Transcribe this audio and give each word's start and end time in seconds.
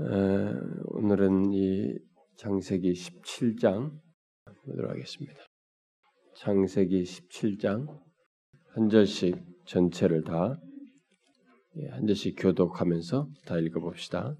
에, 0.00 0.54
오늘은 0.94 1.52
이 1.52 1.94
장세기 2.38 2.92
17장 2.94 3.92
보도록 4.64 4.92
하겠습니다. 4.92 5.34
장세기 6.36 7.02
17장 7.02 7.86
한 8.70 8.88
절씩 8.88 9.36
전체를 9.66 10.24
다한 10.24 10.58
예, 11.76 12.06
절씩 12.06 12.36
교독하면서 12.38 13.28
다 13.44 13.58
읽어봅시다. 13.58 14.34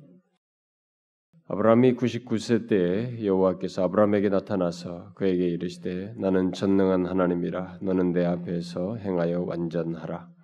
아브라함이 1.49 1.95
99세 1.97 2.67
때에 2.67 3.27
여호와께서 3.27 3.85
아브라함에게 3.85 4.31
나타나서 4.31 5.13
그에게 5.15 5.47
이르시되 5.47 6.15
나는 6.17 6.53
전능한 6.53 7.05
하나님이라 7.05 7.81
너는 7.83 8.13
내 8.13 8.25
앞에서 8.25 8.97
행하여 8.97 9.43
완전하라. 9.43 10.40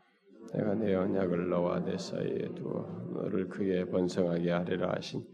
내가 0.54 0.74
내 0.74 0.94
언약을 0.94 1.48
너와 1.48 1.84
내 1.84 1.96
사이에 1.98 2.48
두어 2.54 2.86
너를 3.14 3.48
크게 3.48 3.86
번성하게 3.86 4.50
하리라 4.50 4.92
하신 4.96 5.24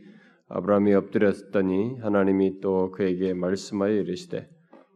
아브라함이 0.49 0.95
엎드렸더니 0.95 1.99
하나님이 2.01 2.61
또 2.61 2.91
그에게 2.91 3.33
말씀하여 3.35 3.93
이르시되 3.93 4.49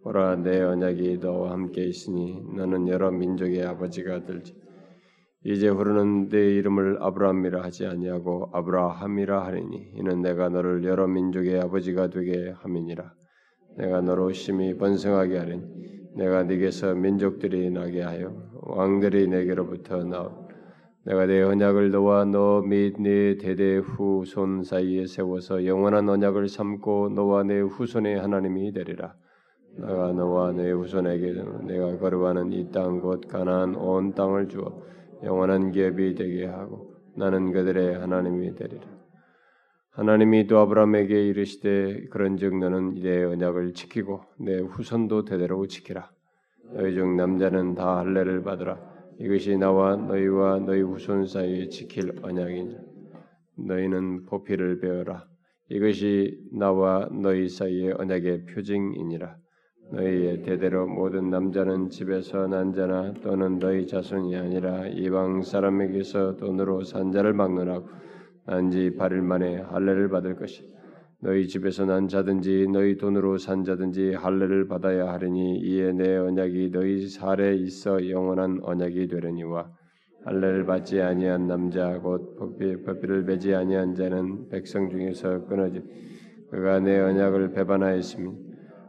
보라 0.03 0.37
내 0.37 0.63
언약이 0.63 1.19
너와 1.19 1.51
함께 1.51 1.85
있으니 1.85 2.41
너는 2.55 2.87
여러 2.87 3.11
민족의 3.11 3.65
아버지가 3.65 4.25
될지. 4.25 4.55
이제 5.45 5.69
후로는 5.69 6.29
내 6.29 6.39
이름을 6.55 6.99
아브라함이라 7.01 7.63
하지 7.63 7.87
아니하고 7.87 8.51
아브라함이라 8.53 9.45
하리니 9.45 9.95
이는 9.97 10.23
내가 10.23 10.49
너를 10.49 10.85
여러 10.85 11.09
민족의 11.09 11.61
아버지가 11.61 12.11
되게 12.11 12.51
함이니라. 12.51 13.13
내가 13.79 14.01
너로 14.01 14.33
심히 14.33 14.77
번성하게 14.77 15.39
하리니 15.39 15.96
내가 16.17 16.43
네게서 16.45 16.95
민족들이 16.95 17.71
나게 17.71 18.03
하여 18.03 18.33
왕들이 18.63 19.29
내게로부터 19.29 20.05
나오 20.05 20.47
내가 21.05 21.27
내 21.27 21.43
언약을 21.43 21.91
너와 21.93 22.25
너 22.25 22.63
및 22.63 22.97
네 23.01 23.37
대대 23.39 23.77
후손 23.77 24.65
사이에 24.65 25.07
세워서 25.07 25.67
영원한 25.67 26.09
언약을 26.09 26.49
삼고 26.49 27.11
너와 27.15 27.45
내 27.45 27.61
후손의 27.61 28.19
하나님이 28.19 28.73
되리라 28.73 29.15
내가 29.79 30.13
너와 30.13 30.53
내 30.53 30.71
후손에게 30.73 31.35
내가 31.69 31.99
거룩하는 31.99 32.53
이 32.53 32.71
땅 32.73 33.01
곧 33.01 33.29
가나안 33.29 33.77
온 33.77 34.15
땅을 34.15 34.49
주어 34.49 34.83
영원한 35.23 35.71
기업이 35.71 36.15
되게 36.15 36.47
하고 36.47 36.95
나는 37.15 37.53
그들의 37.53 37.99
하나님이 37.99 38.55
되리라. 38.55 38.96
하나님이 39.97 40.47
또 40.47 40.59
아브라함에게 40.59 41.29
이르시되 41.29 42.09
그런즉 42.11 42.59
너는 42.59 42.97
내 42.97 43.25
언약을 43.25 43.73
지키고 43.73 44.21
내 44.39 44.59
후손도 44.59 45.25
대대로 45.25 45.67
지키라. 45.67 46.11
너희 46.75 46.93
중 46.93 47.17
남자는 47.17 47.75
다 47.75 47.97
할례를 48.01 48.43
받으라. 48.43 48.79
이것이 49.19 49.57
나와 49.57 49.97
너희와 49.97 50.59
너희 50.59 50.83
후손 50.83 51.27
사이에 51.27 51.71
지킬 51.71 52.13
언약이니 52.21 52.77
너희는 53.67 54.27
포피를 54.27 54.81
베어라. 54.81 55.25
이것이 55.71 56.47
나와 56.53 57.09
너희 57.11 57.49
사이의 57.49 57.95
언약의 57.99 58.45
표징이니라. 58.53 59.35
너희의 59.93 60.43
대대로 60.43 60.87
모든 60.87 61.31
남자는 61.31 61.89
집에서 61.89 62.47
난 62.49 62.75
자나 62.75 63.15
또는 63.23 63.59
너희 63.59 63.87
자손이 63.87 64.37
아니라 64.37 64.89
이방 64.89 65.41
사람에게서 65.41 66.37
돈으로 66.37 66.85
산 66.85 67.13
자를 67.13 67.33
막론하고 67.33 67.89
난지 68.47 68.93
8일 68.97 69.23
만에 69.23 69.57
할례를 69.57 70.09
받을 70.09 70.37
것이. 70.37 70.63
너희 71.21 71.49
집에서 71.49 71.85
난 71.85 72.09
자든지 72.09 72.69
너희 72.73 72.97
돈으로 72.97 73.39
산 73.39 73.65
자든지 73.65 74.15
할례를 74.15 74.69
받아야 74.69 75.13
하리니 75.13 75.59
이에 75.59 75.93
내 75.93 76.17
언약이 76.17 76.71
너희 76.73 77.09
살에 77.09 77.57
있어 77.57 78.09
영원한 78.09 78.61
언약이 78.63 79.09
되려니와. 79.09 79.71
할례를 80.25 80.67
받지 80.67 81.01
아니한 81.01 81.47
남자 81.47 81.99
곧 81.99 82.37
법비, 82.37 82.83
법비를 82.85 83.25
매지 83.25 83.55
아니한 83.55 83.95
자는 83.95 84.49
백성 84.49 84.91
중에서 84.91 85.47
끊어지. 85.47 85.83
그가 86.51 86.81
내 86.81 86.99
언약을 87.01 87.53
배반하였으니 87.53 88.31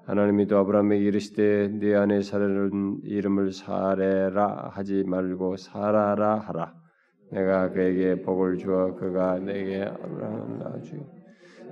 하나님이 0.05 0.47
또 0.47 0.57
아브라함에게 0.59 1.03
이르시되 1.03 1.67
네 1.79 1.95
안에 1.95 2.21
사라는 2.21 3.01
이름을 3.03 3.51
사레라 3.51 4.69
하지 4.71 5.03
말고 5.03 5.57
사라라 5.57 6.39
하라. 6.39 6.86
내가 7.31 7.71
그에게 7.71 8.21
복을 8.21 8.57
주어 8.57 8.95
그가 8.95 9.39
내게 9.39 9.83
아브라함을 9.83 10.59
낳아주. 10.59 10.95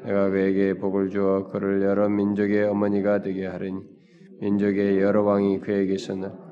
내가 0.03 0.29
그에게 0.29 0.73
복을 0.73 1.09
주어 1.09 1.49
그를 1.49 1.81
여러 1.81 2.09
민족의 2.09 2.63
어머니가 2.65 3.21
되게 3.21 3.45
하리니 3.45 3.81
민족의 4.41 4.99
여러 4.99 5.23
왕이 5.23 5.61
그에게서 5.61 6.15
나. 6.15 6.45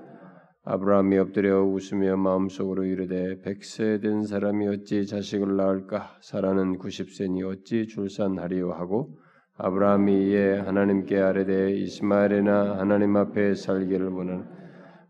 아브라함이 0.65 1.17
엎드려 1.17 1.61
웃으며 1.61 2.15
마음속으로 2.15 2.85
이르되 2.85 3.41
백세 3.41 3.99
된 3.99 4.23
사람이 4.23 4.65
어찌 4.69 5.05
자식을 5.05 5.57
낳을까? 5.57 6.17
사라는 6.21 6.79
90세니 6.79 7.45
어찌 7.45 7.85
출산하리요 7.87 8.71
하고 8.71 9.17
아브라함이 9.57 10.29
이에 10.29 10.59
하나님께 10.59 11.19
아뢰되 11.19 11.73
이스마엘이나 11.73 12.77
하나님 12.77 13.17
앞에 13.17 13.55
살기를 13.55 14.07
원하는 14.07 14.62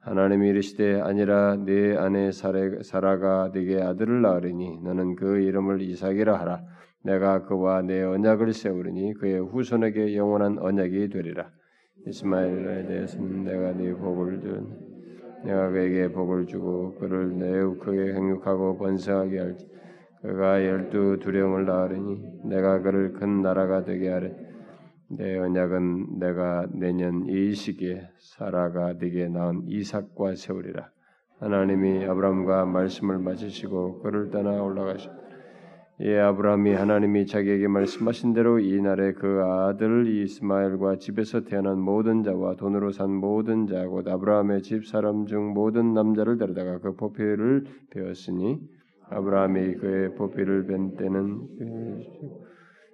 하나님이 0.04 0.50
이르시되 0.50 1.02
아니라 1.02 1.56
네 1.56 1.96
아내 1.98 2.32
사라가 2.32 3.52
네게 3.54 3.82
아들을 3.82 4.22
낳으리니 4.22 4.80
너는 4.84 5.16
그 5.16 5.40
이름을 5.40 5.82
이삭이라 5.82 6.40
하라 6.40 6.62
내가 7.04 7.46
그와 7.46 7.82
내 7.82 8.04
언약을 8.04 8.54
세우리니 8.54 9.14
그의 9.16 9.40
후손에게 9.40 10.16
영원한 10.16 10.60
언약이 10.60 11.10
되리라 11.10 11.50
이스마엘에 12.06 12.86
대해서는 12.88 13.46
내가 13.46 13.72
네 13.72 13.94
복을 13.94 14.42
준 14.42 14.94
내가 15.46 15.70
그에게 15.70 16.12
복을 16.12 16.48
주고 16.48 16.96
그를 16.96 17.28
매우 17.28 17.78
크게 17.78 18.14
행육하고 18.14 18.78
번성하게 18.78 19.40
할지 19.40 19.74
그가 20.24 20.66
열두 20.66 21.20
두령을 21.22 21.66
낳으리니 21.66 22.44
내가 22.46 22.82
그를 22.82 23.12
큰 23.12 23.42
나라가 23.42 23.84
되게 23.84 24.10
하리. 24.10 24.32
내 25.18 25.38
언약은 25.38 26.20
내가 26.20 26.68
내년 26.72 27.26
이 27.28 27.54
시기에 27.54 28.10
사라가 28.20 28.94
네게 28.94 29.30
낳은 29.30 29.64
이삭과 29.68 30.36
세우리라. 30.36 30.90
하나님이 31.40 32.06
아브라함과 32.06 32.66
말씀을 32.66 33.20
마치시고 33.20 34.00
그를 34.02 34.30
떠나 34.30 34.62
가시고 34.74 35.24
예, 36.02 36.20
아브라함이 36.20 36.74
하나님이 36.74 37.28
자기에게 37.28 37.68
말씀하신 37.68 38.34
대로 38.34 38.60
이 38.60 38.82
날에 38.82 39.14
그 39.14 39.44
아들 39.44 40.08
이스마엘과 40.08 40.98
집에서 40.98 41.42
태어난 41.42 41.80
모든 41.80 42.24
자와 42.24 42.56
돈으로 42.56 42.92
산 42.92 43.12
모든 43.12 43.68
자, 43.68 43.88
곧 43.88 44.08
아브라함의 44.08 44.64
집 44.64 44.88
사람 44.88 45.28
중 45.28 45.54
모든 45.54 45.94
남자를 45.94 46.38
데려다가 46.38 46.80
그 46.80 46.96
포표를 46.96 47.66
배웠으니 47.92 48.60
아브라함이 49.10 49.76
그의 49.76 50.16
보피를 50.16 50.66
뵌 50.66 50.98
때는 50.98 52.43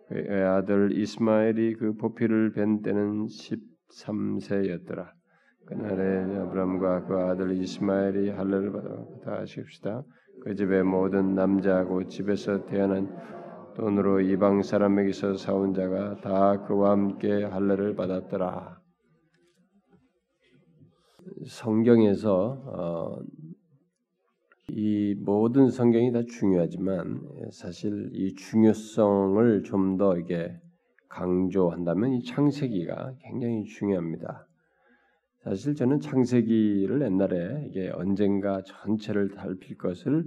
그의 0.09 0.44
아들 0.44 0.92
이스마엘이 0.92 1.75
그 1.75 1.94
보피를 1.94 2.52
뵌 2.53 2.81
때는 2.81 3.28
13세였더라. 3.28 5.12
그날에 5.68 6.36
아브라함과 6.40 7.06
그 7.06 7.16
아들 7.16 7.56
이스마엘이 7.56 8.30
할례를 8.30 8.72
받아 8.72 8.90
다 9.24 9.42
하십시다. 9.42 10.03
그 10.42 10.56
집의 10.56 10.84
모든 10.84 11.36
남자하고 11.36 12.08
집에서 12.08 12.66
태어난 12.66 13.16
돈으로 13.75 14.22
이방 14.22 14.64
사람에게서 14.64 15.36
사온 15.36 15.74
자가 15.75 16.22
다 16.22 16.66
그와 16.66 16.92
함께 16.92 17.44
할례를 17.44 17.96
받았더라. 17.96 18.80
성경에서 21.46 22.64
어, 22.66 23.19
이 24.72 25.16
모든 25.19 25.69
성경이 25.69 26.12
다 26.12 26.22
중요하지만 26.24 27.22
사실 27.52 28.09
이 28.13 28.35
중요성을 28.35 29.63
좀 29.63 29.97
더 29.97 30.18
이게 30.18 30.56
강조한다면 31.09 32.13
이 32.13 32.24
창세기가 32.24 33.16
굉장히 33.24 33.63
중요합니다. 33.66 34.47
사실 35.44 35.75
저는 35.75 36.00
창세기를 36.00 37.02
옛날에 37.02 37.66
이게 37.68 37.90
언젠가 37.90 38.62
전체를 38.62 39.30
살필 39.30 39.78
것을 39.78 40.25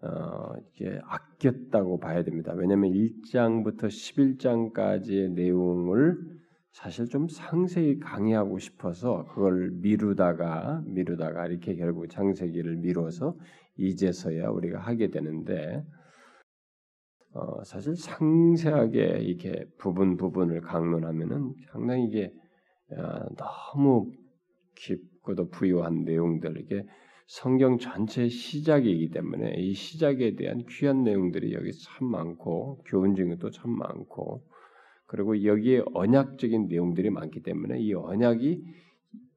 어, 0.00 0.54
이게 0.74 0.98
아꼈다고 1.04 1.98
봐야 1.98 2.22
됩니다. 2.22 2.52
왜냐하면 2.56 2.92
1장부터 2.92 3.86
11장까지의 3.86 5.32
내용을 5.32 6.16
사실 6.72 7.08
좀 7.08 7.28
상세히 7.28 7.98
강의하고 7.98 8.58
싶어서 8.58 9.26
그걸 9.26 9.70
미루다가 9.72 10.82
미루다가 10.86 11.46
이렇게 11.46 11.74
결국 11.74 12.08
창세기를 12.08 12.76
미뤄서 12.76 13.36
이제서야 13.76 14.48
우리가 14.50 14.78
하게 14.78 15.10
되는데 15.10 15.84
어, 17.32 17.62
사실 17.64 17.96
상세하게 17.96 19.20
이렇게 19.20 19.64
부분 19.78 20.16
부분을 20.16 20.60
강론하면은 20.60 21.54
상당히 21.72 22.06
이게 22.06 22.32
어, 22.90 23.34
너무 23.36 24.10
깊고도 24.76 25.50
부유한 25.50 26.04
내용들 26.04 26.60
이게 26.60 26.84
성경 27.26 27.78
전체 27.78 28.28
시작이기 28.28 29.10
때문에 29.10 29.54
이 29.58 29.74
시작에 29.74 30.34
대한 30.36 30.64
귀한 30.68 31.04
내용들이 31.04 31.52
여기 31.52 31.72
참 31.72 32.10
많고 32.10 32.82
교훈 32.86 33.14
중에도 33.14 33.50
참 33.50 33.70
많고 33.72 34.47
그리고 35.08 35.42
여기에 35.42 35.82
언약적인 35.94 36.68
내용들이 36.68 37.10
많기 37.10 37.42
때문에 37.42 37.80
이 37.80 37.94
언약이 37.94 38.62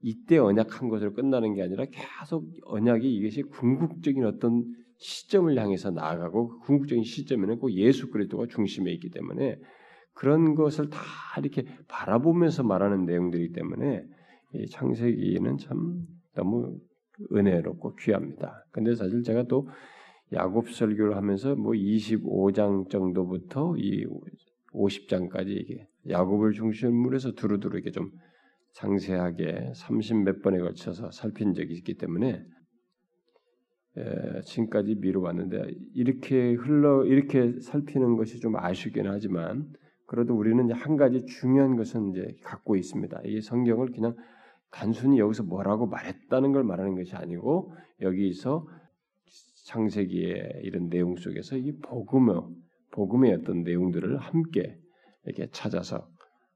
이때 0.01 0.38
언약한 0.38 0.89
것으로 0.89 1.13
끝나는 1.13 1.53
게 1.53 1.63
아니라 1.63 1.85
계속 1.85 2.45
언약이 2.65 3.12
이것이 3.15 3.44
궁극적인 3.44 4.25
어떤 4.25 4.65
시점을 4.97 5.57
향해서 5.57 5.91
나아가고 5.91 6.50
그 6.50 6.59
궁극적인 6.59 7.03
시점에는 7.03 7.59
꼭 7.59 7.71
예수 7.71 8.09
그리스도가 8.12 8.47
중심에 8.47 8.91
있기 8.91 9.09
때문에 9.12 9.57
그런 10.13 10.56
것을 10.56 10.89
다 10.89 11.00
이렇게 11.39 11.63
바라보면서 11.88 12.63
말하는 12.63 13.06
내용들이기 13.06 13.53
때문에 13.53 14.03
이 14.56 14.68
창세기는 14.68 15.57
참 15.57 16.06
너무 16.35 16.77
은혜롭고 17.33 17.95
귀합니다. 17.95 18.65
근데 18.71 18.94
사실 18.94 19.23
제가 19.23 19.44
또 19.44 19.69
야곱 20.33 20.69
설교를 20.69 21.15
하면서 21.15 21.56
뭐 21.56 21.71
25장 21.71 22.89
정도부터 22.89 23.75
이 23.77 24.06
50장까지 24.73 25.50
이게 25.50 25.88
야곱을 26.09 26.53
중심으로 26.53 27.15
해서 27.15 27.33
두루두루 27.33 27.75
이렇게 27.75 27.91
좀 27.91 28.12
상세하게 28.71 29.73
30몇 29.75 30.41
번에 30.41 30.59
걸쳐서 30.59 31.12
살핀 31.12 31.53
적이 31.53 31.73
있기 31.75 31.97
때문에 31.97 32.45
에, 33.97 34.41
지금까지 34.44 34.95
미뤄왔는데 34.95 35.73
이렇게 35.94 36.53
흘러 36.53 37.06
이렇게 37.06 37.59
살피는 37.59 38.15
것이 38.15 38.39
좀 38.39 38.56
아쉽긴 38.56 39.07
하지만 39.07 39.73
그래도 40.06 40.35
우리는 40.35 40.71
한 40.71 40.97
가지 40.97 41.25
중요한 41.25 41.75
것은 41.75 42.12
이제 42.12 42.35
갖고 42.44 42.75
있습니다. 42.75 43.21
이 43.25 43.41
성경을 43.41 43.91
그냥 43.91 44.15
단순히 44.69 45.19
여기서 45.19 45.44
뭐라고 45.44 45.88
말했다는 45.88 46.53
걸 46.53 46.63
말하는 46.63 46.95
것이 46.95 47.15
아니고 47.15 47.73
여기서 48.01 48.68
창세기의 49.65 50.62
이런 50.63 50.89
내용 50.89 51.15
속에서 51.18 51.57
이 51.57 51.77
복음의 51.79 52.41
복음의 52.92 53.34
어떤 53.34 53.64
내용들을 53.64 54.18
함께 54.18 54.78
이렇게 55.26 55.48
찾아서 55.52 56.08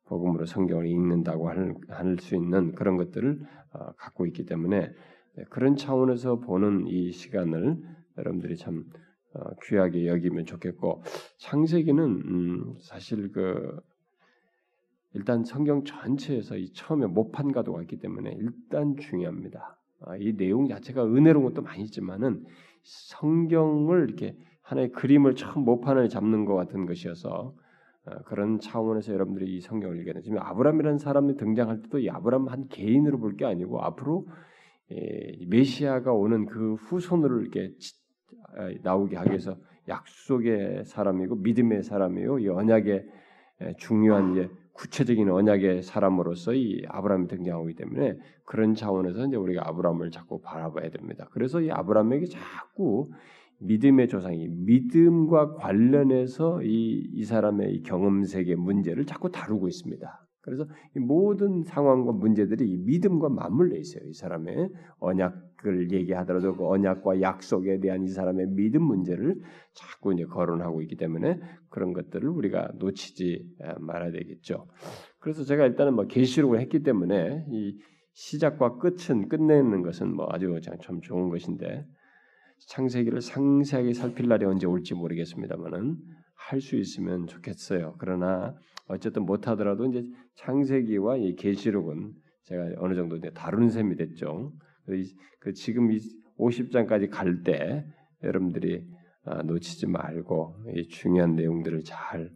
복음으로 0.06 0.46
성경을 0.46 0.88
읽는다고 0.88 1.50
할 1.50 2.18
수 2.20 2.36
있는 2.36 2.74
그런 2.74 2.98
것들을 2.98 3.40
어, 3.74 3.92
갖고 3.98 4.26
있기 4.28 4.46
때문에 4.46 4.92
그런 5.50 5.76
차원에서 5.76 6.40
보는 6.40 6.88
이 6.88 7.12
시간을 7.12 7.78
여러분들이 8.18 8.56
참 8.58 8.86
어, 9.34 9.42
귀하게 9.64 10.08
여기면 10.08 10.46
좋겠고 10.46 11.04
창세기는 11.40 12.04
음, 12.04 12.76
사실 12.80 13.32
그 13.32 13.80
일단 15.14 15.44
성경 15.44 15.84
전체에서 15.84 16.58
이 16.58 16.72
처음에 16.74 17.08
모판 17.08 17.52
가도가 17.52 17.82
있기 17.84 17.98
때문에 18.00 18.36
일단 18.38 18.98
중요합니다. 18.98 19.78
아, 20.02 20.18
이 20.18 20.36
내용 20.36 20.68
자체가 20.68 21.06
은혜로운 21.06 21.46
것도 21.46 21.62
많이 21.62 21.84
있지만은 21.84 22.46
성경을 22.84 24.08
이렇게 24.08 24.38
하나의 24.66 24.92
그림을 24.92 25.36
처음 25.36 25.64
모판을 25.64 26.10
잡는 26.10 26.46
것 26.46 26.56
같은 26.56 26.86
것이어서 26.86 27.54
어, 28.06 28.12
그런 28.26 28.60
차원에서 28.60 29.14
여러분들이 29.14 29.56
이 29.56 29.62
성경을 29.62 30.00
읽게 30.00 30.14
되면 30.14 30.40
아브라함이라는 30.44 30.98
사람이 30.98 31.38
등장할 31.38 31.82
때도 31.84 32.00
이 32.00 32.10
아브라함 32.10 32.48
한 32.48 32.68
개인으로 32.68 33.20
볼 33.20 33.38
게 33.38 33.46
아니고 33.46 33.82
앞으로 33.82 34.28
메시아가 35.48 36.14
오는 36.14 36.46
그 36.46 36.76
후손으로 36.76 37.42
이렇게 37.42 37.72
아, 38.56 38.70
나오게 38.84 39.16
하기 39.18 39.30
위해서 39.32 39.58
약속의 39.88 40.86
사람이고 40.86 41.36
믿음의 41.38 41.84
사람이요 41.84 42.40
이 42.40 42.48
언약의 42.50 43.06
중요한 43.78 44.38
예, 44.38 44.50
구체적인 44.74 45.30
언약의 45.30 45.84
사람으로서 45.84 46.54
이 46.54 46.84
아브라함이 46.88 47.28
등장하기 47.28 47.76
때문에 47.76 48.18
그런 48.46 48.74
차원에서 48.76 49.26
이제 49.28 49.38
우리가 49.38 49.68
아브라함을 49.70 50.12
자꾸 50.12 50.42
바라봐야 50.42 50.90
됩니다. 50.90 51.28
그래서 51.32 51.62
이 51.62 51.72
아브라함에게 51.72 52.26
자꾸 52.28 53.10
믿음의 53.60 54.08
조상이 54.08 54.48
믿음과 54.48 55.56
관련해서 55.56 56.62
이, 56.64 57.10
이 57.14 57.24
사람의 57.24 57.74
이 57.74 57.84
경험 57.84 58.24
세계 58.24 58.56
문제를 58.56 59.06
자꾸 59.06 59.32
다루고 59.32 59.68
있습니다. 59.68 60.26
그래서 60.46 60.68
이 60.96 61.00
모든 61.00 61.64
상황과 61.64 62.12
문제들이 62.12 62.70
이 62.70 62.78
믿음과 62.78 63.30
맞물려 63.30 63.78
있어요. 63.78 64.08
이 64.08 64.14
사람의 64.14 64.70
언약을 65.00 65.92
얘기하더라도 65.92 66.56
그 66.56 66.68
언약과 66.68 67.22
약속에 67.22 67.80
대한 67.80 68.04
이 68.04 68.08
사람의 68.10 68.50
믿음 68.52 68.84
문제를 68.84 69.42
자꾸 69.74 70.14
이제 70.14 70.24
거론하고 70.26 70.84
있기 70.84 70.98
때문에 70.98 71.40
그런 71.70 71.94
것들을 71.94 72.30
우리가 72.30 72.74
놓치지 72.78 73.56
말아야 73.80 74.12
되겠죠. 74.12 74.68
그래서 75.20 75.44
제가 75.44 75.66
일단은 75.66 75.96
뭐 75.96 76.06
계시록을 76.06 76.60
했기 76.62 76.84
때문에 76.84 77.48
이 77.50 77.80
시작과 78.14 78.78
끝은 78.78 79.28
끝내는 79.28 79.82
것은 79.82 80.16
뭐 80.16 80.28
아주 80.30 80.60
참 80.62 81.02
좋은 81.02 81.30
것인데 81.30 81.88
창세기를 82.68 83.22
상세하게 83.22 83.94
살필 83.94 84.28
날이 84.28 84.46
언제 84.46 84.66
올지 84.68 84.94
모르겠습니다만은 84.94 85.98
할 86.36 86.62
수 86.62 86.76
있으면 86.76 87.28
좋겠어요. 87.28 87.96
그러나 87.98 88.56
어쨌든 88.88 89.26
못하더라도 89.26 89.86
이제 89.88 90.04
창세기와 90.36 91.18
이 91.18 91.36
계시록은 91.36 92.14
제가 92.44 92.74
어느 92.78 92.94
정도 92.94 93.16
이제 93.16 93.32
다루는 93.32 93.70
셈이 93.70 93.96
됐죠. 93.96 94.54
그 95.40 95.54
지금 95.54 95.92
이 95.92 96.00
50장까지 96.38 97.10
갈 97.10 97.44
때 97.44 97.86
여러분들이 98.24 98.86
아, 99.24 99.42
놓치지 99.42 99.88
말고 99.88 100.56
이 100.76 100.88
중요한 100.88 101.36
내용들을 101.36 101.84
잘 101.84 102.30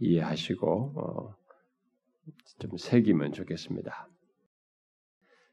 이해하시고 0.00 0.92
어, 0.96 1.34
좀 2.58 2.76
새기면 2.76 3.32
좋겠습니다. 3.32 4.08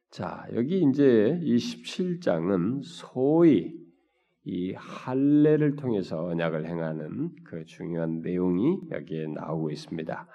자, 0.10 0.48
여기 0.54 0.82
이제 0.82 1.40
이 1.44 1.58
17장은 1.58 2.82
소위 2.84 3.76
이 4.46 4.74
할례를 4.74 5.76
통해서 5.76 6.24
언약을 6.24 6.66
행하는 6.66 7.32
그 7.44 7.66
중요한 7.66 8.22
내용이 8.22 8.80
여기에 8.90 9.28
나오고 9.28 9.72
있습니다. 9.72 10.28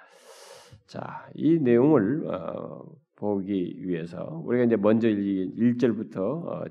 자, 0.85 1.29
이 1.33 1.57
내용을 1.57 2.27
어, 2.27 2.85
보기 3.15 3.87
위해서 3.87 4.41
우리가 4.45 4.65
이제 4.65 4.75
먼저 4.75 5.09
1 5.09 5.77
절부터 5.79 6.21
어, 6.21 6.65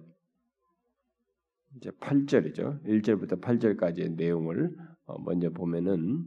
이제 1.77 1.91
8절이죠. 1.91 2.85
1절부터 2.85 3.41
8절까지의 3.41 4.15
내용을 4.15 4.77
어, 5.07 5.19
먼저 5.23 5.51
보면은 5.51 6.25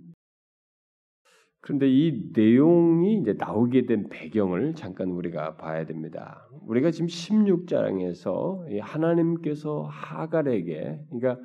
그런데 1.66 1.90
이 1.90 2.30
내용이 2.32 3.18
이제 3.18 3.34
나오게 3.34 3.88
된 3.88 4.08
배경을 4.08 4.76
잠깐 4.76 5.10
우리가 5.10 5.58
봐야 5.58 5.84
됩니다. 5.84 6.48
우리가 6.62 6.92
지금 6.92 7.08
16장에서 7.08 8.80
하나님께서 8.82 9.88
하갈에게 9.90 11.00
그러니까 11.10 11.42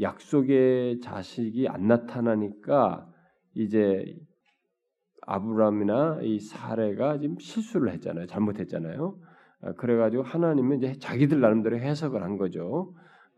약속의 0.00 1.00
자식이 1.00 1.68
안 1.68 1.86
나타나니까 1.86 3.08
이제 3.54 4.04
아브라함이나 5.22 6.22
이 6.22 6.40
사례가 6.40 7.20
지금 7.20 7.38
실수를 7.38 7.92
했잖아요. 7.92 8.26
잘못했잖아요. 8.26 9.16
아, 9.62 9.72
그래가지고 9.74 10.24
하나님은 10.24 10.78
이제 10.78 10.98
자기들 10.98 11.40
나름대로 11.40 11.78
해석을 11.78 12.24
한 12.24 12.36
거죠. 12.36 12.94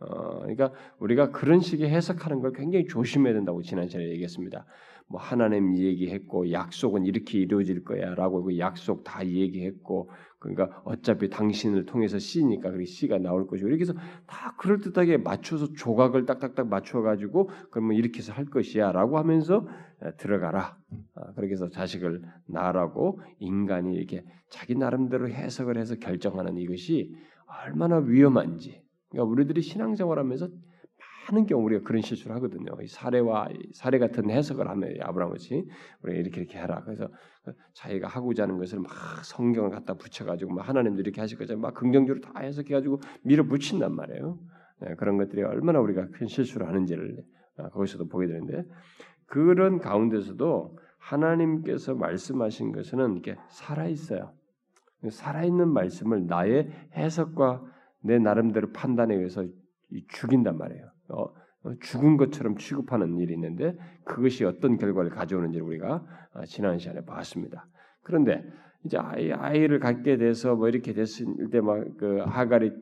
어, 0.08 0.40
그러니까 0.40 0.72
우리가 0.98 1.30
그런 1.30 1.60
식의 1.60 1.88
해석하는 1.88 2.40
걸 2.40 2.52
굉장히 2.52 2.86
조심해야 2.86 3.34
된다고 3.34 3.62
지난 3.62 3.88
시간에 3.88 4.08
얘기했습니다. 4.10 4.66
뭐 5.08 5.20
하나님 5.20 5.76
얘기했고 5.76 6.50
약속은 6.52 7.04
이렇게 7.04 7.38
이루어질 7.38 7.84
거야라고 7.84 8.44
그 8.44 8.58
약속 8.58 9.04
다 9.04 9.26
얘기했고 9.26 10.10
그러니까 10.38 10.82
어차피 10.84 11.28
당신을 11.28 11.84
통해서 11.84 12.18
씨니까 12.18 12.70
그 12.70 12.84
씨가 12.84 13.18
나올 13.18 13.46
것이고 13.46 13.68
이렇게 13.68 13.82
해서 13.82 13.92
다 14.26 14.56
그럴 14.58 14.80
듯하게 14.80 15.18
맞춰서 15.18 15.72
조각을 15.74 16.24
딱딱딱 16.24 16.68
맞춰 16.68 17.02
가지고 17.02 17.50
그러면 17.70 17.96
이렇게 17.96 18.18
해서 18.18 18.32
할 18.32 18.46
것이야라고 18.46 19.18
하면서 19.18 19.66
들어가라 20.18 20.76
아, 21.14 21.32
그렇게 21.34 21.52
해서 21.52 21.68
자식을 21.68 22.22
낳으라고 22.48 23.20
인간이 23.38 23.94
이렇게 23.94 24.24
자기 24.48 24.74
나름대로 24.74 25.28
해석을 25.28 25.76
해서 25.76 25.96
결정하는 25.96 26.56
이것이 26.56 27.14
얼마나 27.66 27.98
위험한지 27.98 28.82
그러니까 29.12 29.30
우리들이 29.30 29.62
신앙생활하면서 29.62 30.48
많은 31.30 31.46
경우 31.46 31.64
우리가 31.64 31.84
그런 31.84 32.02
실수를 32.02 32.34
하거든요. 32.36 32.72
사례와 32.88 33.48
사례 33.74 33.98
같은 33.98 34.30
해석을 34.30 34.68
하면 34.68 34.96
아브라함같이 35.00 35.68
우리가 36.02 36.18
이렇게 36.18 36.40
이렇게 36.40 36.58
해라. 36.58 36.82
그래서 36.84 37.08
자기가 37.74 38.08
하고자 38.08 38.44
하는 38.44 38.58
것을 38.58 38.80
막 38.80 38.90
성경을 39.24 39.70
갖다 39.70 39.94
붙여가지고 39.94 40.54
막 40.54 40.68
하나님도 40.68 41.00
이렇게 41.00 41.20
하실 41.20 41.38
거죠. 41.38 41.56
막 41.56 41.74
긍정적으로 41.74 42.20
다 42.20 42.40
해석해가지고 42.40 43.00
밀어붙인단 43.22 43.94
말이에요. 43.94 44.38
네, 44.80 44.94
그런 44.96 45.16
것들이 45.16 45.42
얼마나 45.44 45.78
우리가 45.80 46.08
큰 46.12 46.26
실수를 46.26 46.66
하는지를 46.66 47.22
아, 47.58 47.68
거기서도 47.68 48.08
보게 48.08 48.26
되는데 48.26 48.64
그런 49.26 49.78
가운데서도 49.78 50.76
하나님께서 50.98 51.94
말씀하신 51.94 52.72
것은 52.72 53.12
이렇게 53.12 53.36
살아 53.48 53.86
있어요. 53.86 54.32
살아 55.10 55.44
있는 55.44 55.68
말씀을 55.68 56.26
나의 56.26 56.70
해석과 56.94 57.62
내 58.02 58.18
나름대로 58.18 58.70
판단에 58.72 59.14
의해서 59.14 59.44
죽인단 60.08 60.56
말이에요. 60.58 60.86
어, 61.10 61.24
어, 61.64 61.74
죽은 61.80 62.16
것처럼 62.16 62.56
취급하는 62.56 63.18
일이 63.18 63.34
있는데 63.34 63.76
그것이 64.04 64.44
어떤 64.44 64.78
결과를 64.78 65.10
가져오는지 65.10 65.60
우리가 65.60 66.04
아, 66.34 66.44
지난 66.46 66.78
시간에 66.78 67.04
봤습니다. 67.04 67.66
그런데 68.02 68.44
이제 68.84 68.98
아이, 68.98 69.30
아이 69.32 69.66
를 69.66 69.78
갖게 69.78 70.16
돼서 70.16 70.56
뭐 70.56 70.68
이렇게 70.68 70.92
됐을 70.92 71.26
때 71.50 71.60
막 71.60 71.96
그 71.98 72.18
하갈이 72.26 72.72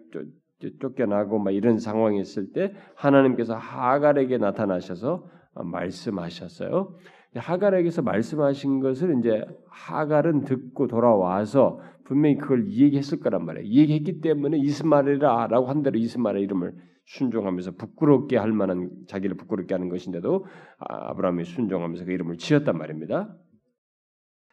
쫓 0.80 0.94
겨나고 0.94 1.38
막 1.38 1.50
이런 1.52 1.78
상황이 1.78 2.20
있을 2.20 2.52
때 2.52 2.74
하나님께서 2.94 3.54
하갈에게 3.56 4.38
나타나셔서 4.38 5.26
어, 5.54 5.64
말씀하셨어요. 5.64 6.94
하갈에게서 7.34 8.02
말씀하신 8.02 8.80
것을 8.80 9.18
이제 9.18 9.44
하갈은 9.68 10.44
듣고 10.44 10.86
돌아와서 10.86 11.80
분명히 12.10 12.38
그걸 12.38 12.68
얘기했을 12.68 13.20
거란 13.20 13.44
말이에요. 13.44 13.68
얘기했기 13.68 14.20
때문에 14.20 14.58
이스마엘이라고 14.58 15.66
한 15.66 15.82
대로 15.82 15.96
이스마엘 15.96 16.38
이름을 16.38 16.74
순종하면서 17.04 17.76
부끄럽게 17.76 18.36
할 18.36 18.50
만한 18.50 18.90
자기를 19.06 19.36
부끄럽게 19.36 19.72
하는 19.74 19.88
것인데도 19.88 20.44
아, 20.80 21.10
아브라함이 21.10 21.44
순종하면서 21.44 22.06
그 22.06 22.10
이름을 22.10 22.38
지었단 22.38 22.76
말입니다. 22.76 23.32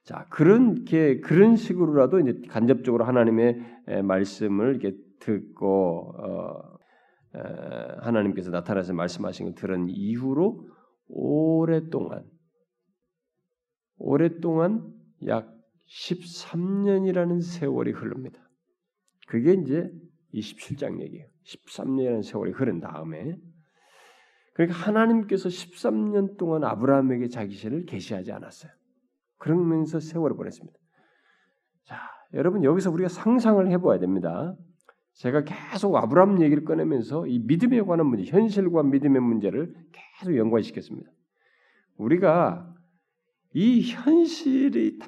자 0.03 0.27
그런 0.29 0.85
게 0.85 1.19
그런 1.19 1.55
식으로라도 1.55 2.19
이제 2.19 2.39
간접적으로 2.47 3.05
하나님의 3.05 3.59
말씀을 4.03 4.75
이렇게 4.75 4.95
듣고 5.19 6.13
어, 6.15 6.77
에, 7.35 7.41
하나님께서 8.01 8.51
나타나서 8.51 8.93
말씀하신 8.93 9.47
걸 9.47 9.55
들은 9.55 9.87
이후로 9.89 10.63
오랫동안 11.07 12.23
오랫동안 13.97 14.93
약 15.25 15.56
13년이라는 15.88 17.41
세월이 17.41 17.91
흐릅니다. 17.91 18.39
그게 19.27 19.53
이제 19.53 19.89
27장 20.34 21.01
얘기예요. 21.01 21.27
13년이라는 21.46 22.24
세월이 22.24 22.51
흐른 22.51 22.79
다음에 22.79 23.38
그러니까 24.53 24.77
하나님께서 24.77 25.50
13년 25.50 26.38
동안 26.38 26.63
아브라함에게 26.63 27.27
자기 27.27 27.56
신을 27.56 27.86
계시하지 27.86 28.32
않았어요. 28.32 28.72
그러면서 29.38 30.00
세월을 30.00 30.36
보냈습니다. 30.36 30.77
자, 31.84 32.00
여러분 32.34 32.63
여기서 32.63 32.91
우리가 32.91 33.08
상상을 33.08 33.70
해봐야 33.70 34.00
됩니다. 34.00 34.56
제가 35.13 35.44
계속 35.44 35.96
아브라함 35.96 36.41
얘기를 36.41 36.63
꺼내면서 36.63 37.27
이 37.27 37.39
믿음에 37.39 37.82
관한 37.82 38.08
문제, 38.08 38.29
현실과 38.29 38.84
믿음의 38.84 39.22
문제를 39.22 39.74
계속 39.91 40.36
연관시켰습니다. 40.36 41.10
우리가 41.98 42.74
이 43.53 43.82
현실이 43.82 45.00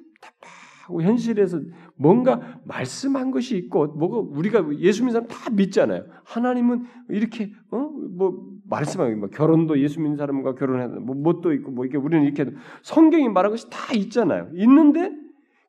하고 0.90 1.02
현실에서 1.04 1.60
뭔가 1.96 2.60
말씀한 2.66 3.32
것이 3.32 3.56
있고 3.58 3.88
뭐가 3.88 4.18
우리가 4.18 4.78
예수 4.80 5.04
믿는 5.04 5.14
사람 5.14 5.28
다 5.28 5.50
믿잖아요. 5.52 6.04
하나님은 6.26 6.86
이렇게 7.10 7.52
어뭐 7.70 8.50
말씀하고 8.68 9.16
뭐 9.16 9.30
결혼도 9.30 9.80
예수 9.80 10.02
믿는 10.02 10.18
사람과 10.18 10.56
결혼해 10.56 10.88
뭐 11.00 11.16
뭣도 11.16 11.54
있고 11.54 11.72
뭐 11.72 11.86
이게 11.86 11.98
우리는 11.98 12.26
이렇게 12.26 12.52
성경이 12.82 13.30
말한 13.30 13.52
것이 13.52 13.70
다 13.70 13.94
있잖아요. 13.94 14.50
있는데 14.54 15.12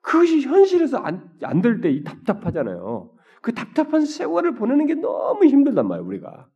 그것이 0.03 0.41
현실에서 0.41 0.99
안 0.99 1.31
안 1.43 1.61
될 1.61 1.81
때 1.81 1.91
이 1.91 2.03
답답하잖아요. 2.03 3.11
그 3.43 3.53
답답한 3.55 4.05
세월을 4.05 4.55
보내는 4.55 4.87
게 4.87 4.95
너무 4.95 5.45
힘들단 5.45 5.87
말이에요, 5.87 6.07
우리가. 6.07 6.49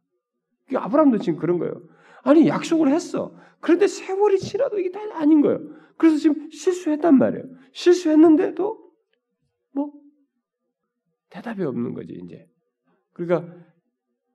아브라함도 0.75 1.19
지금 1.19 1.39
그런 1.39 1.59
거예요. 1.59 1.75
아니 2.25 2.49
약속을 2.49 2.89
했어. 2.89 3.35
그런데 3.61 3.87
세월이 3.87 4.39
지나도 4.39 4.79
이게 4.79 4.91
다 4.91 5.01
아닌 5.15 5.41
거예요. 5.41 5.61
그래서 5.97 6.17
지금 6.17 6.51
실수했단 6.51 7.17
말이에요. 7.17 7.45
실수했는데도 7.73 8.91
뭐 9.73 9.93
대답이 11.31 11.63
없는 11.63 11.95
거지 11.95 12.19
이제. 12.25 12.47
그러니까 13.13 13.55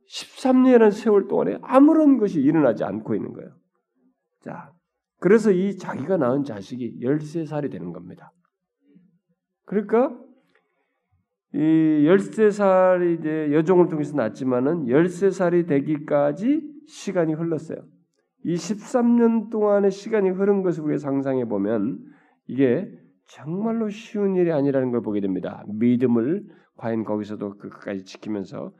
13년이라는 0.09 0.91
세월 0.91 1.27
동안에 1.27 1.59
아무런 1.61 2.17
것이 2.17 2.39
일어나지 2.39 2.83
않고 2.83 3.15
있는 3.15 3.33
거예요. 3.33 3.51
자, 4.41 4.71
그래서 5.19 5.51
이 5.51 5.75
자기가 5.77 6.17
낳은 6.17 6.43
자식이 6.43 6.99
13살이 7.01 7.71
되는 7.71 7.91
겁니다. 7.91 8.31
그러니까 9.65 10.17
이 11.53 11.57
13살이 11.57 13.19
이제 13.19 13.53
여종을 13.53 13.89
통해서 13.89 14.15
낳지만은 14.15 14.85
13살이 14.85 15.67
되기까지 15.67 16.78
시간이 16.89 17.33
흘렀어요. 17.33 17.77
이 18.43 18.55
13년 18.55 19.49
동안의 19.49 19.91
시간이 19.91 20.29
흐른 20.29 20.63
것을 20.63 20.83
우리가 20.83 20.97
상상해 20.97 21.45
보면 21.45 21.99
이게 22.47 22.89
정말로 23.27 23.89
쉬운 23.89 24.35
일이 24.35 24.51
아니라는 24.51 24.91
걸 24.91 25.01
보게 25.01 25.21
됩니다. 25.21 25.63
믿음을 25.67 26.43
과연 26.77 27.03
거기서도 27.03 27.57
끝까지 27.57 28.05
지키면서 28.05 28.71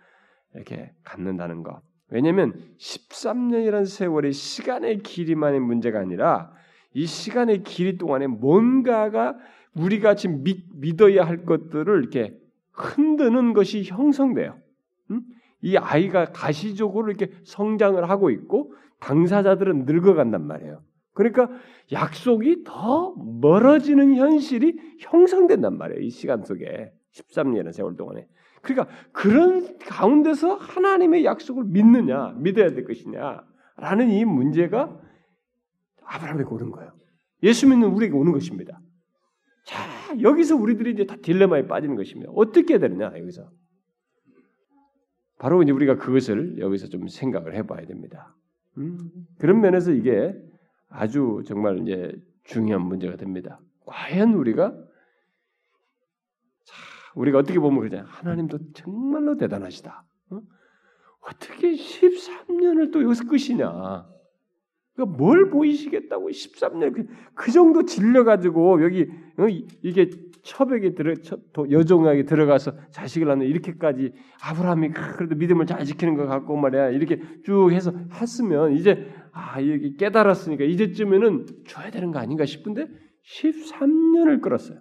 이렇게 0.56 0.92
갖는다는 1.04 1.62
것. 1.62 1.82
왜냐하면 2.10 2.54
13년이라는 2.80 3.86
세월이 3.86 4.34
시간의 4.34 5.00
길이만의 5.00 5.60
문제가 5.60 6.00
아니라 6.00 6.52
이 6.94 7.06
시간의 7.06 7.62
길이 7.64 7.98
동안에 8.00 8.26
뭔가가 8.26 9.38
우리가 9.76 10.16
지금 10.16 10.44
믿, 10.44 10.66
믿어야 10.74 11.24
할 11.24 11.46
것들을 11.46 12.00
이렇게 12.00 12.36
흔드는 12.72 13.54
것이 13.54 13.84
형성돼요. 13.84 14.58
음? 15.12 15.22
이 15.62 15.78
아이가 15.78 16.26
가시적으로 16.26 17.10
이렇게 17.10 17.32
성장을 17.44 18.10
하고 18.10 18.30
있고 18.30 18.74
당사자들은 19.00 19.86
늙어간단 19.86 20.46
말이에요. 20.46 20.82
그러니까 21.14 21.50
약속이 21.92 22.64
더 22.64 23.14
멀어지는 23.42 24.16
현실이 24.16 24.78
형성된단 25.00 25.78
말이에요. 25.78 26.02
이 26.02 26.10
시간 26.10 26.44
속에 26.44 26.94
13년의 27.14 27.74
세월 27.74 27.98
동안에. 27.98 28.28
그러니까 28.62 28.94
그런 29.12 29.78
가운데서 29.80 30.56
하나님의 30.56 31.26
약속을 31.26 31.66
믿느냐, 31.66 32.34
믿어야 32.38 32.72
될 32.72 32.86
것이냐, 32.86 33.44
라는 33.78 34.10
이 34.10 34.26
문제가 34.26 34.98
아브라함에게 36.04 36.50
오는 36.50 36.72
거예요. 36.72 36.92
예수 37.44 37.68
믿는 37.68 37.90
우리에게 37.90 38.16
오는 38.16 38.32
것입니다. 38.32 38.80
자, 39.66 39.78
여기서 40.22 40.56
우리들이 40.56 40.92
이제 40.92 41.06
다 41.06 41.16
딜레마에 41.22 41.68
빠지는 41.68 41.96
것입니다. 41.96 42.32
어떻게 42.36 42.74
해야 42.74 42.80
되느냐, 42.80 43.14
여기서. 43.18 43.50
바로 45.40 45.64
이제 45.64 45.72
우리가 45.72 45.96
그것을 45.96 46.60
여기서 46.60 46.88
좀 46.88 47.08
생각을 47.08 47.56
해봐야 47.56 47.86
됩니다. 47.86 48.36
음, 48.78 49.10
그런 49.40 49.62
면에서 49.62 49.92
이게 49.92 50.36
아주 50.90 51.42
정말 51.48 51.80
이제 51.80 52.14
중요한 52.44 52.86
문제가 52.86 53.16
됩니다. 53.16 53.60
과연 53.86 54.34
우리가 54.34 54.72
자, 56.66 56.76
우리가 57.16 57.40
어떻게 57.40 57.58
보면 57.58 57.80
그러냐 57.80 58.06
하나님도 58.08 58.74
정말로 58.74 59.38
대단하시다. 59.38 60.04
어? 60.32 60.42
떻게 61.40 61.74
13년을 61.74 62.92
또 62.92 63.02
여기서 63.04 63.24
끝이냐? 63.26 64.08
그러니까 65.00 65.18
뭘 65.18 65.50
보이시겠다고 65.50 66.30
13년 66.30 66.94
그, 66.94 67.08
그 67.34 67.52
정도 67.52 67.86
질려 67.86 68.26
가지고 68.26 68.84
여기 68.84 69.08
어, 69.38 69.48
이게 69.82 70.10
처벽에 70.44 70.94
들어 70.94 71.14
여종에게 71.70 72.26
들어가서 72.26 72.74
자식을 72.92 73.28
낳는 73.28 73.46
이렇게까지 73.46 74.14
아브라함이 74.42 74.90
그래도 74.90 75.36
믿음을 75.36 75.66
잘 75.66 75.86
지키는 75.86 76.16
것 76.16 76.26
같고 76.26 76.58
말이야 76.58 76.90
이렇게 76.90 77.22
쭉 77.46 77.72
해서 77.72 77.94
했으면 78.14 78.74
이제 78.74 79.10
아 79.32 79.62
여기 79.62 79.96
깨달았으니까 79.96 80.66
이제쯤에는 80.66 81.46
줘야 81.68 81.92
되는 81.92 82.12
거 82.12 82.20
아닌가 82.20 82.46
싶은데 82.46 82.88
13년을 83.26 84.42
끌었어요. 84.42 84.80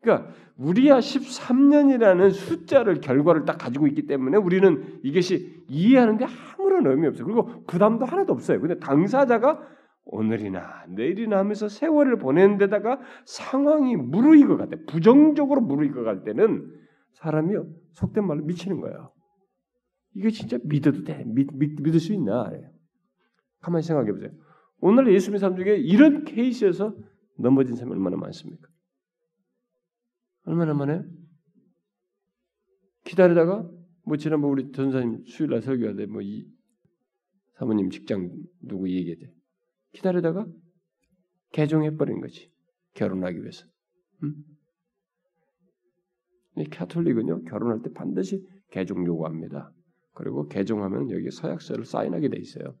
그러니까 0.00 0.32
우리야 0.56 0.98
13년이라는 0.98 2.30
숫자를 2.30 3.00
결과를 3.00 3.44
딱 3.44 3.58
가지고 3.58 3.86
있기 3.88 4.06
때문에 4.06 4.36
우리는 4.36 5.00
이것이 5.02 5.55
이해하는 5.68 6.16
데 6.18 6.26
아무런 6.26 6.86
의미 6.86 7.06
없어요. 7.06 7.24
그리고 7.24 7.64
부담도 7.66 8.04
하나도 8.04 8.32
없어요. 8.32 8.60
근데 8.60 8.78
당사자가 8.78 9.60
오늘이나 10.04 10.84
내일이나 10.88 11.38
하면서 11.38 11.68
세월을 11.68 12.18
보내는 12.18 12.58
데다가 12.58 13.00
상황이 13.24 13.96
무르익어 13.96 14.56
갈 14.56 14.68
때, 14.70 14.76
부정적으로 14.84 15.60
무르익어 15.60 16.02
갈 16.04 16.22
때는 16.22 16.72
사람이요, 17.14 17.66
속된 17.92 18.24
말로 18.26 18.44
미치는 18.44 18.80
거예요. 18.80 19.12
이게 20.14 20.30
진짜 20.30 20.58
믿어도 20.62 21.04
돼? 21.04 21.24
믿, 21.26 21.48
믿, 21.52 21.80
믿 21.82 21.94
을 21.94 22.00
수 22.00 22.12
있나? 22.14 22.50
가만히 23.60 23.82
생각해 23.82 24.12
보세요. 24.12 24.30
오늘 24.80 25.12
예수 25.12 25.30
믿는 25.30 25.40
사람 25.40 25.56
중에 25.56 25.76
이런 25.76 26.24
케이스에서 26.24 26.94
넘어진 27.38 27.74
사람이 27.74 27.94
얼마나 27.94 28.16
많습니까? 28.16 28.68
얼마나 30.44 30.72
많아요? 30.74 31.04
기다리다가 33.04 33.68
뭐 34.06 34.16
지난번 34.16 34.50
우리 34.50 34.70
전사님 34.72 35.24
수요일날 35.26 35.62
설교하되 35.62 36.06
뭐 36.06 36.22
이 36.22 36.46
사모님 37.58 37.90
직장 37.90 38.30
누구 38.60 38.88
얘기해 38.90 39.16
기다리다가 39.92 40.46
개종해버린 41.52 42.20
거지. 42.20 42.50
결혼하기 42.94 43.40
위해서. 43.40 43.66
음? 44.22 44.34
이 46.58 46.64
카톨릭은요, 46.64 47.44
결혼할 47.44 47.82
때 47.82 47.90
반드시 47.92 48.46
개종 48.70 49.06
요구합니다. 49.06 49.72
그리고 50.12 50.46
개종하면 50.48 51.10
여기 51.10 51.30
서약서를 51.30 51.84
사인하게 51.84 52.28
돼 52.28 52.38
있어요. 52.38 52.76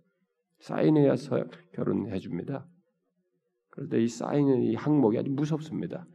사인해야 0.60 1.16
서약 1.16 1.50
결혼해 1.72 2.18
줍니다. 2.18 2.66
그런데 3.70 4.02
이 4.02 4.08
사인의 4.08 4.66
이 4.68 4.74
항목이 4.74 5.18
아주 5.18 5.30
무섭습니다. 5.30 6.06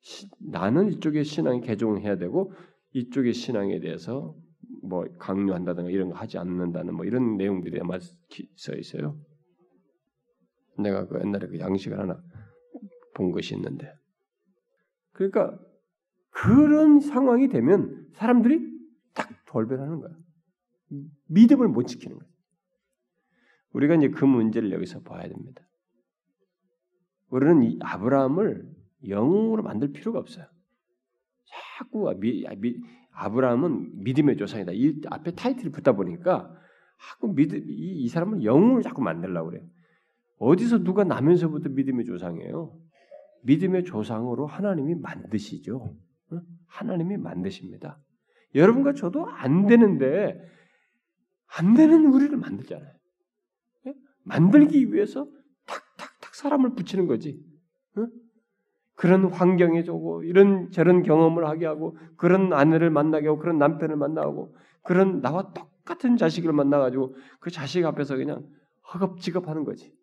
시, 0.00 0.28
나는 0.40 0.92
이쪽의 0.92 1.24
신앙이 1.24 1.60
개종해야 1.62 2.16
되고 2.16 2.52
이쪽의 2.92 3.32
신앙에 3.32 3.80
대해서 3.80 4.36
뭐 4.82 5.04
강요한다든가 5.18 5.90
이런 5.90 6.10
거 6.10 6.16
하지 6.16 6.38
않는다는 6.38 6.94
뭐 6.94 7.04
이런 7.04 7.36
내용들이 7.36 7.80
아마 7.80 7.98
써 7.98 8.74
있어요. 8.74 9.18
내가 10.78 11.06
그 11.06 11.20
옛날에 11.20 11.46
그 11.48 11.58
양식을 11.58 11.98
하나 11.98 12.22
본 13.14 13.30
것이 13.30 13.54
있는데, 13.54 13.92
그러니까 15.12 15.58
그런 16.30 17.00
상황이 17.00 17.48
되면 17.48 18.08
사람들이 18.14 18.60
딱 19.14 19.28
돌변하는 19.46 20.00
거야. 20.00 20.16
믿음을 21.28 21.68
못 21.68 21.84
지키는 21.84 22.18
거야. 22.18 22.28
우리가 23.72 23.94
이제 23.94 24.08
그 24.08 24.24
문제를 24.24 24.72
여기서 24.72 25.00
봐야 25.00 25.28
됩니다. 25.28 25.62
우리는 27.28 27.62
이 27.62 27.78
아브라함을 27.80 28.70
영웅으로 29.08 29.62
만들 29.62 29.92
필요가 29.92 30.18
없어요. 30.18 30.46
자꾸 31.76 32.12
미, 32.18 32.46
미, 32.58 32.76
아브라함은 33.12 34.02
믿음의 34.04 34.36
조상이다. 34.36 34.72
이 34.72 35.00
앞에 35.06 35.32
타이틀이 35.32 35.70
붙다 35.72 35.92
보니까 35.92 36.54
자꾸 37.00 37.34
믿음 37.34 37.58
이, 37.68 38.02
이 38.02 38.08
사람은 38.08 38.44
영웅을 38.44 38.82
자꾸 38.82 39.02
만들려고 39.02 39.50
그래. 39.50 39.62
어디서 40.38 40.82
누가 40.82 41.04
나면서부터 41.04 41.68
믿음의 41.70 42.04
조상이에요? 42.04 42.76
믿음의 43.44 43.84
조상으로 43.84 44.46
하나님이 44.46 44.94
만드시죠. 44.96 45.96
하나님이 46.66 47.16
만드십니다. 47.16 47.98
여러분과 48.54 48.94
저도 48.94 49.26
안 49.26 49.66
되는데 49.66 50.40
안 51.58 51.74
되는 51.74 52.06
우리를 52.06 52.36
만들잖아요. 52.36 52.92
예? 53.86 53.94
만들기 54.24 54.92
위해서 54.92 55.26
탁탁탁 55.66 56.34
사람을 56.34 56.74
붙이는 56.74 57.06
거지. 57.06 57.42
그런 58.94 59.24
환경에 59.26 59.82
주고 59.82 60.22
이런 60.22 60.70
저런 60.70 61.02
경험을 61.02 61.46
하게 61.46 61.66
하고 61.66 61.96
그런 62.16 62.52
아내를 62.52 62.90
만나게 62.90 63.26
하고 63.26 63.38
그런 63.38 63.58
남편을 63.58 63.96
만나고 63.96 64.54
그런 64.82 65.20
나와 65.20 65.52
똑같은 65.52 66.16
자식을 66.16 66.52
만나가지고 66.52 67.16
그 67.40 67.50
자식 67.50 67.84
앞에서 67.84 68.16
그냥 68.16 68.46
허겁지겁하는 68.92 69.64
거지. 69.64 69.94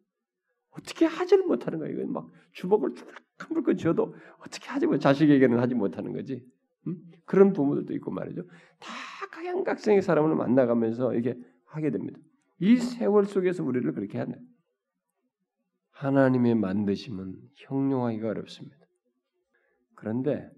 어떻게 0.72 1.05
하지를 1.05 1.46
못하는 1.46 1.79
거야. 1.79 1.89
이건 1.89 2.12
막 2.12 2.29
주먹을 2.53 2.93
탁 2.93 3.08
물고 3.51 3.75
쥐어도 3.75 4.15
어떻게 4.39 4.67
하지 4.67 4.88
못 4.88 5.00
자식에게는 5.00 5.60
하지 5.60 5.75
못하는 5.75 6.13
거지. 6.13 6.46
음? 6.88 6.98
그런 7.25 7.53
부모들도 7.53 7.93
있고 7.96 8.12
말이죠. 8.12 8.43
다 8.79 8.89
각양각색의 9.31 10.01
사람을 10.01 10.36
만나가면서 10.36 11.15
이게 11.15 11.38
하게 11.65 11.91
됩니다. 11.91 12.19
이 12.60 12.77
세월 12.77 13.25
속에서 13.25 13.63
우리를 13.63 13.91
그렇게 13.93 14.17
하네. 14.17 14.34
하나님의 15.91 16.55
만드심은 16.55 17.36
형용하기가 17.55 18.29
어렵습니다. 18.29 18.79
그런데 20.00 20.50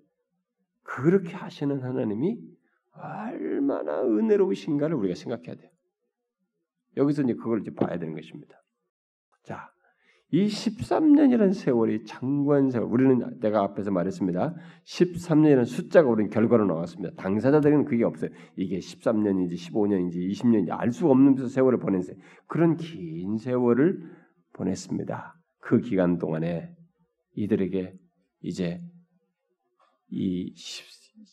그렇게 0.84 1.34
하시는 1.34 1.82
하나님이 1.82 2.38
얼마나 2.94 4.02
은혜로우신가를 4.04 4.96
우리가 4.96 5.16
생각해야 5.16 5.56
돼요. 5.56 5.72
여기서 6.98 7.24
이제 7.24 7.34
그걸 7.34 7.62
이제 7.62 7.72
봐야 7.74 7.98
되는 7.98 8.14
것입니다. 8.14 8.62
자, 9.44 9.72
이 10.30 10.46
13년이라는 10.46 11.54
세월이 11.54 12.06
장관 12.06 12.70
세월. 12.70 12.88
우리는 12.88 13.40
내가 13.40 13.64
앞에서 13.64 13.90
말했습니다. 13.90 14.56
13년이라는 14.86 15.66
숫자가 15.66 16.08
우리는 16.08 16.30
결과로 16.30 16.66
나왔습니다. 16.66 17.16
당사자들은 17.16 17.86
그게 17.86 18.04
없어요. 18.04 18.30
이게 18.56 18.78
13년인지 18.78 19.54
15년인지 19.54 20.30
20년인지 20.30 20.70
알 20.72 20.92
수 20.92 21.10
없는 21.10 21.48
세월을 21.48 21.80
보낸 21.80 22.02
세 22.02 22.14
그런 22.48 22.76
긴 22.76 23.38
세월을 23.38 24.00
보냈습니다. 24.54 25.36
그 25.60 25.80
기간 25.80 26.20
동안에 26.20 26.76
이들에게 27.34 27.96
이제 28.42 28.82
이 30.12 30.54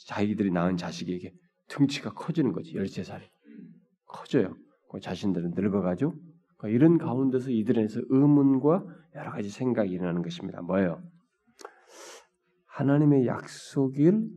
자기들이 0.06 0.50
낳은 0.50 0.76
자식에게 0.76 1.34
등치가 1.68 2.12
커지는 2.12 2.52
거지. 2.52 2.72
13살이. 2.74 3.22
커져요. 4.06 4.56
그 4.90 5.00
자신들은 5.00 5.52
늙어가지고 5.54 6.14
그러니까 6.56 6.76
이런 6.76 6.98
가운데서 6.98 7.50
이들에서 7.50 8.00
의문과 8.08 8.84
여러 9.14 9.30
가지 9.30 9.50
생각이 9.50 9.90
일어나는 9.90 10.22
것입니다. 10.22 10.62
뭐예요? 10.62 11.02
하나님의 12.66 13.26
약속일 13.26 14.28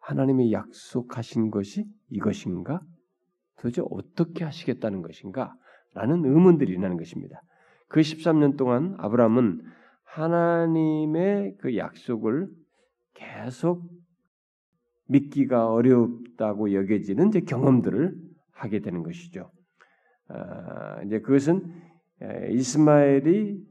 하나님의 0.00 0.52
약속하신 0.52 1.50
것이 1.50 1.84
이것인가? 2.10 2.80
도대체 3.56 3.82
어떻게 3.90 4.44
하시겠다는 4.44 5.02
것인가? 5.02 5.54
라는 5.94 6.24
의문들이 6.24 6.70
일어나는 6.70 6.96
것입니다. 6.96 7.42
그 7.88 8.00
13년 8.00 8.56
동안 8.56 8.94
아브라함은 8.98 9.62
하나님의 10.04 11.56
그 11.58 11.76
약속을 11.76 12.48
계속 13.16 13.88
믿기가 15.08 15.72
어렵다고 15.72 16.72
여겨지는 16.72 17.28
이제 17.28 17.40
경험들을 17.40 18.14
하게 18.52 18.80
되는 18.80 19.02
것이죠. 19.02 19.50
아, 20.28 21.02
이제 21.04 21.20
그것은 21.20 21.72
이스마엘이 22.50 23.62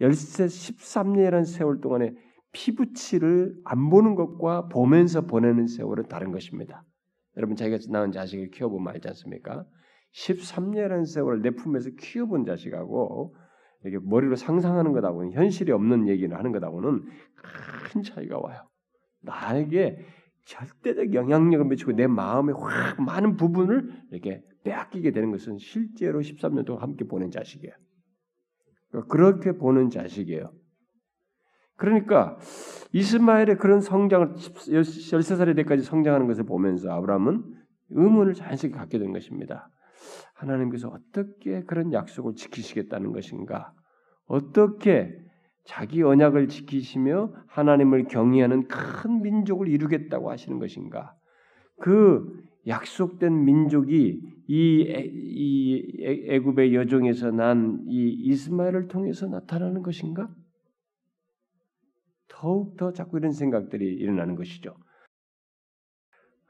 열세 0.00 0.46
13년이라는 0.46 1.44
세월 1.44 1.80
동안에 1.80 2.14
피부치를 2.52 3.56
안 3.64 3.90
보는 3.90 4.14
것과 4.14 4.68
보면서 4.68 5.22
보내는 5.22 5.66
세월은 5.66 6.08
다른 6.08 6.30
것입니다. 6.32 6.84
여러분 7.36 7.56
자기가 7.56 7.78
낳은 7.90 8.12
자식을 8.12 8.50
키워보면 8.50 8.94
알지 8.94 9.08
않습니까? 9.08 9.66
13년이라는 10.14 11.06
세월을 11.06 11.42
내 11.42 11.50
품에서 11.50 11.90
키워본 11.98 12.44
자식하고 12.44 13.34
이게 13.88 13.98
머리로 14.02 14.36
상상하는 14.36 14.92
것하고는 14.92 15.32
현실이 15.32 15.72
없는 15.72 16.08
얘기를 16.08 16.36
하는 16.36 16.52
것하고는 16.52 17.04
큰 17.92 18.02
차이가 18.02 18.38
와요. 18.38 18.68
나에게 19.22 19.98
절대적 20.44 21.14
영향력을 21.14 21.66
미치고 21.66 21.92
내 21.92 22.06
마음에 22.06 22.52
확 22.52 23.00
많은 23.02 23.36
부분을 23.36 23.90
이렇게 24.10 24.42
빼앗기게 24.64 25.10
되는 25.10 25.30
것은 25.30 25.58
실제로 25.58 26.20
13년 26.20 26.64
동안 26.64 26.82
함께 26.82 27.04
보낸 27.04 27.30
자식이에요. 27.30 27.74
그러니까 28.90 29.12
그렇게 29.12 29.52
보는 29.52 29.90
자식이에요. 29.90 30.52
그러니까 31.76 32.38
이스마엘의 32.92 33.58
그런 33.58 33.80
성장을 33.80 34.34
13살이 34.34 35.54
때까지 35.56 35.82
성장하는 35.82 36.26
것을 36.26 36.44
보면서 36.44 36.90
아브라함은 36.90 37.44
의문을 37.90 38.34
자연스럽게 38.34 38.76
갖게 38.76 38.98
된 38.98 39.12
것입니다. 39.12 39.70
하나님께서 40.34 40.88
어떻게 40.88 41.62
그런 41.64 41.92
약속을 41.92 42.34
지키시겠다는 42.34 43.12
것인가? 43.12 43.72
어떻게 44.28 45.18
자기 45.64 46.02
언약을 46.02 46.48
지키시며 46.48 47.32
하나님을 47.46 48.04
경외하는 48.04 48.68
큰 48.68 49.22
민족을 49.22 49.68
이루겠다고 49.68 50.30
하시는 50.30 50.58
것인가? 50.58 51.14
그 51.80 52.42
약속된 52.66 53.44
민족이 53.44 54.20
이, 54.46 55.10
이 55.18 56.24
애굽의 56.28 56.74
여종에서 56.74 57.30
난 57.30 57.84
이 57.86 58.10
이스마엘을 58.10 58.88
통해서 58.88 59.26
나타나는 59.26 59.82
것인가? 59.82 60.30
더욱 62.28 62.76
더 62.76 62.92
자꾸 62.92 63.18
이런 63.18 63.32
생각들이 63.32 63.86
일어나는 63.94 64.36
것이죠. 64.36 64.74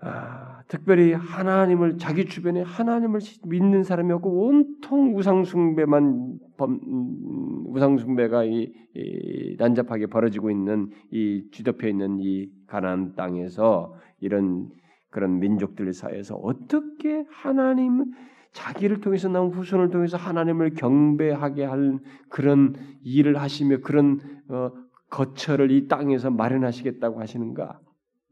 아, 0.01 0.63
특별히 0.69 1.13
하나님을 1.13 1.99
자기 1.99 2.27
주변에 2.27 2.63
하나님을 2.63 3.21
믿는 3.47 3.83
사람이 3.83 4.13
없고 4.13 4.47
온통 4.47 5.17
우상 5.17 5.45
숭배만 5.45 6.39
음, 6.61 7.65
우상 7.67 7.99
숭배가 7.99 8.45
이, 8.45 8.73
이, 8.95 9.57
난잡하게 9.59 10.07
벌어지고 10.07 10.51
있는 10.51 10.91
이 11.11 11.49
뒤덮여 11.51 11.89
있는 11.89 12.19
이 12.21 12.49
가나안 12.69 13.15
땅에서 13.17 13.95
이런 14.21 14.69
그런 15.11 15.41
민족들 15.41 15.93
사이에서 15.93 16.37
어떻게 16.37 17.25
하나님 17.31 18.05
자기를 18.53 19.01
통해서 19.01 19.29
나온 19.29 19.51
후손을 19.51 19.91
통해서 19.91 20.17
하나님을 20.17 20.75
경배하게 20.75 21.65
할 21.65 21.99
그런 22.29 22.75
일을 23.03 23.41
하시며 23.41 23.79
그런 23.79 24.21
어, 24.49 24.71
거처를 25.11 25.71
이 25.73 25.89
땅에서 25.89 26.31
마련하시겠다고 26.31 27.21
하시는가? 27.21 27.81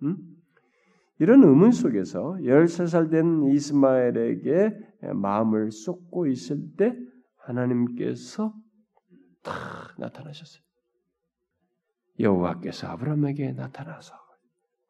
음? 0.02 0.16
이런 1.18 1.42
의문 1.44 1.72
속에서 1.72 2.36
13살 2.40 3.10
된 3.10 3.44
이스마엘에게 3.44 4.76
마음을 5.14 5.70
쏟고 5.70 6.26
있을 6.26 6.58
때 6.76 6.96
하나님께서 7.36 8.54
탁 9.42 9.54
나타나셨어요. 9.98 10.62
여호와께서 12.18 12.88
아브라함에게 12.88 13.52
나타나서 13.52 14.14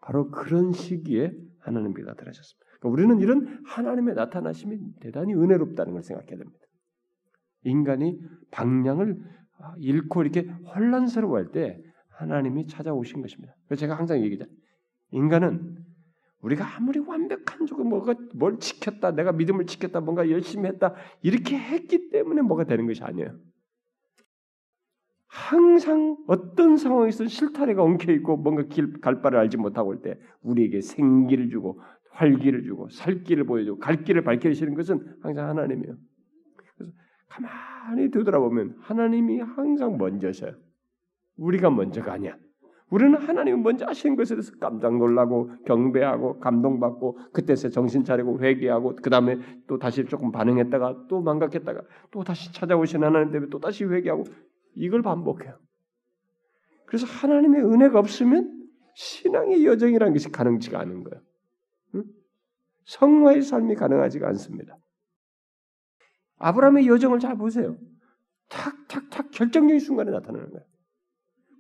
바로 0.01 0.31
그런 0.31 0.73
시기에 0.73 1.33
하나님께 1.61 2.03
나타나셨습니다. 2.03 2.67
그러니까 2.79 2.89
우리는 2.89 3.21
이런 3.21 3.65
하나님의 3.67 4.15
나타나심이 4.15 4.79
대단히 5.01 5.35
은혜롭다는 5.35 5.93
걸 5.93 6.03
생각해야 6.03 6.39
됩니다. 6.39 6.67
인간이 7.65 8.21
방향을 8.53 9.19
잃고 9.79 10.23
이렇게 10.23 10.43
혼란스러워할 10.43 11.51
때 11.51 11.81
하나님이 12.11 12.67
찾아오신 12.67 13.21
것입니다. 13.21 13.55
그래서 13.67 13.81
제가 13.81 13.97
항상 13.97 14.23
얘기하잖아요. 14.23 14.57
인간은 15.11 15.86
우리가 16.47 16.77
아무리 16.77 17.01
완벽한 17.01 17.67
쪽은 17.67 17.89
뭐가 17.89 18.15
뭘 18.35 18.59
지켰다, 18.59 19.11
내가 19.13 19.33
믿음을 19.33 19.67
지켰다, 19.67 20.01
뭔가 20.01 20.31
열심히 20.31 20.69
했다 20.69 20.95
이렇게 21.21 21.59
했기 21.59 22.09
때문에 22.11 22.43
뭐가 22.43 22.65
되는 22.65 22.87
것이 22.87 23.03
아니에요. 23.03 23.37
항상 25.27 26.17
어떤 26.29 26.77
상황에서 26.77 27.27
실타래가 27.27 27.83
엉켜 27.83 28.13
있고 28.13 28.37
뭔가 28.37 28.63
길, 28.63 29.01
갈 29.01 29.21
바를 29.23 29.39
알지 29.41 29.57
못하고 29.57 29.91
올 29.91 30.03
때 30.03 30.19
우리에게 30.43 30.81
생기를 30.83 31.51
주고 31.51 31.81
활기를 32.13 32.63
주고 32.63 32.89
살 32.91 33.25
길을 33.25 33.45
보여주고 33.45 33.79
갈 33.81 34.05
길을 34.05 34.23
밝혀주시는 34.23 34.75
것은 34.75 35.17
항상 35.23 35.49
하나님이에요. 35.49 35.97
그래서 36.57 36.93
가만히 37.29 38.11
되돌아보면 38.13 38.77
하나님이 38.81 39.41
항상 39.41 39.99
먼저셔요. 39.99 40.55
우리가 41.37 41.71
먼저가 41.71 42.13
아니야. 42.13 42.37
우리는 42.91 43.17
하나님이 43.21 43.61
먼저 43.61 43.85
하시는 43.85 44.15
것에 44.15 44.37
대해서 44.37 44.53
깜짝 44.61 44.97
놀라고 44.97 45.51
경배하고 45.65 46.39
감동받고 46.39 47.19
그때서 47.33 47.69
정신 47.69 48.05
차리고 48.05 48.41
회개하고 48.41 48.97
그 49.03 49.11
다음에 49.11 49.39
또 49.67 49.79
다시 49.79 50.05
조금 50.05 50.31
반응했다가 50.31 51.07
또 51.09 51.21
망각했다가 51.21 51.83
또 52.13 52.23
다시 52.23 52.53
찾아오신 52.53 53.03
하나님 53.03 53.33
때문에 53.33 53.51
또 53.51 53.59
다시 53.59 53.85
회개하고 53.85 54.25
이걸 54.77 55.03
반복해요. 55.03 55.59
그래서 56.87 57.07
하나님의 57.07 57.63
은혜가 57.65 57.99
없으면 57.99 58.69
신앙의 58.95 59.67
여정이라는 59.67 60.13
것이 60.13 60.31
가능치가 60.31 60.79
않은 60.81 61.03
거예요. 61.03 61.23
성화의 62.85 63.43
삶이 63.43 63.75
가능하지가 63.75 64.29
않습니다. 64.29 64.79
아브라함의 66.39 66.87
여정을 66.87 67.19
잘 67.19 67.37
보세요. 67.37 67.77
탁탁탁 68.49 69.33
결정적인 69.33 69.81
순간에 69.81 70.13
나타나는 70.13 70.51
거예요. 70.51 70.65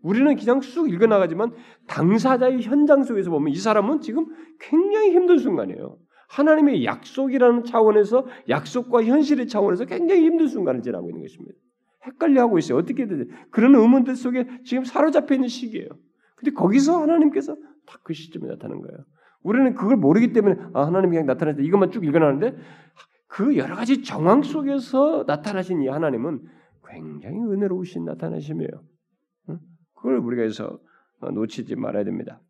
우리는 0.06 0.36
그냥 0.36 0.60
쑥 0.60 0.88
읽어나가지만 0.88 1.52
당사자의 1.88 2.62
현장 2.62 3.02
속에서 3.02 3.28
보면 3.30 3.52
이 3.52 3.56
사람은 3.56 4.00
지금 4.00 4.26
굉장히 4.60 5.10
힘든 5.10 5.38
순간이에요. 5.38 5.98
하나님의 6.28 6.84
약속이라는 6.84 7.64
차원에서 7.64 8.26
약속과 8.48 9.02
현실의 9.02 9.48
차원에서 9.48 9.84
굉장히 9.86 10.24
힘든 10.24 10.46
순간을 10.46 10.82
지나고 10.82 11.10
있는 11.10 11.22
것입니다. 11.22 11.58
헷갈려하고 12.06 12.56
있어요. 12.58 12.78
어떻게 12.78 13.06
되지? 13.06 13.28
그런 13.50 13.74
의문들 13.74 14.14
속에 14.14 14.46
지금 14.64 14.84
사로잡혀 14.84 15.34
있는 15.34 15.48
시기예요. 15.48 15.88
근데 16.36 16.52
거기서 16.52 17.02
하나님께서 17.02 17.56
딱 17.84 18.00
그 18.04 18.14
시점에 18.14 18.46
나타나는 18.46 18.82
거예요. 18.82 18.98
우리는 19.42 19.74
그걸 19.74 19.96
모르기 19.96 20.32
때문에 20.32 20.56
아, 20.72 20.86
하나님이 20.86 21.12
그냥 21.12 21.26
나타났다 21.26 21.62
이것만 21.62 21.90
쭉 21.90 22.04
읽어나는데 22.04 22.56
그 23.26 23.56
여러 23.56 23.74
가지 23.74 24.02
정황 24.04 24.42
속에서 24.42 25.24
나타나신 25.26 25.82
이 25.82 25.88
하나님은 25.88 26.42
굉장히 26.88 27.38
은혜로우신 27.40 28.04
나타나심이에요. 28.04 28.95
그걸 30.06 30.18
우리가 30.18 30.42
해서 30.42 30.78
놓치지 31.20 31.74
말아야 31.74 32.04
됩니다. 32.04 32.40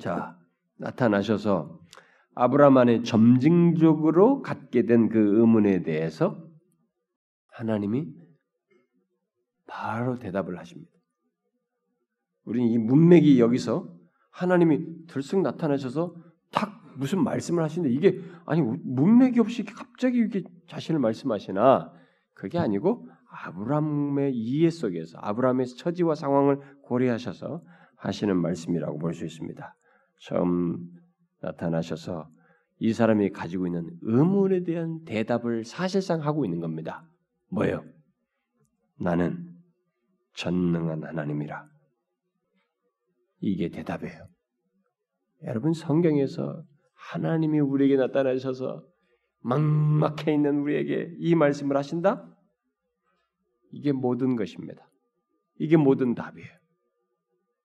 자, 0.00 0.36
나타나셔서 0.78 1.78
아브라함 2.34 2.76
안에 2.76 3.02
점증적으로 3.04 4.42
갖게 4.42 4.82
된 4.82 5.08
그 5.08 5.38
의문에 5.38 5.84
대해서 5.84 6.44
하나님이 7.52 8.12
바로 9.68 10.18
대답을 10.18 10.58
하십니다. 10.58 10.90
우리는 12.44 12.68
이 12.68 12.78
문맥이 12.78 13.38
여기서 13.38 13.96
하나님이 14.30 15.06
들쑥 15.06 15.42
나타나셔서 15.42 16.16
탁 16.50 16.82
무슨 16.96 17.22
말씀을 17.22 17.62
하시는데 17.62 17.94
이게 17.94 18.20
아니 18.44 18.60
문맥이 18.60 19.38
없이 19.38 19.64
갑자기 19.64 20.18
이렇게 20.18 20.42
자신을 20.66 20.98
말씀하시나 20.98 21.92
그게 22.34 22.58
아니고 22.58 23.08
아브라함의 23.44 24.34
이해 24.34 24.70
속에서 24.70 25.18
아브라함의 25.20 25.66
처지와 25.66 26.14
상황을 26.14 26.58
고려하셔서 26.82 27.62
하시는 27.96 28.36
말씀이라고 28.36 28.98
볼 28.98 29.14
수 29.14 29.24
있습니다. 29.24 29.74
처음 30.20 30.78
나타나셔서 31.40 32.28
이 32.80 32.92
사람이 32.92 33.30
가지고 33.30 33.66
있는 33.66 33.90
의문에 34.02 34.62
대한 34.64 35.04
대답을 35.04 35.64
사실상 35.64 36.22
하고 36.22 36.44
있는 36.44 36.60
겁니다. 36.60 37.04
뭐예요? 37.50 37.84
나는 39.00 39.56
전능한 40.34 41.04
하나님이라. 41.04 41.66
이게 43.40 43.68
대답이에요. 43.68 44.26
여러분 45.44 45.72
성경에서 45.72 46.62
하나님이 46.94 47.60
우리에게 47.60 47.96
나타나셔서 47.96 48.82
막막해 49.40 50.34
있는 50.34 50.60
우리에게 50.60 51.14
이 51.18 51.34
말씀을 51.34 51.76
하신다? 51.76 52.28
이게 53.70 53.92
모든 53.92 54.36
것입니다. 54.36 54.88
이게 55.58 55.76
모든 55.76 56.14
답이에요. 56.14 56.48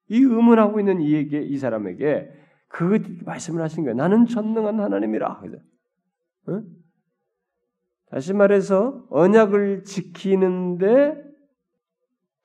이 0.10 0.18
의문하고 0.18 0.80
있는 0.80 1.02
이에게 1.02 1.42
이 1.42 1.58
사람에게 1.58 2.32
그 2.68 3.00
말씀을 3.26 3.62
하신 3.62 3.84
거예요. 3.84 3.96
나는 3.96 4.26
전능한 4.26 4.80
하나님이라. 4.80 5.42
응? 6.50 6.66
다시 8.10 8.34
말해서 8.34 9.06
언약을 9.10 9.84
지키는데 9.84 11.16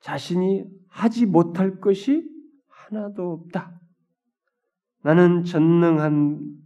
자신이 0.01 0.65
하지 0.87 1.25
못할 1.25 1.79
것이 1.79 2.27
하나도 2.67 3.31
없다. 3.31 3.79
나는 5.03 5.43
전능한 5.43 6.57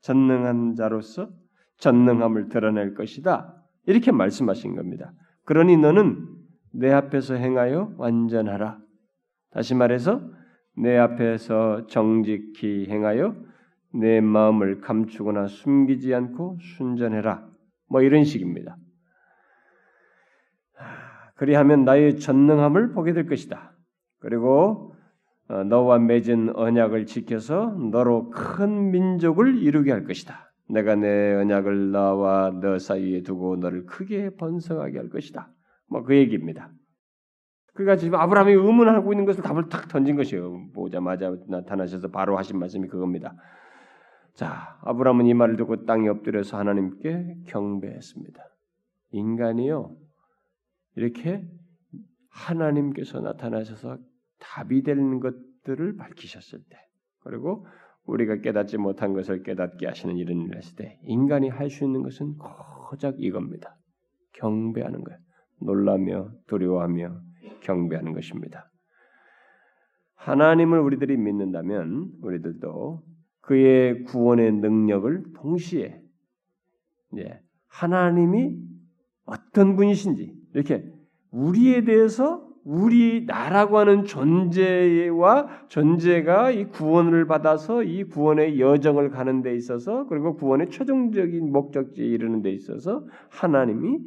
전능한 0.00 0.74
자로서 0.74 1.30
전능함을 1.78 2.48
드러낼 2.48 2.94
것이다. 2.94 3.54
이렇게 3.86 4.12
말씀하신 4.12 4.76
겁니다. 4.76 5.12
그러니 5.44 5.76
너는 5.76 6.26
내 6.72 6.90
앞에서 6.90 7.34
행하여 7.34 7.94
완전하라. 7.96 8.78
다시 9.50 9.74
말해서 9.74 10.20
내 10.76 10.96
앞에서 10.96 11.86
정직히 11.86 12.86
행하여 12.88 13.36
내 13.92 14.20
마음을 14.20 14.80
감추거나 14.80 15.46
숨기지 15.46 16.14
않고 16.14 16.58
순전해라. 16.60 17.46
뭐 17.88 18.02
이런 18.02 18.24
식입니다. 18.24 18.76
그리하면 21.36 21.84
나의 21.84 22.18
전능함을 22.18 22.92
보게 22.92 23.12
될 23.12 23.26
것이다. 23.26 23.72
그리고 24.18 24.94
어, 25.48 25.62
너와 25.62 25.98
맺은 25.98 26.56
언약을 26.56 27.06
지켜서 27.06 27.66
너로 27.92 28.30
큰 28.30 28.90
민족을 28.90 29.58
이루게 29.58 29.92
할 29.92 30.04
것이다. 30.04 30.53
내가 30.68 30.94
내 30.94 31.34
언약을 31.34 31.90
나와 31.92 32.50
너 32.50 32.78
사이에 32.78 33.22
두고 33.22 33.56
너를 33.56 33.84
크게 33.86 34.30
번성하게 34.36 34.98
할 34.98 35.08
것이다. 35.10 35.50
뭐 35.88 36.02
그 36.02 36.16
얘기입니다. 36.16 36.70
그러니까 37.74 37.96
지금 37.96 38.18
아브라함이 38.18 38.52
의문하고 38.52 39.12
있는 39.12 39.24
것을 39.24 39.42
답을 39.42 39.68
탁 39.68 39.88
던진 39.88 40.16
것이에요. 40.16 40.70
보자마자 40.72 41.34
나타나셔서 41.48 42.08
바로 42.08 42.38
하신 42.38 42.58
말씀이 42.58 42.88
그겁니다. 42.88 43.34
자, 44.34 44.78
아브라함은 44.82 45.26
이 45.26 45.34
말을 45.34 45.56
듣고 45.56 45.84
땅에 45.84 46.08
엎드려서 46.08 46.58
하나님께 46.58 47.36
경배했습니다. 47.46 48.42
인간이요 49.10 49.96
이렇게 50.96 51.44
하나님께서 52.30 53.20
나타나셔서 53.20 53.98
답이 54.40 54.82
되는 54.82 55.20
것들을 55.20 55.96
밝히셨을 55.96 56.60
때, 56.68 56.76
그리고 57.20 57.66
우리가 58.06 58.36
깨닫지 58.36 58.76
못한 58.78 59.12
것을 59.14 59.42
깨닫게 59.42 59.86
하시는 59.86 60.16
이런 60.16 60.40
일을 60.42 60.56
했을 60.58 60.76
때, 60.76 60.98
인간이 61.04 61.48
할 61.48 61.70
수 61.70 61.84
있는 61.84 62.02
것은 62.02 62.36
고작 62.88 63.16
이겁니다. 63.18 63.76
경배하는 64.34 65.04
거예요. 65.04 65.18
놀라며 65.60 66.30
두려워하며 66.46 67.20
경배하는 67.60 68.12
것입니다. 68.12 68.70
하나님을 70.16 70.78
우리들이 70.80 71.16
믿는다면 71.16 72.12
우리들도 72.22 73.02
그의 73.40 74.04
구원의 74.04 74.52
능력을 74.52 75.24
동시에 75.36 76.00
예, 77.18 77.40
하나님이 77.68 78.58
어떤 79.24 79.76
분이신지 79.76 80.34
이렇게 80.54 80.84
우리에 81.30 81.84
대해서 81.84 82.48
우리 82.64 83.26
나라고 83.26 83.78
하는 83.78 84.04
존재와 84.04 85.66
존재가 85.68 86.50
이 86.50 86.64
구원을 86.66 87.26
받아서 87.26 87.82
이 87.82 88.04
구원의 88.04 88.58
여정을 88.58 89.10
가는 89.10 89.42
데 89.42 89.54
있어서 89.54 90.06
그리고 90.06 90.34
구원의 90.34 90.70
최종적인 90.70 91.52
목적지에 91.52 92.06
이르는 92.06 92.42
데 92.42 92.50
있어서 92.50 93.06
하나님이 93.28 93.98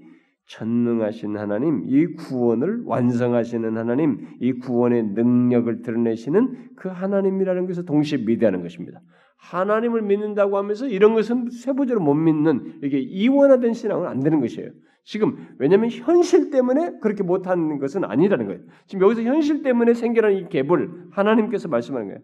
전능하신 0.48 1.38
하나님, 1.38 1.84
이 1.86 2.06
구원을 2.16 2.84
완성하시는 2.86 3.78
하나님, 3.78 4.28
이 4.40 4.54
구원의 4.54 5.08
능력을 5.08 5.82
드러내시는 5.82 6.70
그 6.78 6.88
하나님이라는 6.88 7.68
것을 7.68 7.86
동시에 7.86 8.20
믿어하는 8.20 8.62
것입니다. 8.62 9.02
하나님을 9.38 10.02
믿는다고 10.04 10.58
하면서 10.58 10.88
이런 10.88 11.14
것은 11.14 11.50
세부적으로 11.50 12.04
못 12.04 12.14
믿는 12.16 12.80
이게 12.82 12.98
이원화된 12.98 13.74
신앙은 13.74 14.08
안 14.08 14.22
되는 14.22 14.40
것이에요. 14.40 14.72
지금 15.08 15.38
왜냐하면 15.58 15.90
현실 15.90 16.50
때문에 16.50 17.00
그렇게 17.02 17.24
못하는 17.24 17.80
것은 17.80 18.04
아니라는 18.04 18.46
거예요. 18.46 18.60
지금 18.88 19.06
여기서 19.06 19.22
현실 19.22 19.64
때문에 19.64 19.94
생겨난 19.94 20.34
이 20.34 20.50
갭을 20.50 21.12
하나님께서 21.12 21.70
말씀하는 21.70 22.08
거예요. 22.08 22.20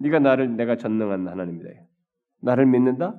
네가 0.00 0.18
나를 0.18 0.54
내가 0.54 0.76
전능한 0.76 1.26
하나님이다. 1.26 1.70
나를 2.42 2.66
믿는다? 2.66 3.16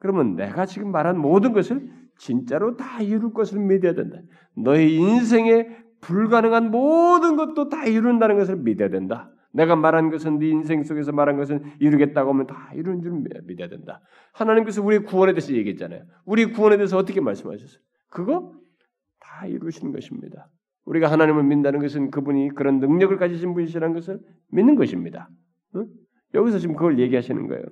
그러면 0.00 0.36
내가 0.36 0.66
지금 0.66 0.92
말한 0.92 1.18
모든 1.18 1.54
것을 1.54 1.90
진짜로 2.18 2.76
다 2.76 3.00
이룰 3.00 3.32
것을 3.32 3.58
믿어야 3.58 3.94
된다. 3.94 4.18
너의 4.54 4.94
인생에 4.96 5.66
불가능한 6.02 6.70
모든 6.70 7.36
것도 7.36 7.70
다 7.70 7.86
이룬다는 7.86 8.36
것을 8.36 8.56
믿어야 8.56 8.90
된다. 8.90 9.30
내가 9.50 9.76
말한 9.76 10.10
것은 10.10 10.40
네 10.40 10.48
인생 10.48 10.82
속에서 10.82 11.12
말한 11.12 11.38
것은 11.38 11.62
이루겠다고 11.80 12.32
하면 12.34 12.46
다 12.46 12.70
이루는 12.74 13.00
줄 13.00 13.12
믿어야 13.46 13.68
된다. 13.70 14.02
하나님께서 14.34 14.82
우리 14.82 14.98
구원에 14.98 15.32
대해서 15.32 15.54
얘기했잖아요. 15.54 16.02
우리 16.26 16.52
구원에 16.52 16.76
대해서 16.76 16.98
어떻게 16.98 17.22
말씀하셨어요? 17.22 17.82
그거 18.14 18.54
다 19.20 19.46
이루시는 19.46 19.92
것입니다. 19.92 20.48
우리가 20.84 21.10
하나님을 21.10 21.42
믿는다는 21.42 21.80
것은 21.80 22.10
그분이 22.10 22.50
그런 22.54 22.78
능력을 22.78 23.16
가지신 23.16 23.54
분이시라는 23.54 23.92
것을 23.94 24.20
믿는 24.52 24.76
것입니다. 24.76 25.28
응? 25.74 25.86
여기서 26.34 26.58
지금 26.58 26.76
그걸 26.76 26.98
얘기하시는 27.00 27.48
거예요. 27.48 27.64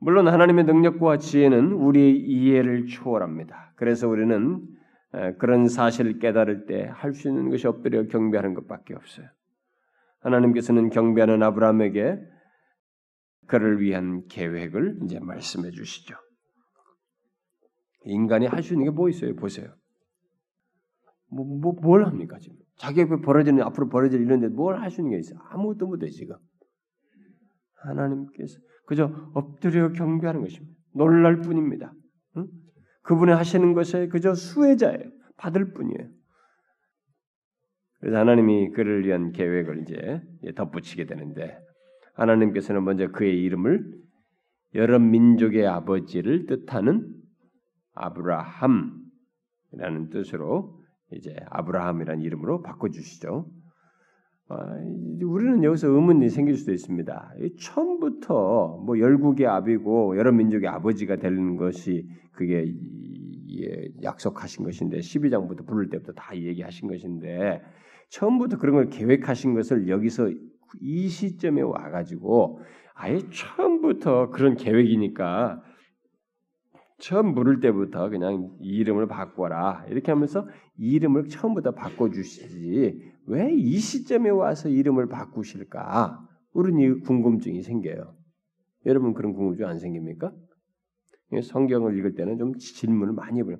물론 0.00 0.28
하나님의 0.28 0.64
능력과 0.64 1.18
지혜는 1.18 1.72
우리의 1.72 2.18
이해를 2.18 2.86
초월합니다. 2.86 3.74
그래서 3.76 4.08
우리는 4.08 4.66
그런 5.38 5.68
사실을 5.68 6.18
깨달을 6.18 6.66
때 6.66 6.86
할 6.86 7.12
수 7.12 7.28
있는 7.28 7.50
것이 7.50 7.66
엎드려 7.68 8.06
경배하는 8.06 8.54
것밖에 8.54 8.94
없어요. 8.94 9.28
하나님께서는 10.20 10.90
경배하는 10.90 11.42
아브라함에게 11.42 12.18
그를 13.46 13.80
위한 13.80 14.26
계획을 14.28 15.00
이제 15.04 15.18
말씀해 15.20 15.70
주시죠. 15.70 16.16
인간이 18.04 18.46
할 18.46 18.62
수 18.62 18.74
있는 18.74 18.86
게 18.86 18.90
뭐 18.90 19.08
있어요? 19.08 19.34
보세요. 19.36 19.74
뭐, 21.30 21.44
뭐, 21.44 21.72
뭘 21.80 22.04
합니까, 22.04 22.38
지금? 22.38 22.56
자기 22.76 23.00
옆에 23.00 23.20
벌어지는, 23.20 23.62
앞으로 23.62 23.88
벌어질 23.88 24.20
일인데 24.22 24.48
뭘 24.48 24.76
할 24.80 24.90
수 24.90 25.00
있는 25.00 25.12
게 25.12 25.18
있어요? 25.18 25.38
아무것도 25.50 25.86
못해, 25.86 26.08
지금. 26.08 26.36
하나님께서 27.74 28.58
그저 28.86 29.10
엎드려 29.34 29.92
경배하는 29.92 30.40
것입니다. 30.42 30.74
놀랄 30.94 31.40
뿐입니다. 31.40 31.92
응? 32.36 32.46
그분이 33.02 33.32
하시는 33.32 33.72
것에 33.74 34.08
그저 34.08 34.34
수혜자예요. 34.34 35.10
받을 35.36 35.72
뿐이에요. 35.72 36.10
그래서 38.00 38.18
하나님이 38.18 38.70
그를 38.70 39.06
위한 39.06 39.30
계획을 39.32 39.82
이제 39.82 40.20
덧붙이게 40.54 41.06
되는데 41.06 41.56
하나님께서는 42.14 42.82
먼저 42.84 43.08
그의 43.08 43.40
이름을 43.42 43.94
여러 44.74 44.98
민족의 44.98 45.66
아버지를 45.66 46.46
뜻하는 46.46 47.14
아브라함이라는 47.94 49.00
뜻으로 50.10 50.80
이제 51.12 51.34
아브라함이라는 51.50 52.22
이름으로 52.22 52.62
바꿔주시죠. 52.62 53.46
아, 54.48 54.56
우리는 55.22 55.62
여기서 55.62 55.88
의문이 55.88 56.28
생길 56.28 56.56
수도 56.56 56.72
있습니다. 56.72 57.34
처음부터 57.60 58.82
뭐 58.84 58.98
열국의 58.98 59.46
아비고 59.46 60.16
여러 60.16 60.32
민족의 60.32 60.68
아버지가 60.68 61.16
되는 61.16 61.56
것이 61.56 62.08
그게 62.32 62.72
약속하신 64.02 64.64
것인데 64.64 64.98
12장부터 64.98 65.66
부를 65.66 65.88
때부터 65.88 66.12
다 66.12 66.36
얘기하신 66.36 66.88
것인데 66.88 67.60
처음부터 68.08 68.58
그런 68.58 68.74
걸 68.74 68.88
계획하신 68.88 69.54
것을 69.54 69.88
여기서 69.88 70.30
이 70.80 71.08
시점에 71.08 71.60
와가지고 71.62 72.60
아예 72.94 73.18
처음부터 73.30 74.30
그런 74.30 74.56
계획이니까 74.56 75.62
처음 77.00 77.34
부를 77.34 77.60
때부터 77.60 78.08
그냥 78.10 78.56
이름을 78.60 79.08
바꿔라 79.08 79.86
이렇게 79.88 80.12
하면서 80.12 80.46
이름을 80.78 81.28
처음부터 81.28 81.72
바꿔주시지 81.72 83.12
왜 83.26 83.52
이 83.52 83.78
시점에 83.78 84.30
와서 84.30 84.68
이름을 84.68 85.08
바꾸실까? 85.08 86.26
우리는 86.52 87.00
궁금증이 87.00 87.62
생겨요. 87.62 88.16
여러분 88.86 89.14
그런 89.14 89.32
궁금증 89.32 89.66
안 89.66 89.78
생깁니까? 89.78 90.32
성경을 91.42 91.96
읽을 91.98 92.14
때는 92.14 92.38
좀 92.38 92.56
질문을 92.58 93.12
많이 93.12 93.38
해요. 93.40 93.56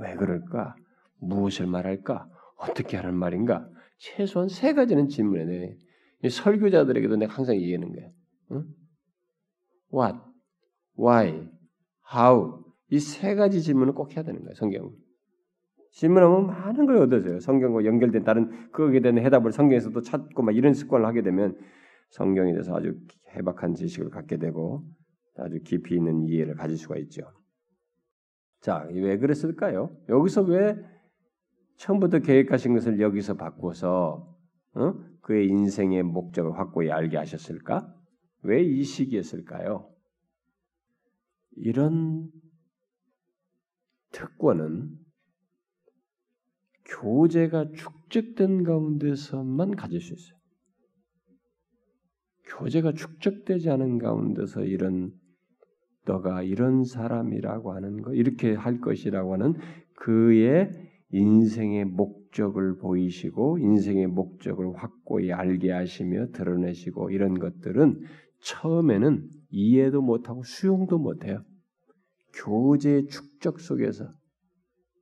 왜 0.00 0.14
그럴까? 0.14 0.74
무엇을 1.20 1.66
말할까? 1.66 2.28
어떻게 2.56 2.96
하는 2.96 3.14
말인가? 3.14 3.66
최소한 3.98 4.48
세 4.48 4.74
가지는 4.74 5.08
질문해 5.08 5.44
내. 5.44 6.28
설교자들에게도 6.28 7.16
내가 7.16 7.32
항상 7.34 7.56
얘기하는 7.56 7.92
거예요. 7.92 8.10
응? 8.52 8.64
What, 9.94 10.18
Why, 10.98 11.48
How 12.14 12.62
이 12.90 12.98
세 12.98 13.34
가지 13.34 13.62
질문을 13.62 13.94
꼭 13.94 14.14
해야 14.16 14.22
되는 14.22 14.40
거예요. 14.42 14.54
성경은. 14.54 14.90
질문하면 15.92 16.46
많은 16.46 16.86
걸 16.86 16.96
얻어져요. 16.98 17.40
성경과 17.40 17.84
연결된 17.84 18.24
다른 18.24 18.70
거기에 18.72 19.00
대한 19.00 19.18
해답을 19.18 19.52
성경에서도 19.52 20.00
찾고 20.02 20.42
막 20.42 20.56
이런 20.56 20.74
습관을 20.74 21.06
하게 21.06 21.22
되면 21.22 21.56
성경에 22.10 22.52
대해서 22.52 22.74
아주 22.76 22.94
해박한 23.34 23.74
지식을 23.74 24.10
갖게 24.10 24.36
되고 24.38 24.84
아주 25.36 25.58
깊이 25.64 25.94
있는 25.94 26.22
이해를 26.24 26.54
가질 26.54 26.76
수가 26.76 26.96
있죠. 26.98 27.22
자, 28.60 28.86
왜 28.90 29.18
그랬을까요? 29.18 29.96
여기서 30.08 30.42
왜 30.42 30.76
처음부터 31.78 32.20
계획하신 32.20 32.74
것을 32.74 33.00
여기서 33.00 33.34
바꿔서 33.34 34.36
어? 34.74 34.94
그의 35.22 35.48
인생의 35.48 36.02
목적을 36.04 36.58
확고히 36.58 36.90
알게 36.90 37.16
하셨을까? 37.16 37.94
왜 38.42 38.62
이 38.62 38.82
시기였을까요? 38.82 39.91
이런 41.56 42.30
특권은 44.12 44.90
교제가 46.84 47.70
축적된 47.72 48.64
가운데서만 48.64 49.76
가질 49.76 50.00
수 50.00 50.14
있어요. 50.14 50.38
교제가 52.44 52.92
축적되지 52.92 53.70
않은 53.70 53.98
가운데서 53.98 54.64
이런 54.64 55.12
너가 56.04 56.42
이런 56.42 56.84
사람이라고 56.84 57.72
하는 57.72 58.02
거 58.02 58.12
이렇게 58.12 58.54
할 58.54 58.80
것이라고 58.80 59.34
하는 59.34 59.54
그의 59.94 60.70
인생의 61.10 61.84
목적을 61.86 62.78
보이시고 62.78 63.58
인생의 63.58 64.08
목적을 64.08 64.74
확고히 64.74 65.32
알게 65.32 65.70
하시며 65.70 66.28
드러내시고 66.32 67.10
이런 67.10 67.38
것들은 67.38 68.00
처음에는 68.40 69.28
이해도 69.52 70.02
못하고 70.02 70.42
수용도 70.42 70.98
못해요. 70.98 71.44
교제의 72.34 73.06
축적 73.06 73.60
속에서 73.60 74.12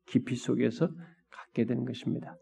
깊이 0.07 0.37
속에서 0.37 0.89
갖게 1.31 1.65
되는 1.65 1.85
것입니다. 1.85 2.37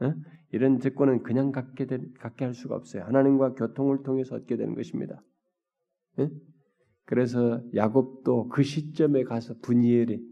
어? 0.00 0.14
이런 0.52 0.78
특권은 0.78 1.22
그냥 1.22 1.52
갖게 1.52 1.84
되, 1.84 1.98
갖게 2.18 2.44
할 2.46 2.54
수가 2.54 2.76
없어요. 2.76 3.04
하나님과 3.04 3.54
교통을 3.54 4.02
통해서 4.02 4.36
얻게 4.36 4.56
되는 4.56 4.74
것입니다. 4.74 5.20
어? 6.18 6.28
그래서 7.04 7.60
야곱도 7.74 8.48
그 8.48 8.62
시점에 8.62 9.24
가서 9.24 9.54
분이엘의 9.62 10.22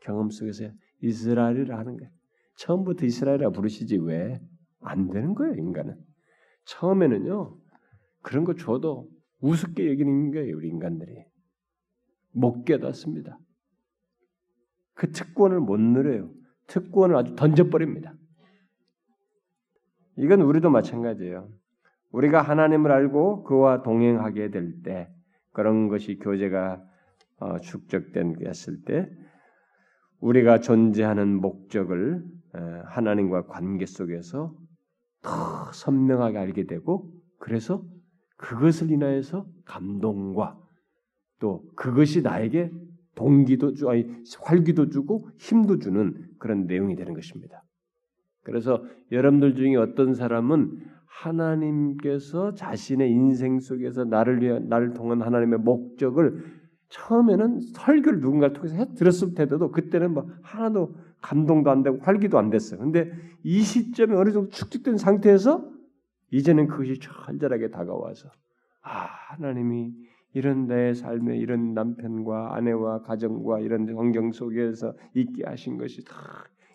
경험 0.00 0.30
속에서 0.30 0.64
이스라엘이라 1.02 1.78
하는 1.78 1.96
거예요. 1.98 2.10
처음부터 2.56 3.06
이스라엘이라 3.06 3.50
부르시지 3.50 3.98
왜 3.98 4.40
안 4.82 5.08
되는 5.08 5.34
거예요, 5.34 5.54
인간은. 5.54 5.96
처음에는요. 6.66 7.56
그런 8.22 8.44
거 8.44 8.54
줘도 8.54 9.08
우습게 9.42 9.90
여기는 9.90 10.30
거예요, 10.32 10.56
우리 10.56 10.68
인간들이. 10.68 11.24
못 12.32 12.64
깨닫습니다. 12.64 13.38
그 14.94 15.10
특권을 15.10 15.60
못 15.60 15.78
누려요. 15.78 16.32
특권을 16.68 17.16
아주 17.16 17.34
던져버립니다. 17.34 18.14
이건 20.16 20.40
우리도 20.42 20.70
마찬가지예요. 20.70 21.48
우리가 22.10 22.40
하나님을 22.42 22.92
알고 22.92 23.44
그와 23.44 23.82
동행하게 23.82 24.50
될 24.50 24.82
때, 24.82 25.08
그런 25.52 25.88
것이 25.88 26.18
교제가 26.18 26.82
어, 27.38 27.58
축적된 27.58 28.38
것일 28.38 28.84
때, 28.84 29.10
우리가 30.20 30.60
존재하는 30.60 31.40
목적을 31.40 32.24
하나님과 32.84 33.46
관계 33.46 33.86
속에서 33.86 34.54
더 35.22 35.72
선명하게 35.72 36.38
알게 36.38 36.66
되고, 36.66 37.10
그래서 37.38 37.82
그것을 38.42 38.90
인하여서 38.90 39.46
감동과 39.64 40.58
또 41.38 41.64
그것이 41.76 42.22
나에게 42.22 42.72
동기도 43.14 43.74
주, 43.74 43.88
아니 43.88 44.06
활기도 44.40 44.88
주고 44.88 45.28
힘도 45.38 45.78
주는 45.78 46.26
그런 46.38 46.66
내용이 46.66 46.96
되는 46.96 47.14
것입니다. 47.14 47.62
그래서 48.42 48.84
여러분들 49.12 49.54
중에 49.54 49.76
어떤 49.76 50.14
사람은 50.14 50.80
하나님께서 51.06 52.54
자신의 52.54 53.10
인생 53.12 53.60
속에서 53.60 54.04
나를 54.04 54.42
위해 54.42 54.58
나를 54.58 54.92
통한 54.92 55.22
하나님의 55.22 55.60
목적을 55.60 56.44
처음에는 56.88 57.60
설교를 57.74 58.20
누군가를 58.20 58.54
통해서 58.54 58.74
해 58.74 58.86
들었을 58.94 59.34
때도 59.34 59.70
그때는 59.70 60.14
뭐 60.14 60.28
하나도 60.42 60.96
감동도 61.20 61.70
안 61.70 61.84
되고 61.84 61.98
활기도 62.00 62.38
안 62.38 62.50
됐어요. 62.50 62.80
근데 62.80 63.12
이 63.44 63.60
시점에 63.60 64.16
어느 64.16 64.32
정도 64.32 64.48
축적된 64.48 64.96
상태에서 64.96 65.71
이제는 66.32 66.66
그것이 66.66 66.98
철저하게 66.98 67.70
다가와서 67.70 68.30
아 68.82 69.06
하나님이 69.28 69.92
이런 70.34 70.66
내 70.66 70.94
삶에 70.94 71.36
이런 71.36 71.74
남편과 71.74 72.56
아내와 72.56 73.02
가정과 73.02 73.60
이런 73.60 73.88
환경 73.96 74.32
속에서 74.32 74.94
있게 75.14 75.44
하신 75.44 75.76
것이 75.76 76.04
다 76.04 76.14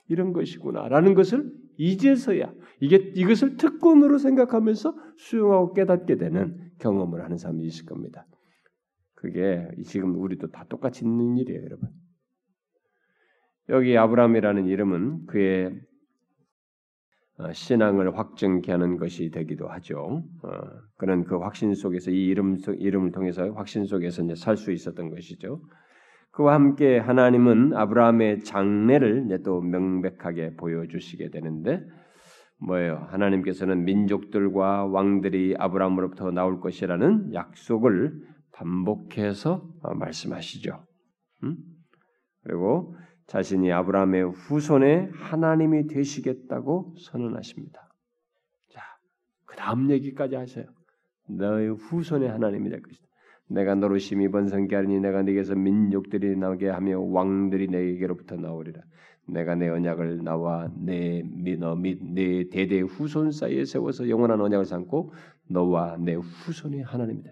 이런 0.07 0.31
것이구나라는 0.31 1.15
것을 1.15 1.51
이제서야 1.77 2.53
이게 2.79 2.97
이것을 3.15 3.57
특권으로 3.57 4.19
생각하면서 4.19 4.95
수용하고 5.17 5.73
깨닫게 5.73 6.17
되는 6.17 6.71
경험을 6.79 7.23
하는 7.23 7.37
사람이 7.37 7.65
있을 7.65 7.85
겁니다. 7.85 8.25
그게 9.15 9.67
지금 9.85 10.15
우리도 10.19 10.51
다 10.51 10.65
똑같이 10.69 11.03
있는 11.03 11.37
일이에요, 11.37 11.63
여러분. 11.63 11.89
여기 13.69 13.97
아브라함이라는 13.97 14.67
이름은 14.67 15.25
그의 15.25 15.65
어, 15.67 15.86
신앙을 17.53 18.17
확정케 18.17 18.71
하는 18.71 18.97
것이 18.97 19.29
되기도 19.29 19.67
하죠. 19.67 20.23
어, 20.43 20.49
그는 20.97 21.23
그 21.23 21.37
확신 21.37 21.73
속에서 21.75 22.11
이 22.11 22.25
이름 22.25 22.57
이름을 22.67 23.11
통해서 23.11 23.51
확신 23.51 23.85
속에서 23.85 24.23
이제 24.23 24.35
살 24.35 24.57
수 24.57 24.71
있었던 24.71 25.09
것이죠. 25.11 25.61
그와 26.31 26.55
함께 26.55 26.97
하나님은 26.97 27.73
아브라함의 27.75 28.43
장래를 28.43 29.25
이제 29.25 29.39
또 29.43 29.61
명백하게 29.61 30.55
보여주시게 30.55 31.29
되는데 31.29 31.81
뭐예요? 32.59 33.05
하나님께서는 33.09 33.85
민족들과 33.85 34.85
왕들이 34.85 35.55
아브라함으로부터 35.59 36.31
나올 36.31 36.59
것이라는 36.59 37.33
약속을 37.33 38.13
반복해서 38.53 39.63
어, 39.83 39.93
말씀하시죠. 39.93 40.83
음? 41.43 41.55
그리고 42.43 42.95
자신이 43.27 43.71
아브라함의 43.71 44.31
후손의 44.31 45.09
하나님이 45.13 45.87
되시겠다고 45.87 46.95
선언하십니다. 46.97 47.89
자, 48.69 48.81
그 49.45 49.55
다음 49.57 49.91
얘기까지 49.91 50.35
하세요. 50.35 50.65
너의 51.27 51.73
후손의 51.75 52.29
하나님이 52.29 52.69
될 52.69 52.81
것이다. 52.81 53.05
내가 53.49 53.75
너로 53.75 53.97
심히 53.97 54.29
번성케 54.29 54.75
하리니 54.75 54.99
내가 55.01 55.23
네게서 55.23 55.55
민족들이 55.55 56.35
나게 56.37 56.69
하며 56.69 56.99
왕들이 56.99 57.67
내게로부터 57.67 58.35
나오리라. 58.35 58.81
내가 59.27 59.55
내 59.55 59.67
언약을 59.67 60.23
나와 60.23 60.69
내너및내 60.77 62.49
대대 62.49 62.79
후손 62.79 63.31
사이에 63.31 63.65
세워서 63.65 64.09
영원한 64.09 64.39
언약을 64.39 64.65
삼고 64.65 65.13
너와 65.49 65.97
내 65.97 66.13
후손의 66.13 66.83
하나님이다. 66.83 67.31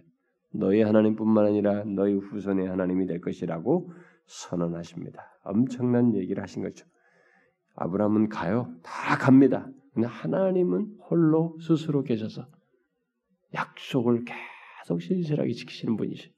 너희 0.51 0.81
하나님뿐만 0.81 1.45
아니라 1.45 1.83
너희 1.85 2.15
후손의 2.15 2.67
하나님이 2.67 3.07
될 3.07 3.21
것이라고 3.21 3.91
선언하십니다. 4.25 5.21
엄청난 5.43 6.15
얘기를 6.15 6.41
하신 6.41 6.63
거죠. 6.63 6.85
아브라함은 7.75 8.29
가요. 8.29 8.73
다 8.83 9.17
갑니다. 9.17 9.69
근데 9.93 10.07
하나님은 10.07 10.97
홀로 11.09 11.57
스스로 11.59 12.03
계셔서 12.03 12.47
약속을 13.53 14.25
계속 14.25 15.01
신실하게 15.01 15.51
지키시는 15.53 15.95
분이시. 15.97 16.33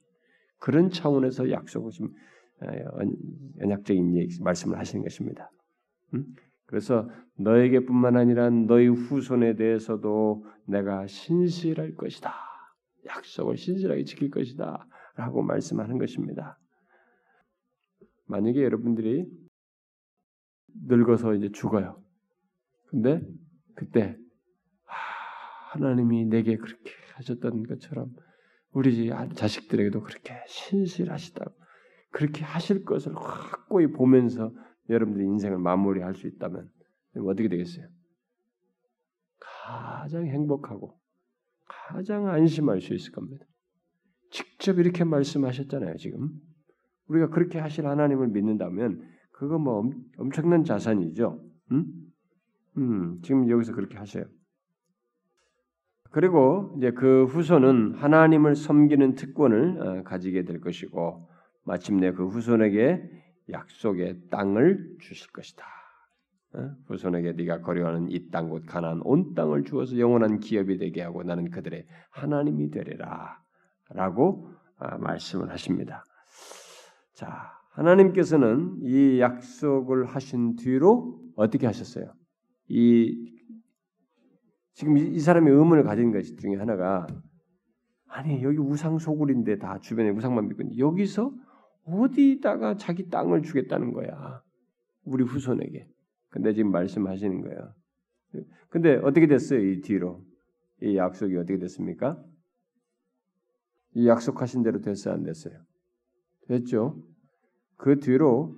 그런 0.58 0.90
차원에서 0.90 1.50
약속을 1.50 1.90
지금 1.90 2.12
언약적인 3.60 4.16
얘기, 4.16 4.42
말씀을 4.42 4.78
하시는 4.78 5.02
것입니다. 5.02 5.50
그래서 6.66 7.08
너에게뿐만 7.36 8.16
아니라 8.16 8.50
너희 8.50 8.88
후손에 8.88 9.54
대해서도 9.56 10.44
내가 10.66 11.06
신실할 11.06 11.94
것이다. 11.94 12.34
약속을 13.06 13.56
신실하게 13.56 14.04
지킬 14.04 14.30
것이다. 14.30 14.86
라고 15.16 15.42
말씀하는 15.42 15.98
것입니다. 15.98 16.58
만약에 18.28 18.62
여러분들이 18.62 19.26
늙어서 20.86 21.34
이제 21.34 21.50
죽어요. 21.50 22.02
근데 22.86 23.20
그때 23.74 24.16
하나님이 25.72 26.26
내게 26.26 26.56
그렇게 26.56 26.92
하셨던 27.14 27.64
것처럼 27.64 28.14
우리 28.72 29.10
자식들에게도 29.34 30.02
그렇게 30.02 30.34
신실하시다고 30.46 31.54
그렇게 32.10 32.44
하실 32.44 32.84
것을 32.84 33.14
확고히 33.16 33.88
보면서 33.88 34.52
여러분들이 34.88 35.26
인생을 35.26 35.58
마무리할 35.58 36.14
수 36.14 36.26
있다면 36.26 36.70
어떻게 37.26 37.48
되겠어요? 37.48 37.86
가장 39.38 40.26
행복하고 40.26 40.98
가장 41.66 42.28
안심할 42.28 42.80
수 42.80 42.94
있을 42.94 43.12
겁니다. 43.12 43.44
직접 44.30 44.78
이렇게 44.78 45.04
말씀하셨잖아요, 45.04 45.96
지금. 45.96 46.30
우리가 47.08 47.28
그렇게 47.28 47.58
하실 47.58 47.86
하나님을 47.86 48.28
믿는다면 48.28 49.02
그거 49.32 49.58
뭐 49.58 49.90
엄청난 50.18 50.64
자산이죠. 50.64 51.40
음? 51.72 51.84
음, 52.76 53.20
지금 53.22 53.48
여기서 53.48 53.72
그렇게 53.74 53.96
하세요. 53.98 54.24
그리고 56.10 56.74
이제 56.78 56.90
그 56.92 57.24
후손은 57.26 57.94
하나님을 57.94 58.56
섬기는 58.56 59.14
특권을 59.14 59.80
어, 59.80 60.02
가지게 60.04 60.44
될 60.44 60.60
것이고 60.60 61.28
마침내 61.64 62.12
그 62.12 62.26
후손에게 62.28 63.02
약속의 63.50 64.28
땅을 64.30 64.96
주실 65.00 65.30
것이다. 65.32 65.64
어? 66.54 66.70
후손에게 66.86 67.32
네가 67.32 67.60
거류하는 67.60 68.10
이 68.10 68.30
땅 68.30 68.48
곧 68.48 68.64
가나안 68.66 69.00
온 69.04 69.34
땅을 69.34 69.64
주어서 69.64 69.98
영원한 69.98 70.40
기업이 70.40 70.78
되게 70.78 71.02
하고 71.02 71.22
나는 71.22 71.50
그들의 71.50 71.84
하나님이 72.10 72.70
되리라라고 72.70 74.50
아, 74.78 74.96
말씀을 74.98 75.50
하십니다. 75.50 76.04
자, 77.18 77.52
하나님께서는 77.70 78.76
이 78.80 79.18
약속을 79.18 80.04
하신 80.04 80.54
뒤로 80.54 81.20
어떻게 81.34 81.66
하셨어요? 81.66 82.14
이 82.68 83.34
지금 84.74 84.96
이 84.96 85.18
사람이 85.18 85.50
의문을 85.50 85.82
가진 85.82 86.12
것 86.12 86.22
중에 86.22 86.54
하나가 86.54 87.08
아니 88.06 88.40
여기 88.44 88.58
우상 88.58 88.98
소굴인데 88.98 89.58
다 89.58 89.80
주변에 89.80 90.10
우상만 90.10 90.46
믿고 90.46 90.62
있는데 90.62 90.78
여기서 90.78 91.34
어디다가 91.86 92.76
자기 92.76 93.08
땅을 93.08 93.42
주겠다는 93.42 93.92
거야 93.94 94.40
우리 95.02 95.24
후손에게 95.24 95.88
근데 96.28 96.52
지금 96.52 96.70
말씀하시는 96.70 97.40
거예요 97.40 97.74
근데 98.68 98.94
어떻게 99.02 99.26
됐어요 99.26 99.58
이 99.58 99.80
뒤로 99.80 100.22
이 100.82 100.96
약속이 100.96 101.36
어떻게 101.36 101.58
됐습니까? 101.58 102.22
이 103.94 104.06
약속하신 104.06 104.62
대로 104.62 104.80
됐어요 104.80 105.14
안 105.14 105.24
됐어요? 105.24 105.67
됐죠 106.48 107.00
그 107.76 108.00
뒤로 108.00 108.56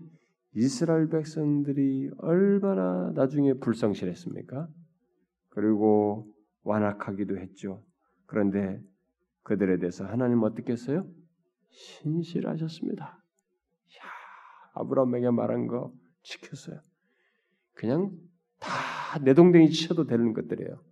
이스라엘 0.55 1.09
백성들이 1.09 2.11
얼마나 2.19 3.13
나중에 3.15 3.55
불성실했습니까? 3.55 4.69
그리고 5.51 6.27
완악하기도 6.63 7.39
했죠. 7.39 7.85
그런데 8.27 8.81
그들에 9.43 9.79
대해서 9.79 10.05
하나님 10.05 10.43
어떻게 10.43 10.73
했어요? 10.73 11.07
신실하셨습니다. 11.69 13.05
야, 13.05 14.03
아브라함에게 14.75 15.31
말한 15.31 15.67
거 15.67 15.93
지켰어요. 16.23 16.81
그냥 17.75 18.11
다 18.59 19.19
내동댕이 19.23 19.71
치셔도 19.71 20.07
되는 20.07 20.33
것들이에요. 20.33 20.83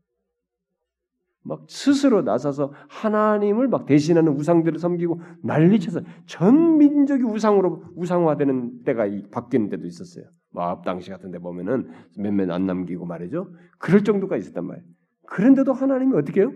막 1.44 1.64
스스로 1.68 2.22
나서서 2.22 2.72
하나님을 2.88 3.68
막 3.68 3.86
대신하는 3.86 4.32
우상들을 4.32 4.78
섬기고 4.78 5.20
난리쳐서 5.42 6.00
전 6.26 6.78
민족이 6.78 7.22
우상으로 7.22 7.84
우상화되는 7.96 8.84
때가 8.84 9.06
바뀌는 9.30 9.70
때도 9.70 9.86
있었어요. 9.86 10.26
마압 10.50 10.84
당시 10.84 11.10
같은데 11.10 11.38
보면은 11.38 11.88
몇몇 12.16 12.50
안 12.50 12.66
남기고 12.66 13.06
말이죠. 13.06 13.52
그럴 13.78 14.04
정도가 14.04 14.36
있었단 14.36 14.66
말이에요. 14.66 14.86
그런데도 15.26 15.72
하나님이 15.72 16.16
어떻게 16.16 16.40
해요? 16.40 16.52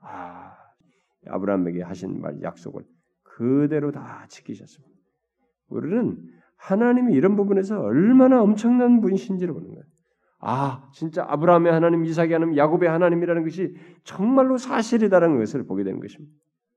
아, 0.00 0.52
아브라함에게 1.28 1.82
하신 1.82 2.20
말 2.20 2.42
약속을 2.42 2.84
그대로 3.22 3.92
다 3.92 4.26
지키셨습니다. 4.28 4.94
우리는 5.68 6.18
하나님이 6.56 7.14
이런 7.14 7.36
부분에서 7.36 7.80
얼마나 7.80 8.42
엄청난 8.42 9.00
분이신지를 9.00 9.52
보는 9.52 9.68
거예요. 9.68 9.84
아, 10.44 10.90
진짜 10.92 11.24
아브라함의 11.28 11.72
하나님, 11.72 12.04
이삭의 12.04 12.32
하나님, 12.32 12.56
야곱의 12.56 12.88
하나님이라는 12.88 13.44
것이 13.44 13.74
정말로 14.02 14.58
사실이다라는 14.58 15.38
것을 15.38 15.64
보게 15.66 15.84
되는 15.84 16.00
것입니다. 16.00 16.34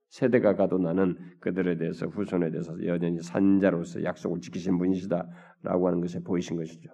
세대가 0.10 0.56
가도 0.56 0.78
나는 0.78 1.18
그들에 1.40 1.76
대해서 1.78 2.06
후손에 2.06 2.52
대해서 2.52 2.74
여전히 2.86 3.20
산자로서 3.22 4.04
약속을 4.04 4.40
지키신 4.42 4.78
분이시다라고 4.78 5.88
하는 5.88 6.00
것에 6.00 6.22
보이신 6.22 6.58
것이죠. 6.58 6.92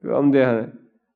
그 0.00 0.08
가운데 0.08 0.66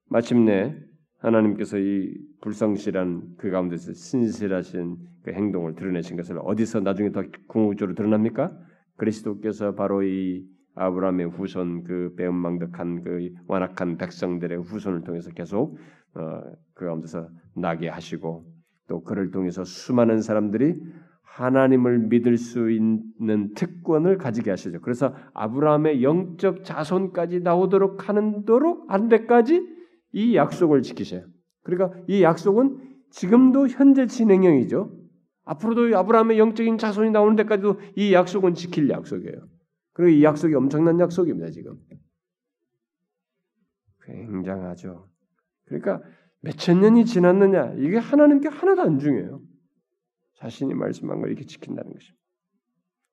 마침내 0.08 0.76
하나님께서 1.18 1.78
이 1.78 2.16
불성실한 2.40 3.34
그 3.36 3.50
가운데서 3.50 3.94
신실하신 3.94 4.96
그 5.24 5.32
행동을 5.32 5.74
드러내신 5.74 6.16
것을 6.16 6.38
어디서 6.40 6.80
나중에 6.80 7.10
더 7.10 7.24
궁극적으로 7.48 7.96
드러납니까? 7.96 8.56
그리스도께서 8.96 9.74
바로 9.74 10.04
이 10.04 10.46
아브라함의 10.74 11.28
후손 11.30 11.84
그 11.84 12.14
배은망덕한 12.16 13.02
그 13.02 13.30
완악한 13.46 13.96
백성들의 13.96 14.58
후손을 14.62 15.04
통해서 15.04 15.30
계속 15.30 15.78
어, 16.14 16.40
그 16.74 16.86
가운데서 16.86 17.28
나게 17.54 17.88
하시고 17.88 18.44
또 18.88 19.02
그를 19.02 19.30
통해서 19.30 19.64
수많은 19.64 20.20
사람들이 20.20 20.74
하나님을 21.22 21.98
믿을 22.08 22.36
수 22.36 22.70
있는 22.70 23.54
특권을 23.54 24.18
가지게 24.18 24.50
하시죠. 24.50 24.80
그래서 24.80 25.14
아브라함의 25.32 26.02
영적 26.02 26.64
자손까지 26.64 27.40
나오도록 27.40 28.08
하는 28.08 28.44
도록 28.44 28.84
한 28.88 29.08
데까지 29.08 29.66
이 30.12 30.36
약속을 30.36 30.82
지키셔요. 30.82 31.24
그러니까 31.64 31.98
이 32.06 32.22
약속은 32.22 32.78
지금도 33.10 33.68
현재 33.68 34.06
진행형이죠. 34.06 34.92
앞으로도 35.44 35.96
아브라함의 35.98 36.38
영적인 36.38 36.78
자손이 36.78 37.10
나오는 37.10 37.34
데까지도 37.36 37.80
이 37.96 38.12
약속은 38.12 38.54
지킬 38.54 38.88
약속이에요. 38.88 39.53
그리고 39.94 40.10
이 40.10 40.22
약속이 40.22 40.54
엄청난 40.54 41.00
약속입니다, 41.00 41.50
지금. 41.50 41.78
굉장하죠. 44.02 45.08
그러니까 45.64 46.02
몇천 46.40 46.80
년이 46.80 47.06
지났느냐 47.06 47.74
이게 47.78 47.96
하나님께 47.96 48.48
하나도 48.48 48.82
안 48.82 48.98
중요해요. 48.98 49.40
자신이 50.34 50.74
말씀한 50.74 51.20
걸 51.20 51.30
이렇게 51.30 51.46
지킨다는 51.46 51.90
것입니다. 51.90 52.22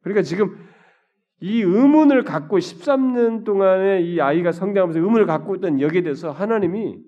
그러니까 0.02 0.24
지금 0.24 0.58
이 1.40 1.62
의문을 1.62 2.24
갖고 2.24 2.58
13년 2.58 3.46
동안에 3.46 4.02
이 4.02 4.20
아이가 4.20 4.52
성장하면서 4.52 5.00
의문을 5.00 5.26
갖고 5.26 5.56
있던 5.56 5.80
여기에 5.80 6.04
대해서 6.04 6.32
하나님이 6.32 7.02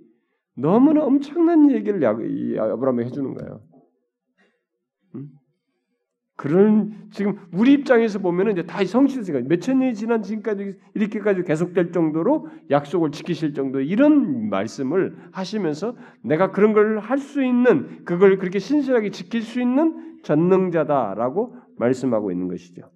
너무나 0.55 1.03
엄청난 1.03 1.71
얘기를 1.71 2.03
아브라함에 2.05 3.05
해주는 3.05 3.33
거예요. 3.33 3.61
그런 6.43 7.07
지금 7.09 7.39
우리 7.53 7.71
입장에서 7.71 8.19
보면은 8.19 8.51
이제 8.51 8.63
다 8.63 8.83
성취됐으니까 8.83 9.47
몇천 9.47 9.79
년이 9.79 9.93
지난 9.93 10.21
지금까지 10.21 10.77
이렇게까지 10.93 11.43
계속될 11.43 11.93
정도로 11.93 12.49
약속을 12.69 13.11
지키실 13.11 13.53
정도 13.53 13.79
이런 13.79 14.49
말씀을 14.49 15.15
하시면서 15.31 15.95
내가 16.21 16.51
그런 16.51 16.73
걸 16.73 16.99
할 16.99 17.17
수 17.17 17.41
있는 17.41 18.03
그걸 18.03 18.37
그렇게 18.39 18.59
신실하게 18.59 19.11
지킬 19.11 19.41
수 19.41 19.61
있는 19.61 20.19
전능자다라고 20.23 21.55
말씀하고 21.77 22.29
있는 22.29 22.49
것이죠. 22.49 22.91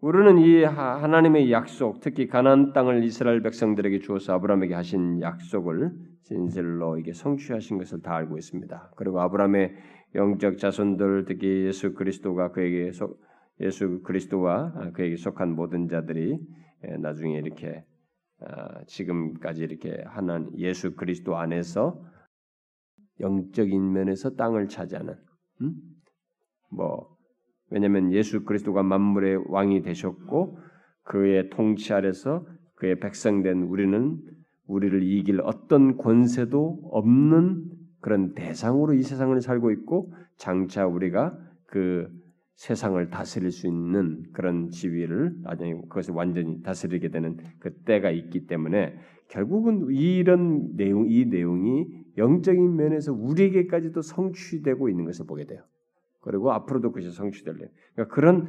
우리는 0.00 0.38
이 0.38 0.62
하나님의 0.62 1.50
약속, 1.50 1.98
특히 2.00 2.28
가나안 2.28 2.74
땅을 2.74 3.02
이스라엘 3.02 3.42
백성들에게 3.42 3.98
주어서 3.98 4.34
아브라함에게 4.34 4.72
하신 4.72 5.20
약속을 5.20 5.90
진실로 6.22 6.98
이게 6.98 7.12
성취하신 7.12 7.78
것을 7.78 8.02
다 8.02 8.14
알고 8.14 8.38
있습니다. 8.38 8.92
그리고 8.96 9.20
아브라함의 9.20 9.74
영적 10.14 10.58
자손들 10.58 11.24
특히 11.26 11.66
예수 11.66 11.94
그리스도가 11.94 12.52
그에게 12.52 12.92
속 12.92 13.20
예수 13.60 14.02
그리스도와 14.02 14.90
그에게 14.92 15.16
속한 15.16 15.54
모든 15.54 15.88
자들이 15.88 16.38
예, 16.84 16.96
나중에 16.98 17.38
이렇게 17.38 17.84
아, 18.40 18.84
지금까지 18.86 19.62
이렇게 19.62 20.02
하나님 20.06 20.50
예수 20.58 20.94
그리스도 20.94 21.36
안에서 21.36 22.02
영적인 23.20 23.92
면에서 23.92 24.34
땅을 24.34 24.68
차지하는 24.68 25.14
음? 25.62 25.72
뭐 26.70 27.16
왜냐하면 27.70 28.12
예수 28.12 28.44
그리스도가 28.44 28.82
만물의 28.82 29.44
왕이 29.48 29.82
되셨고 29.82 30.58
그의 31.04 31.50
통치 31.50 31.92
아래서 31.92 32.46
그의 32.74 33.00
백성된 33.00 33.62
우리는 33.62 34.20
우리를 34.66 35.02
이길 35.02 35.40
어떤 35.40 35.96
권세도 35.96 36.90
없는 36.92 37.64
그런 38.06 38.34
대상으로 38.34 38.94
이 38.94 39.02
세상을 39.02 39.40
살고 39.40 39.72
있고 39.72 40.12
장차 40.36 40.86
우리가 40.86 41.36
그 41.66 42.08
세상을 42.54 43.04
다스릴 43.10 43.50
수 43.50 43.66
있는 43.66 44.22
그런 44.32 44.70
지위를 44.70 45.34
나중에 45.42 45.74
그것을 45.88 46.14
완전히 46.14 46.62
다스리게 46.62 47.08
되는 47.08 47.36
그 47.58 47.74
때가 47.78 48.12
있기 48.12 48.46
때문에 48.46 48.96
결국은 49.26 49.88
이런 49.90 50.76
내용 50.76 51.10
이 51.10 51.24
내용이 51.24 51.88
영적인 52.16 52.76
면에서 52.76 53.12
우리에게까지도 53.12 54.02
성취되고 54.02 54.88
있는 54.88 55.04
것을 55.04 55.26
보게 55.26 55.44
돼요. 55.44 55.64
그리고 56.20 56.52
앞으로도 56.52 56.92
그것이 56.92 57.10
성취될래. 57.10 57.68
그러니까 57.94 58.14
그런 58.14 58.46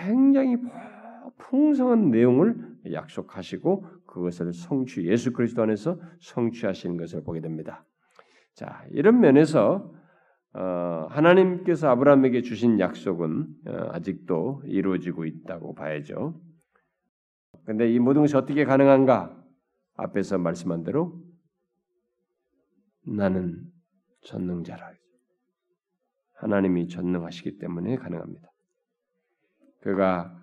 굉장히 0.00 0.56
풍성한 1.36 2.10
내용을 2.10 2.56
약속하시고 2.90 3.84
그것을 4.06 4.54
성취 4.54 5.04
예수 5.04 5.34
그리스도 5.34 5.62
안에서 5.62 6.00
성취하시는 6.20 6.96
것을 6.96 7.22
보게 7.22 7.42
됩니다. 7.42 7.84
자 8.58 8.84
이런 8.90 9.20
면에서 9.20 9.94
어, 10.52 11.06
하나님께서 11.10 11.90
아브라함에게 11.90 12.42
주신 12.42 12.80
약속은 12.80 13.46
어, 13.68 13.88
아직도 13.92 14.62
이루어지고 14.66 15.26
있다고 15.26 15.76
봐야죠. 15.76 16.40
근데 17.64 17.88
이 17.88 18.00
모든 18.00 18.22
것이 18.22 18.36
어떻게 18.36 18.64
가능한가? 18.64 19.40
앞에서 19.94 20.38
말씀한 20.38 20.82
대로 20.82 21.22
나는 23.06 23.62
전능자라. 24.22 24.90
하나님이 26.34 26.88
전능하시기 26.88 27.58
때문에 27.58 27.94
가능합니다. 27.94 28.48
그가 29.82 30.36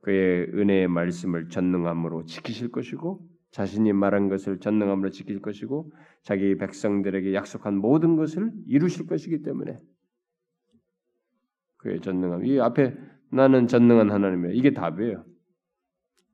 그의 0.00 0.48
은혜의 0.52 0.88
말씀을 0.88 1.48
전능함으로 1.48 2.24
지키실 2.24 2.72
것이고 2.72 3.33
자신이 3.54 3.92
말한 3.92 4.28
것을 4.28 4.58
전능함으로 4.58 5.10
지킬 5.10 5.40
것이고 5.40 5.92
자기 6.22 6.56
백성들에게 6.56 7.34
약속한 7.34 7.76
모든 7.76 8.16
것을 8.16 8.50
이루실 8.66 9.06
것이기 9.06 9.42
때문에 9.42 9.78
그의 11.76 12.00
전능함. 12.00 12.46
이 12.46 12.58
앞에 12.58 12.96
나는 13.30 13.68
전능한 13.68 14.10
하나님이야. 14.10 14.50
이게 14.54 14.74
답이에요. 14.74 15.24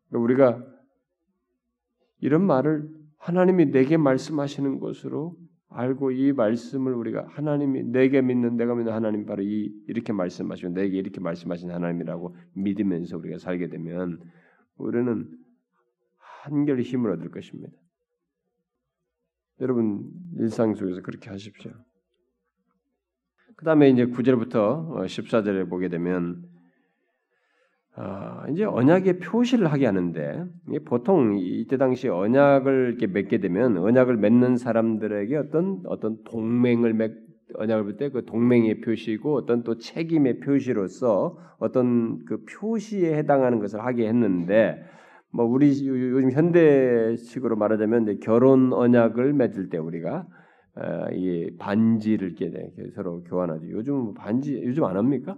그러니까 0.09 0.25
우리가 0.25 0.67
이런 2.21 2.47
말을 2.47 2.89
하나님이 3.19 3.67
내게 3.67 3.99
말씀하시는 3.99 4.81
것으로 4.81 5.37
알고 5.69 6.13
이 6.13 6.33
말씀을 6.33 6.95
우리가 6.95 7.27
하나님이 7.29 7.83
내게 7.83 8.23
믿는 8.23 8.57
내가 8.57 8.75
믿는 8.75 8.95
하나님 8.95 9.27
바로 9.27 9.43
이 9.43 9.71
이렇게 9.89 10.15
말씀하시고 10.15 10.73
내게 10.73 10.97
이렇게 10.97 11.21
말씀하신 11.21 11.71
하나님이라고 11.71 12.35
믿으면서 12.55 13.19
우리가 13.19 13.37
살게 13.37 13.69
되면 13.69 14.21
우리는 14.79 15.29
한결 16.43 16.81
힘을 16.81 17.11
얻을 17.13 17.31
것입니다. 17.31 17.73
여러분 19.61 20.11
일상 20.39 20.75
속에서 20.75 21.03
그렇게 21.03 21.29
하십시오. 21.31 21.73
그 23.57 23.65
다음에 23.65 23.91
이제 23.91 24.07
9절부터 24.07 25.05
14절에 25.05 25.69
보게 25.69 25.89
되면 25.89 26.43
어, 27.97 28.45
이제 28.51 28.65
언약의 28.65 29.19
표시를 29.19 29.71
하게 29.71 29.85
하는데 29.85 30.47
보통 30.87 31.37
이때 31.39 31.77
당시 31.77 32.09
언약을 32.09 32.89
이렇게 32.89 33.07
맺게 33.07 33.39
되면 33.39 33.77
언약을 33.77 34.17
맺는 34.17 34.57
사람들에게 34.57 35.37
어떤 35.37 35.83
어떤 35.85 36.23
동맹을 36.25 36.95
맺 36.95 37.13
언약을 37.55 37.85
맺때그 37.85 38.25
동맹의 38.27 38.81
표시고 38.81 39.37
어떤 39.37 39.65
또 39.65 39.77
책임의 39.77 40.41
표시로서 40.41 41.37
어떤 41.59 42.25
그 42.25 42.45
표시에 42.45 43.15
해당하는 43.19 43.59
것을 43.59 43.81
하게 43.81 44.09
했는데 44.09 44.83
뭐 45.33 45.45
우리 45.45 45.87
요즘 45.87 46.33
현대식으로 46.33 47.57
말하자면 47.57 48.21
결혼 48.21 48.73
언약을 48.73 49.33
맺을 49.33 49.69
때 49.69 49.79
우리가 49.79 50.27
어, 50.77 51.11
이 51.13 51.57
반지를 51.59 52.35
이렇게 52.41 52.73
서로 52.95 53.23
교환하죠. 53.25 53.69
요즘 53.71 54.15
반지 54.15 54.61
요즘 54.65 54.85
안 54.85 54.97
합니까? 54.97 55.37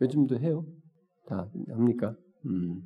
요즘도 0.00 0.38
해요. 0.38 0.64
다 1.28 1.48
합니까? 1.68 2.14
음. 2.46 2.82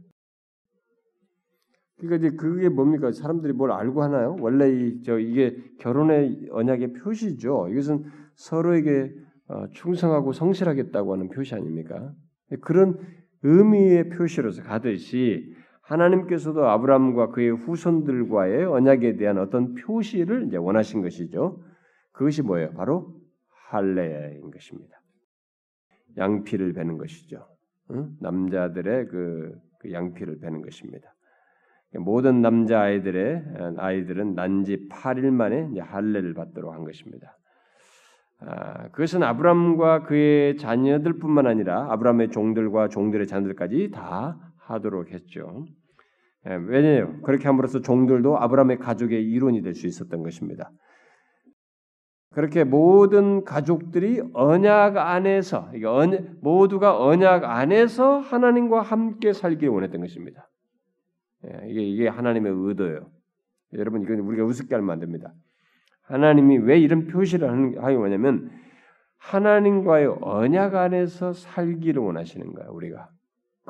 그러니까 1.99 2.17
이제 2.27 2.37
그게 2.37 2.69
뭡니까? 2.71 3.13
사람들이 3.13 3.53
뭘 3.53 3.73
알고 3.73 4.03
하나요? 4.03 4.37
원래 4.41 4.71
이 4.71 5.03
저 5.03 5.19
이게 5.19 5.57
결혼의 5.79 6.49
언약의 6.51 6.95
표시죠. 6.95 7.69
이것은 7.69 8.05
서로에게 8.37 9.13
어, 9.49 9.67
충성하고 9.73 10.33
성실하겠다고 10.33 11.13
하는 11.13 11.29
표시 11.29 11.55
아닙니까? 11.55 12.15
그런 12.63 12.99
의미의 13.43 14.09
표시로서 14.11 14.63
가듯이 14.63 15.55
하나님께서도 15.91 16.69
아브라함과 16.69 17.31
그의 17.31 17.51
후손들과의 17.51 18.65
언약에 18.65 19.17
대한 19.17 19.39
어떤 19.39 19.75
표시를 19.75 20.47
이제 20.47 20.57
원하신 20.57 21.03
것이죠. 21.03 21.63
그것이 22.13 22.43
뭐예요? 22.43 22.73
바로 22.75 23.15
할례인 23.71 24.51
것입니다. 24.51 25.01
양피를 26.17 26.73
베는 26.75 26.97
것이죠. 26.97 27.47
남자들의 28.21 29.07
그, 29.09 29.53
그 29.81 29.93
양피를 29.93 30.39
베는 30.39 30.63
것입니다. 30.63 31.13
모든 31.99 32.41
남자 32.41 32.83
아이들의 32.83 33.43
아이들은 33.77 34.35
난지 34.35 34.89
8일 34.89 35.31
만에 35.33 35.81
할례를 35.81 36.35
받도록 36.35 36.73
한 36.73 36.85
것입니다. 36.85 37.37
아, 38.43 38.89
그것은 38.91 39.25
아브람과 39.25 40.05
그의 40.05 40.57
자녀들뿐만 40.57 41.47
아니라 41.47 41.93
아브람의 41.93 42.31
종들과 42.31 42.89
종들의 42.89 43.27
자녀들까지 43.27 43.91
다 43.91 44.39
하도록 44.57 45.11
했죠. 45.11 45.67
예, 46.49 46.55
왜냐요? 46.55 47.21
그렇게 47.23 47.45
함으로써 47.47 47.81
종들도 47.81 48.39
아브람의 48.39 48.79
가족의 48.79 49.23
일원이 49.25 49.63
될 49.63 49.75
수 49.75 49.87
있었던 49.87 50.23
것입니다. 50.23 50.71
그렇게 52.33 52.63
모든 52.65 53.45
가족들이 53.45 54.23
언약 54.33 54.97
안에서 54.97 55.71
모두가 56.41 57.03
언약 57.03 57.45
안에서 57.45 58.19
하나님과 58.21 58.83
함께 58.83 59.33
살기를 59.33 59.69
원했던 59.69 60.01
것입니다. 60.01 60.49
예, 61.47 61.69
이게 61.69 61.83
이게 61.83 62.09
하나님의 62.09 62.53
의도예요. 62.55 63.11
여러분 63.75 64.03
이건 64.03 64.21
우리가 64.21 64.45
우습게 64.45 64.75
하면 64.75 64.91
안 64.91 65.01
됩니다. 65.01 65.33
하나님이 66.03 66.59
왜 66.59 66.79
이런 66.79 67.07
표시를 67.07 67.49
하기 67.83 67.95
원냐면 67.97 68.51
하나님과의 69.19 70.17
언약 70.23 70.75
안에서 70.75 71.33
살기를 71.33 72.03
원하시는 72.03 72.53
거야 72.53 72.67
우리가 72.69 73.11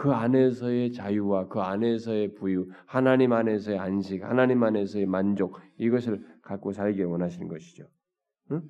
그 0.01 0.13
안에서의 0.13 0.93
자유와 0.93 1.49
그 1.49 1.61
안에서의 1.61 2.33
부유, 2.33 2.71
하나님 2.87 3.35
안에서의 3.35 3.79
안식, 3.79 4.25
하나님 4.25 4.63
안에서의 4.63 5.05
만족 5.05 5.61
이것을 5.77 6.25
갖고 6.41 6.73
살기를 6.73 7.05
원하시는 7.05 7.47
것이죠. 7.49 7.85
응? 8.51 8.63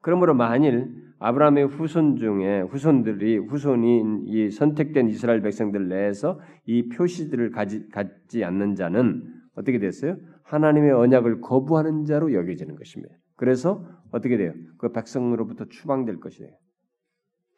그러므로 0.00 0.34
만일 0.34 0.92
아브라함의 1.20 1.68
후손 1.68 2.16
중에 2.16 2.62
후손들이 2.62 3.38
후손인 3.38 4.24
이 4.26 4.50
선택된 4.50 5.08
이스라엘 5.08 5.40
백성들 5.40 5.86
내에서 5.86 6.40
이 6.66 6.88
표시들을 6.88 7.52
가지, 7.52 7.88
갖지 7.90 8.42
않는 8.42 8.74
자는 8.74 9.22
어떻게 9.54 9.78
됐어요? 9.78 10.16
하나님의 10.42 10.90
언약을 10.90 11.42
거부하는 11.42 12.06
자로 12.06 12.34
여겨지는 12.34 12.74
것입니다. 12.74 13.14
그래서 13.36 13.86
어떻게 14.10 14.36
돼요? 14.36 14.52
그 14.78 14.90
백성으로부터 14.90 15.66
추방될 15.66 16.18
것이에요. 16.18 16.50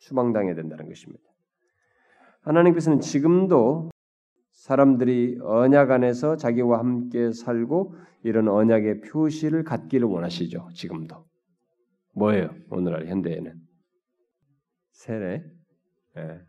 추방당해야 0.01 0.55
된다는 0.55 0.89
것입니다. 0.89 1.32
하나님께서는 2.43 3.01
지금도 3.01 3.91
사람들이 4.53 5.39
언약 5.43 5.91
안에서 5.91 6.37
자기와 6.37 6.79
함께 6.79 7.33
살고 7.33 7.95
이런 8.23 8.49
언약의 8.49 9.01
표시를 9.01 9.65
갖기를 9.65 10.07
원하시죠. 10.07 10.69
지금도. 10.75 11.25
뭐예요? 12.15 12.55
오늘날 12.71 13.07
현대에는 13.07 13.55
세례. 14.91 15.45
예. 16.17 16.41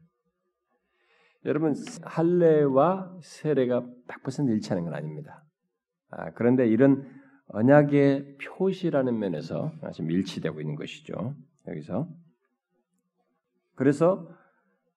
여러분 1.45 1.73
할례와 2.03 3.17
세례가 3.21 3.85
100% 4.07 4.49
일치하는 4.49 4.83
건 4.85 4.93
아닙니다. 4.93 5.43
아, 6.09 6.31
그런데 6.31 6.67
이런 6.67 7.05
언약의 7.47 8.37
표시라는 8.37 9.17
면에서 9.17 9.71
아주 9.81 10.03
밀치되고 10.03 10.61
있는 10.61 10.75
것이죠. 10.75 11.35
여기서 11.67 12.07
그래서 13.75 14.29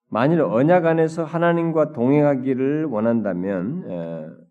만일 0.09 0.41
언약 0.41 0.85
안에서 0.85 1.23
하나님과 1.23 1.91
동행하기를 1.91 2.85
원한다면 2.85 4.47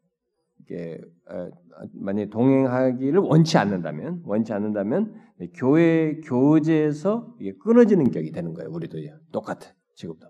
만약 1.95 2.31
동행하기를 2.31 3.21
원치 3.21 3.59
않는다면 3.59 4.23
원치 4.25 4.53
않는다면 4.53 5.15
교회 5.55 6.21
교제에서 6.21 7.35
이게 7.41 7.53
끊어지는 7.63 8.11
격이 8.11 8.33
되는 8.33 8.55
거예요. 8.55 8.71
우리도 8.71 8.99
똑같아 9.33 9.73
지금도. 9.95 10.27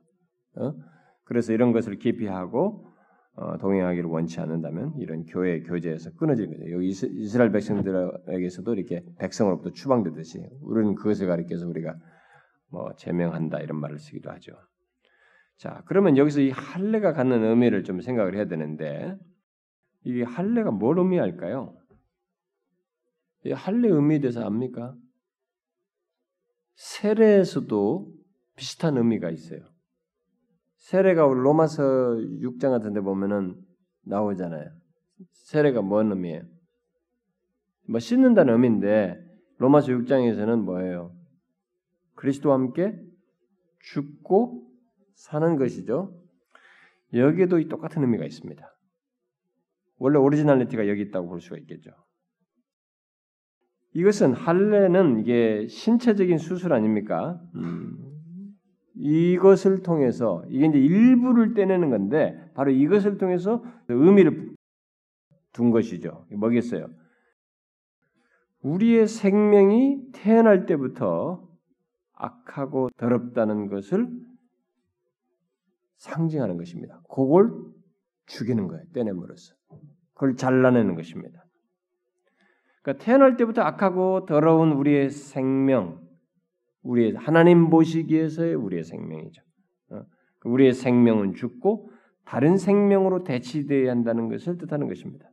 어? 0.58 0.74
그래서 1.24 1.52
이런 1.52 1.72
것을 1.72 1.96
기피하고 1.98 2.86
어, 3.34 3.58
동행하기를 3.58 4.08
원치 4.08 4.40
않는다면 4.40 4.94
이런 4.98 5.24
교회 5.26 5.60
교제에서 5.60 6.10
끊어지는 6.16 6.50
거죠. 6.50 6.70
여기 6.72 6.88
이스라엘 6.88 7.52
백성들에게서도 7.52 8.74
이렇게 8.74 9.04
백성으로부터 9.18 9.72
추방되듯이 9.72 10.48
우리는 10.62 10.94
그것을 10.94 11.26
가리켜서 11.26 11.68
우리가 11.68 11.96
뭐 12.70 12.94
제명한다 12.96 13.60
이런 13.60 13.78
말을 13.78 13.98
쓰기도 13.98 14.30
하죠. 14.30 14.52
자, 15.56 15.82
그러면 15.86 16.16
여기서 16.16 16.40
이 16.40 16.50
할례가 16.50 17.12
갖는 17.12 17.42
의미를 17.42 17.82
좀 17.84 18.00
생각을 18.00 18.34
해야 18.34 18.46
되는데 18.46 19.16
이 20.04 20.22
할례가 20.22 20.70
뭘 20.70 20.98
의미할까요? 20.98 21.74
이 23.44 23.52
할례 23.52 23.88
의미에 23.88 24.20
대해서 24.20 24.44
압니까? 24.44 24.94
세례에서도 26.74 28.12
비슷한 28.54 28.96
의미가 28.98 29.30
있어요. 29.30 29.60
세례가 30.76 31.22
로마서 31.22 31.82
6장 32.42 32.70
같은 32.70 32.92
데 32.92 33.00
보면은 33.00 33.56
나오잖아요. 34.04 34.70
세례가 35.32 35.82
뭔 35.82 36.10
의미예요? 36.10 36.42
뭐 37.88 37.98
씻는다는 37.98 38.52
의미인데 38.54 39.18
로마서 39.58 39.88
6장에서는 39.88 40.62
뭐예요? 40.62 41.12
그리스도와 42.14 42.56
함께 42.56 42.98
죽고 43.80 44.55
사는 45.16 45.56
것이죠. 45.56 46.14
여기에도 47.14 47.58
이 47.58 47.68
똑같은 47.68 48.02
의미가 48.02 48.24
있습니다. 48.24 48.64
원래 49.98 50.18
originality가 50.18 50.88
여기 50.88 51.02
있다고 51.02 51.28
볼 51.28 51.40
수가 51.40 51.56
있겠죠. 51.58 51.90
이것은 53.94 54.34
할례는 54.34 55.20
이게 55.20 55.66
신체적인 55.68 56.36
수술 56.36 56.74
아닙니까? 56.74 57.40
음, 57.54 57.96
이것을 58.94 59.82
통해서 59.82 60.44
이게 60.50 60.66
이제 60.66 60.78
일부를 60.78 61.54
떼내는 61.54 61.88
건데 61.88 62.38
바로 62.54 62.70
이것을 62.70 63.16
통해서 63.16 63.64
의미를 63.88 64.54
둔 65.52 65.70
것이죠. 65.70 66.26
뭐겠어요? 66.30 66.88
우리의 68.60 69.06
생명이 69.06 70.12
태어날 70.12 70.66
때부터 70.66 71.48
악하고 72.12 72.90
더럽다는 72.98 73.68
것을 73.68 74.08
상징하는 75.98 76.56
것입니다. 76.56 77.00
그걸 77.08 77.52
죽이는 78.26 78.68
거예요. 78.68 78.84
떼냄으로써. 78.92 79.54
그걸 80.14 80.36
잘라내는 80.36 80.94
것입니다. 80.94 81.44
그러니까 82.82 83.04
태어날 83.04 83.36
때부터 83.36 83.62
악하고 83.62 84.26
더러운 84.26 84.72
우리의 84.72 85.10
생명, 85.10 86.00
우리의 86.82 87.14
하나님 87.14 87.68
보시기에서의 87.68 88.54
우리의 88.54 88.84
생명이죠. 88.84 89.42
어? 89.90 90.02
우리의 90.44 90.72
생명은 90.72 91.34
죽고 91.34 91.90
다른 92.24 92.56
생명으로 92.56 93.24
대치되어야 93.24 93.90
한다는 93.90 94.28
것을 94.28 94.58
뜻하는 94.58 94.88
것입니다. 94.88 95.28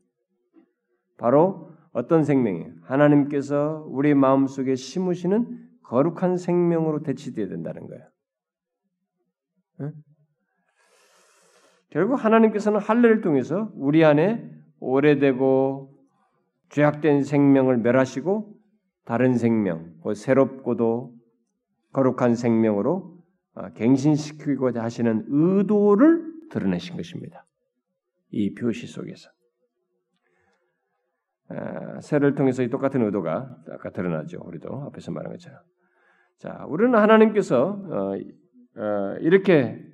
바로 1.18 1.72
어떤 1.92 2.24
생명이에요? 2.24 2.74
하나님께서 2.82 3.86
우리 3.88 4.14
마음 4.16 4.48
속에 4.48 4.76
심으시는 4.76 5.70
거룩한 5.84 6.38
생명으로 6.38 7.04
대치되어야 7.04 7.50
된다는 7.50 7.88
거예요. 7.88 8.08
어? 11.94 12.00
결국 12.00 12.24
하나님께서는 12.24 12.80
할례를 12.80 13.22
통해서 13.22 13.72
우리 13.76 14.04
안에 14.04 14.50
오래되고 14.80 15.94
죄악된 16.70 17.24
생명을 17.24 17.78
멸하시고 17.78 18.52
다른 19.06 19.38
생명, 19.38 19.94
새롭고도 20.16 21.14
거룩한 21.94 22.36
생명으로 22.36 23.18
어, 23.56 23.70
갱신시키고자 23.74 24.82
하시는 24.84 25.26
의도를 25.28 26.50
드러내신 26.50 26.98
것입니다. 26.98 27.46
이 28.32 28.56
표시 28.56 28.88
속에서 28.88 29.30
세를 32.02 32.34
통해서 32.34 32.64
이 32.64 32.70
똑같은 32.70 33.04
의도가 33.04 33.58
아까 33.70 33.92
드러나죠. 33.92 34.42
우리도 34.44 34.86
앞에서 34.88 35.12
말한 35.12 35.34
것처럼. 35.34 35.60
자, 36.40 36.66
우리는 36.68 36.96
하나님께서 36.96 37.68
어, 37.68 38.16
어, 38.76 39.18
이렇게 39.20 39.93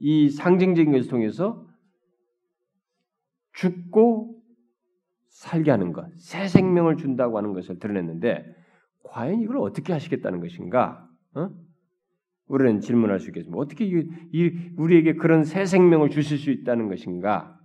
이 0.00 0.30
상징적인 0.30 0.92
것을 0.92 1.10
통해서 1.10 1.66
죽고 3.52 4.40
살게 5.28 5.70
하는 5.70 5.92
것, 5.92 6.10
새 6.16 6.48
생명을 6.48 6.96
준다고 6.96 7.38
하는 7.38 7.52
것을 7.52 7.78
드러냈는데 7.78 8.44
과연 9.04 9.40
이걸 9.40 9.58
어떻게 9.58 9.92
하시겠다는 9.92 10.40
것인가? 10.40 11.08
어? 11.34 11.50
우리는 12.46 12.80
질문할 12.80 13.20
수 13.20 13.28
있겠습니다. 13.28 13.58
어떻게 13.58 13.84
이, 13.84 14.08
이, 14.32 14.72
우리에게 14.76 15.14
그런 15.14 15.44
새 15.44 15.64
생명을 15.64 16.10
주실 16.10 16.38
수 16.38 16.50
있다는 16.50 16.88
것인가? 16.88 17.58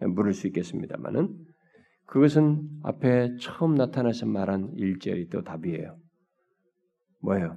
물을 0.00 0.32
수 0.32 0.46
있겠습니다만은 0.48 1.36
그것은 2.06 2.68
앞에 2.82 3.36
처음 3.40 3.74
나타나서 3.74 4.26
말한 4.26 4.72
일절이 4.76 5.28
또 5.28 5.42
답이에요. 5.42 5.96
뭐예요? 7.22 7.56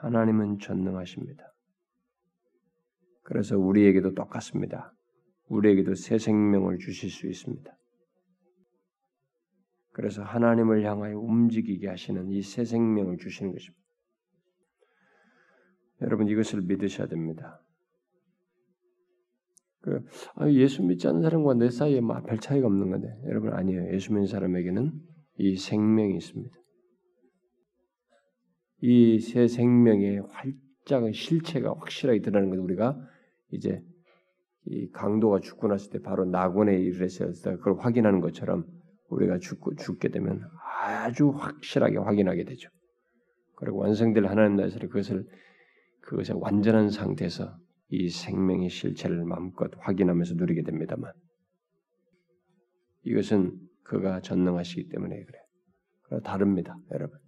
하나님은 0.00 0.58
전능하십니다. 0.58 1.51
그래서 3.22 3.58
우리에게도 3.58 4.14
똑같습니다. 4.14 4.94
우리에게도 5.48 5.94
새 5.94 6.18
생명을 6.18 6.78
주실 6.78 7.10
수 7.10 7.26
있습니다. 7.26 7.70
그래서 9.92 10.22
하나님을 10.22 10.84
향하여 10.84 11.18
움직이게 11.18 11.88
하시는 11.88 12.30
이 12.30 12.42
새 12.42 12.64
생명을 12.64 13.18
주시는 13.18 13.52
것입니다. 13.52 13.82
여러분 16.00 16.26
이것을 16.28 16.62
믿으셔야 16.62 17.06
됩니다. 17.06 17.62
그 19.82 20.04
아, 20.36 20.48
예수 20.50 20.82
믿지 20.82 21.06
않는 21.08 21.22
사람과 21.22 21.54
내 21.54 21.68
사이에 21.68 22.00
뭐별 22.00 22.38
차이가 22.38 22.66
없는 22.66 22.90
건데 22.90 23.08
여러분 23.26 23.52
아니에요. 23.52 23.92
예수 23.92 24.12
믿는 24.12 24.26
사람에게는 24.26 24.92
이 25.38 25.56
생명이 25.56 26.16
있습니다. 26.16 26.56
이 28.84 29.20
새 29.20 29.46
생명의 29.46 30.22
활짝 30.30 31.12
실체가 31.14 31.70
확실하게 31.78 32.20
드러나는 32.20 32.50
것 32.50 32.62
우리가 32.62 32.98
이제 33.52 33.82
이 34.64 34.88
강도가 34.90 35.40
죽고 35.40 35.68
났을 35.68 35.90
때 35.90 36.00
바로 36.00 36.24
낙원에 36.24 36.78
이르렀을 36.78 37.32
때 37.42 37.56
그걸 37.56 37.78
확인하는 37.78 38.20
것처럼 38.20 38.64
우리가 39.08 39.38
죽고 39.38 39.76
죽게 39.76 40.08
되면 40.08 40.42
아주 40.82 41.30
확실하게 41.30 41.98
확인하게 41.98 42.44
되죠. 42.44 42.70
그리고 43.56 43.78
완성될 43.78 44.26
하나님 44.26 44.56
나라에서 44.56 44.78
그것을 44.80 45.26
그것의 46.00 46.40
완전한 46.40 46.90
상태에서 46.90 47.56
이 47.88 48.08
생명의 48.08 48.70
실체를 48.70 49.24
마음껏 49.24 49.70
확인하면서 49.78 50.34
누리게 50.34 50.62
됩니다만 50.62 51.12
이것은 53.04 53.58
그가 53.82 54.20
전능하시기 54.20 54.88
때문에 54.88 55.22
그래. 55.24 55.38
요 56.12 56.20
다릅니다, 56.20 56.76
여러분. 56.92 57.18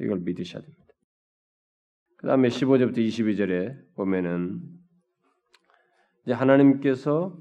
이걸 0.00 0.20
믿으셔야 0.20 0.62
됩니다. 0.62 0.85
그 2.16 2.26
다음에 2.26 2.48
15절부터 2.48 2.98
22절에 2.98 3.76
보면은 3.94 4.60
이제 6.24 6.32
하나님께서 6.32 7.36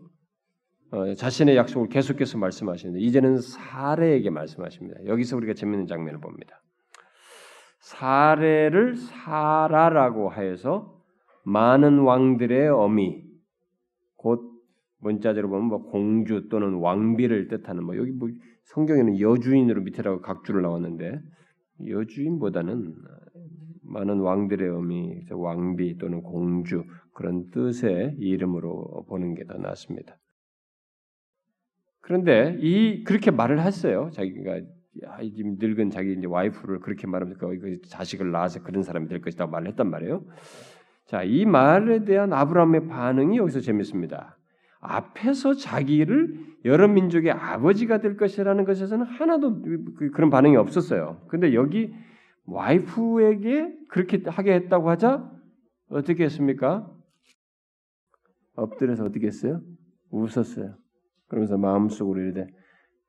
어, 0.91 1.13
자신의 1.13 1.55
약속을 1.57 1.89
계속해서 1.89 2.37
말씀하시는데 2.37 2.99
이제는 2.99 3.37
사례에게 3.37 4.29
말씀하십니다. 4.29 5.05
여기서 5.05 5.37
우리가 5.37 5.53
재밌는 5.53 5.87
장면을 5.87 6.19
봅니다. 6.19 6.61
사례를 7.79 8.95
사라라고 8.95 10.29
하여서 10.29 11.01
많은 11.43 11.99
왕들의 11.99 12.69
어미 12.69 13.23
곧 14.15 14.41
문자대로 14.99 15.49
보면 15.49 15.65
뭐 15.65 15.83
공주 15.83 16.47
또는 16.49 16.75
왕비를 16.75 17.47
뜻하는 17.47 17.83
뭐 17.83 17.95
여기 17.97 18.11
뭐 18.11 18.29
성경에는 18.63 19.19
여주인으로 19.19 19.81
밑에라고 19.81 20.21
각주를 20.21 20.61
나왔는데 20.63 21.21
여주인보다는 21.87 22.95
많은 23.87 24.19
왕들의 24.19 24.67
의미, 24.67 25.25
왕비 25.29 25.97
또는 25.97 26.21
공주 26.21 26.83
그런 27.13 27.49
뜻의 27.51 28.15
이름으로 28.19 29.05
보는 29.07 29.35
게 29.35 29.45
더 29.45 29.57
낫습니다. 29.57 30.17
그런데 32.01 32.57
이 32.59 33.03
그렇게 33.03 33.31
말을 33.31 33.59
했어요. 33.59 34.09
자기가 34.13 34.61
지금 35.35 35.57
늙은 35.59 35.89
자기 35.89 36.13
이제 36.13 36.27
와이프를 36.27 36.79
그렇게 36.79 37.07
말하면서 37.07 37.39
그 37.39 37.81
자식을 37.87 38.31
낳아서 38.31 38.61
그런 38.63 38.83
사람이 38.83 39.07
될 39.07 39.21
것이다 39.21 39.47
말을 39.47 39.67
했단 39.69 39.89
말이에요. 39.89 40.23
자, 41.05 41.23
이 41.23 41.45
말에 41.45 42.05
대한 42.05 42.33
아브라함의 42.33 42.87
반응이 42.87 43.37
여기서 43.37 43.59
재밌습니다. 43.59 44.37
앞에서 44.79 45.53
자기를 45.55 46.45
여러 46.65 46.87
민족의 46.87 47.31
아버지가 47.31 47.99
될 48.01 48.17
것이라는 48.17 48.65
것에서는 48.65 49.05
하나도 49.05 49.61
그, 49.61 50.11
그런 50.11 50.29
반응이 50.29 50.55
없었어요. 50.57 51.21
근데 51.27 51.53
여기 51.53 51.93
와이프에게 52.45 53.75
그렇게 53.89 54.21
하게 54.29 54.53
했다고 54.53 54.89
하자 54.89 55.31
어떻게 55.89 56.25
했습니까? 56.25 56.91
엎드려서 58.55 59.05
어떻게 59.05 59.27
했어요? 59.27 59.61
웃었어요. 60.09 60.75
그러면서 61.27 61.57
마음속으로 61.57 62.21
이르되 62.21 62.47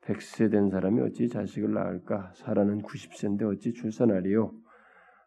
백세 0.02 0.48
된 0.48 0.70
사람이 0.70 1.00
어찌 1.02 1.28
자식을 1.28 1.72
낳을까? 1.72 2.32
사라는 2.34 2.82
90세인데 2.82 3.42
어찌 3.52 3.72
출산하리요? 3.72 4.52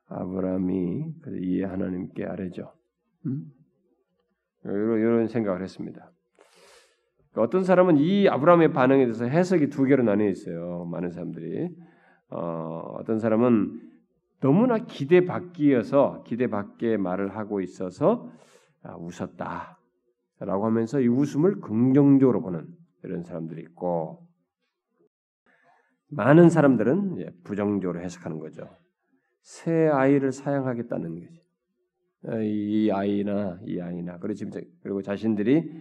아브라함이 0.07 1.05
이에 1.41 1.63
하나님께 1.65 2.25
아뢰죠. 2.25 2.73
음? 3.25 3.45
이런, 4.63 4.99
이런 4.99 5.27
생각을 5.27 5.61
했습니다. 5.61 6.11
어떤 7.35 7.63
사람은 7.63 7.97
이 7.97 8.27
아브라함의 8.27 8.73
반응에 8.73 9.05
대해서 9.05 9.25
해석이 9.25 9.69
두 9.69 9.85
개로 9.85 10.03
나뉘어 10.03 10.29
있어요. 10.29 10.85
많은 10.85 11.11
사람들이 11.11 11.69
어, 12.31 12.95
어떤 12.99 13.19
사람은 13.19 13.88
너무나 14.41 14.77
기대 14.77 15.25
밖이어서 15.25 16.23
기대 16.23 16.47
밖의 16.47 16.97
말을 16.97 17.35
하고 17.35 17.61
있어서 17.61 18.31
아, 18.83 18.95
웃었다라고 18.95 20.65
하면서 20.65 21.01
이 21.01 21.07
웃음을 21.07 21.59
긍정적으로 21.59 22.41
보는 22.41 22.67
이런 23.03 23.23
사람들이 23.23 23.61
있고 23.61 24.27
많은 26.07 26.49
사람들은 26.49 27.43
부정적으로 27.43 28.01
해석하는 28.01 28.39
거죠. 28.39 28.67
새 29.41 29.87
아이를 29.87 30.31
사양하겠다는 30.31 31.19
거지. 31.19 31.41
어, 32.25 32.41
이 32.41 32.91
아이나 32.91 33.59
이 33.65 33.79
아이나 33.79 34.17
그리고 34.19 35.01
자신들이 35.01 35.71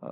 어, 0.00 0.08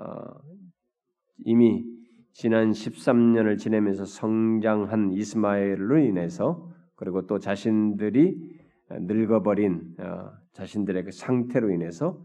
이미 1.44 1.84
지난 2.32 2.70
13년을 2.70 3.58
지내면서 3.58 4.04
성장한 4.04 5.12
이스마엘로 5.12 5.98
인해서 5.98 6.70
그리고 6.96 7.26
또 7.26 7.38
자신들이 7.38 8.56
늙어버린 8.90 9.94
어, 9.98 10.30
자신들의 10.52 11.04
그 11.04 11.12
상태로 11.12 11.70
인해서 11.70 12.20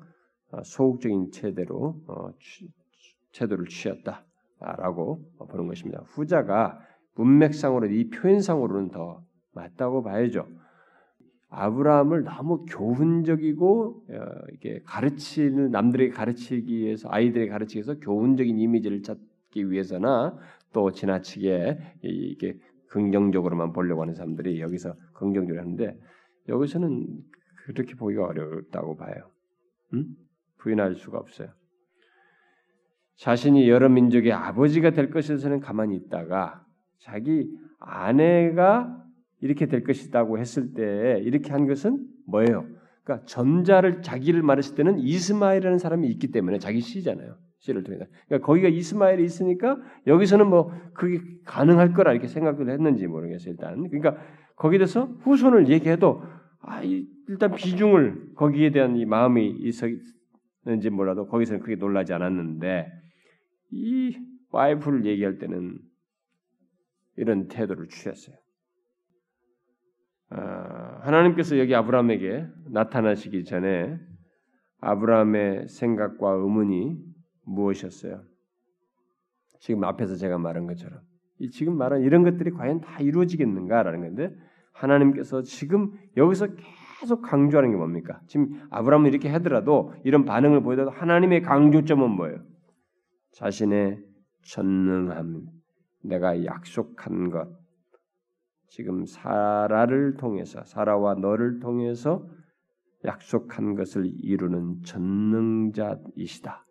어, 0.52 0.64
소극적인 0.64 1.32
체대로 1.32 2.02
어, 2.08 2.30
태도를 3.34 3.66
취했다라고 3.68 5.22
보는 5.50 5.68
것입니다. 5.68 6.04
후자가 6.08 6.80
문맥상으로 7.16 7.88
이 7.88 8.10
표현상으로는 8.10 8.92
더 8.92 9.24
맞다고 9.54 10.04
봐야죠. 10.04 10.48
아브라함을 11.50 12.24
너무 12.24 12.66
교훈적이고 12.66 14.06
이게 14.54 14.82
가르치는 14.86 15.72
남들에게 15.72 16.14
가르치기 16.14 16.78
위해서 16.78 17.10
아이들에게 17.12 17.52
가르치기 17.52 17.80
위해서 17.80 18.00
교훈적인 18.00 18.58
이미지를 18.58 19.04
찾기 19.04 19.70
위해서나 19.70 20.38
또 20.72 20.92
지나치게 20.92 21.98
이게 22.04 22.58
긍정적으로만 22.92 23.72
보려고 23.74 24.02
하는 24.02 24.14
사람들이 24.14 24.62
여기서 24.62 24.94
긍정적으로 25.14 25.62
하는데 25.62 25.98
여기서는 26.50 27.08
그렇게 27.66 27.96
보기가 27.96 28.26
어렵다고 28.26 28.98
봐요. 28.98 29.32
음? 29.94 30.06
부인할 30.58 30.96
수가 30.96 31.18
없어요. 31.18 31.50
자신이 33.16 33.70
여러 33.70 33.88
민족의 33.88 34.34
아버지가 34.34 34.92
될 34.92 35.10
것에서는 35.10 35.60
가만히 35.60 35.96
있다가 35.96 36.66
자기 37.00 37.50
아내가 37.80 38.98
이렇게 39.40 39.68
될 39.68 39.84
것이다고 39.84 40.38
했을 40.40 40.74
때 40.74 41.20
이렇게 41.24 41.52
한 41.52 41.68
것은 41.68 42.08
뭐예요? 42.28 42.68
그러니까 43.04 43.26
전자를 43.26 44.02
자기를 44.02 44.42
말했을 44.44 44.76
때는 44.76 45.00
이스마엘이라는 45.00 45.78
사람이 45.78 46.08
있기 46.10 46.32
때문에 46.32 46.60
자기 46.60 46.82
시잖아요. 46.82 47.38
시를 47.62 47.84
통해서. 47.84 48.06
그러니까 48.28 48.46
거기가 48.46 48.68
이스마엘이 48.68 49.24
있으니까 49.24 49.78
여기서는 50.08 50.48
뭐 50.48 50.72
그게 50.94 51.20
가능할 51.46 51.94
거라 51.94 52.12
이렇게 52.12 52.28
생각을 52.28 52.70
했는지 52.70 53.08
모르겠어요. 53.08 53.52
일단 53.52 53.88
그러니까 53.90 54.18
거기에 54.56 54.80
대해서 54.80 55.06
후손을 55.22 55.70
얘기해도 55.70 56.24
아, 56.62 56.82
일단 56.82 57.54
비중을 57.56 58.34
거기에 58.36 58.72
대한 58.72 58.96
이 58.96 59.06
마음이 59.06 59.48
있었는지 59.60 60.90
몰라도 60.92 61.28
거기서는 61.28 61.62
크게 61.62 61.76
놀라지 61.76 62.14
않았는데 62.14 62.88
이 63.72 64.18
와이프를 64.52 65.06
얘기할 65.06 65.38
때는 65.38 65.78
이런 67.18 67.48
태도를 67.48 67.88
취했어요. 67.90 68.36
아, 70.30 71.00
하나님께서 71.02 71.60
여기 71.60 71.76
아브라함에게 71.76 72.48
나타나시기 72.72 73.44
전에 73.44 73.98
아브라함의 74.80 75.68
생각과 75.68 76.32
의문이 76.32 77.11
무엇이었어요? 77.44 78.24
지금 79.60 79.84
앞에서 79.84 80.16
제가 80.16 80.38
말한 80.38 80.68
것처럼 80.68 81.02
지금 81.52 81.78
말한 81.78 82.02
이런 82.02 82.24
것들이 82.24 82.52
과연 82.52 82.82
다 82.82 83.00
이루어지겠는가라는 83.00 84.02
건데 84.02 84.36
하나님께서 84.74 85.42
지금 85.42 85.92
여기서 86.18 86.48
계속 87.00 87.22
강조하는 87.22 87.72
게 87.72 87.78
뭡니까? 87.78 88.22
지금 88.28 88.62
아브라함은 88.70 89.10
이렇게 89.10 89.30
하더라도 89.30 89.94
이런 90.04 90.26
반응을 90.26 90.62
보여도 90.62 90.90
하나님의 90.92 91.42
강조점은 91.42 92.12
뭐예요? 92.12 92.40
자신의 93.34 94.04
전능함, 94.44 95.48
내가 96.04 96.46
약속한 96.46 97.30
것, 97.30 97.48
지금 98.68 99.06
사라를 99.06 100.16
통해서 100.16 100.64
사라와 100.64 101.16
너를 101.16 101.60
통해서 101.60 102.28
약속한 103.04 103.76
것을 103.76 104.06
이루는 104.06 104.82
전능자이시다. 104.84 106.66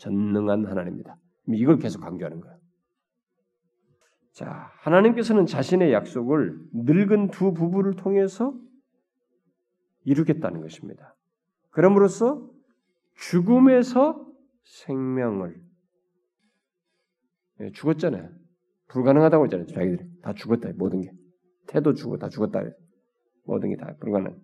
전능한 0.00 0.66
하나님입니다. 0.66 1.16
이걸 1.48 1.78
계속 1.78 2.00
강조하는 2.00 2.40
거예요. 2.40 2.58
자, 4.32 4.70
하나님께서는 4.78 5.46
자신의 5.46 5.92
약속을 5.92 6.58
늙은 6.72 7.30
두 7.30 7.52
부부를 7.52 7.96
통해서 7.96 8.54
이루겠다는 10.04 10.62
것입니다. 10.62 11.14
그럼으로써 11.70 12.48
죽음에서 13.14 14.26
생명을 14.64 15.60
예, 17.60 17.70
죽었잖아요. 17.72 18.30
불가능하다고 18.88 19.44
했잖아요. 19.44 19.66
자기들이 19.66 20.10
다 20.22 20.32
죽었다. 20.32 20.70
모든 20.76 21.02
게 21.02 21.10
태도 21.66 21.92
죽어 21.92 22.16
다 22.16 22.28
죽었다. 22.28 22.62
모든 23.44 23.68
게 23.70 23.76
다 23.76 23.94
불가능. 24.00 24.40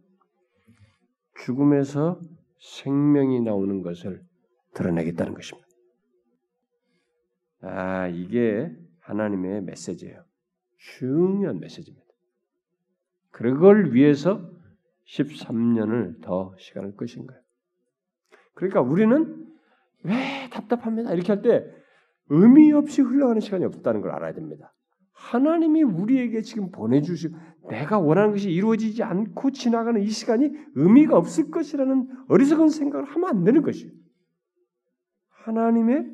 죽음에서 1.45 2.21
생명이 2.59 3.41
나오는 3.41 3.83
것을 3.83 4.23
드러내겠다는 4.77 5.35
것입니다. 5.35 5.67
아, 7.63 8.07
이게 8.09 8.71
하나님의 9.01 9.63
메시지예요. 9.63 10.25
중요한 10.77 11.59
메시지입니다. 11.59 12.07
그걸 13.31 13.93
위해서 13.93 14.51
13년을 15.07 16.23
더 16.23 16.55
시간을 16.59 16.97
끄신 16.97 17.27
거예요. 17.27 17.41
그러니까 18.55 18.81
우리는 18.81 19.47
왜 20.03 20.49
답답합니다. 20.51 21.13
이렇게 21.13 21.33
할 21.33 21.43
때 21.43 21.65
의미 22.29 22.73
없이 22.73 23.03
흘러가는 23.03 23.41
시간이 23.41 23.65
없다는 23.65 24.01
걸 24.01 24.11
알아야 24.13 24.33
됩니다. 24.33 24.75
하나님이 25.13 25.83
우리에게 25.83 26.43
지금 26.43 26.71
보내주시고 26.71 27.37
내가 27.71 27.99
원하는 27.99 28.33
것이 28.33 28.51
이루어지지 28.51 29.03
않고 29.03 29.53
지나가는 29.53 30.01
이 30.01 30.09
시간이 30.09 30.51
의미가 30.75 31.17
없을 31.17 31.51
것이라는 31.51 32.09
어리석은 32.29 32.69
생각을 32.69 33.07
하면 33.07 33.29
안 33.29 33.45
되는 33.45 33.63
것이에요. 33.63 33.93
하나님의 35.47 36.05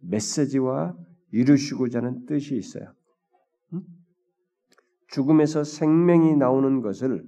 메시지와 0.00 0.96
이루시고자 1.30 2.00
하는 2.00 2.26
뜻이 2.26 2.56
있어요. 2.56 2.92
죽음에서 5.08 5.62
생명이 5.62 6.36
나오는 6.36 6.80
것을 6.80 7.24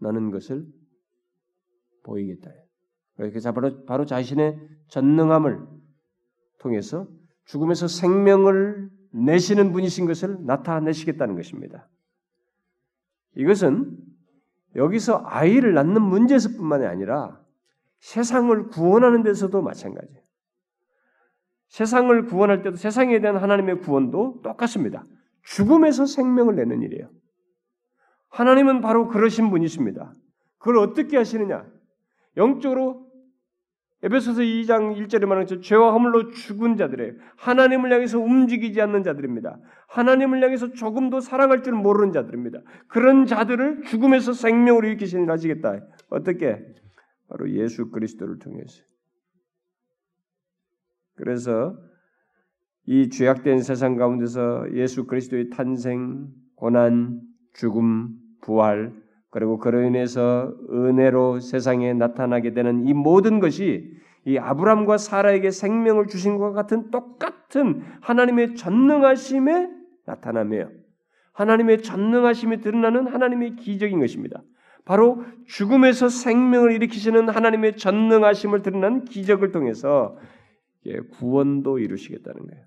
나는 0.00 0.30
것을 0.30 0.66
보이겠다. 2.02 2.50
그래서 3.16 3.52
바로, 3.52 3.84
바로 3.84 4.04
자신의 4.04 4.58
전능함을 4.88 5.66
통해서 6.58 7.08
죽음에서 7.44 7.86
생명을 7.86 8.90
내시는 9.12 9.72
분이신 9.72 10.06
것을 10.06 10.44
나타내시겠다는 10.44 11.36
것입니다. 11.36 11.88
이것은 13.36 13.96
여기서 14.74 15.22
아이를 15.24 15.74
낳는 15.74 16.02
문제에서뿐만이 16.02 16.86
아니라 16.86 17.45
세상을 18.06 18.68
구원하는 18.68 19.24
데서도 19.24 19.62
마찬가지예요. 19.62 20.22
세상을 21.68 22.26
구원할 22.26 22.62
때도 22.62 22.76
세상에 22.76 23.20
대한 23.20 23.36
하나님의 23.36 23.80
구원도 23.80 24.42
똑같습니다. 24.44 25.04
죽음에서 25.42 26.06
생명을 26.06 26.54
내는 26.54 26.82
일이에요. 26.82 27.10
하나님은 28.28 28.80
바로 28.80 29.08
그러신 29.08 29.50
분이십니다. 29.50 30.12
그걸 30.58 30.78
어떻게 30.78 31.16
하시느냐? 31.16 31.66
영적으로 32.36 33.10
에베소서 34.04 34.42
2장 34.42 34.96
1절에 34.96 35.26
말하는 35.26 35.46
것 35.46 35.62
죄와 35.62 35.90
허물로 35.90 36.30
죽은 36.30 36.76
자들이에요. 36.76 37.14
하나님을 37.38 37.92
향해서 37.92 38.20
움직이지 38.20 38.80
않는 38.82 39.02
자들입니다. 39.02 39.58
하나님을 39.88 40.44
향해서 40.44 40.74
조금도 40.74 41.18
사랑할 41.18 41.64
줄 41.64 41.72
모르는 41.72 42.12
자들입니다. 42.12 42.60
그런 42.86 43.26
자들을 43.26 43.82
죽음에서 43.82 44.32
생명으로 44.32 44.86
일으키시는 44.86 45.28
하시겠다. 45.28 45.80
어떻게? 46.10 46.62
바로 47.28 47.50
예수 47.50 47.90
그리스도를 47.90 48.38
통해서. 48.38 48.82
그래서 51.14 51.76
이 52.84 53.08
죄악된 53.08 53.62
세상 53.62 53.96
가운데서 53.96 54.72
예수 54.74 55.06
그리스도의 55.06 55.50
탄생, 55.50 56.28
고난, 56.54 57.20
죽음, 57.52 58.16
부활, 58.42 58.94
그리고 59.30 59.58
그로 59.58 59.82
인해서 59.82 60.54
은혜로 60.70 61.40
세상에 61.40 61.92
나타나게 61.94 62.54
되는 62.54 62.86
이 62.86 62.94
모든 62.94 63.40
것이 63.40 63.92
이 64.24 64.38
아브람과 64.38 64.98
사라에게 64.98 65.50
생명을 65.50 66.06
주신 66.06 66.38
것 66.38 66.52
같은 66.52 66.90
똑같은 66.90 67.82
하나님의 68.00 68.54
전능하심에 68.56 69.70
나타나며 70.06 70.70
하나님의 71.32 71.82
전능하심이 71.82 72.60
드러나는 72.60 73.08
하나님의 73.08 73.56
기적인 73.56 74.00
것입니다. 74.00 74.42
바로 74.86 75.24
죽음에서 75.46 76.08
생명을 76.08 76.72
일으키시는 76.72 77.28
하나님의 77.28 77.76
전능하심을 77.76 78.62
드러난 78.62 79.04
기적을 79.04 79.50
통해서 79.50 80.16
구원도 81.10 81.80
이루시겠다는 81.80 82.46
거예요. 82.46 82.64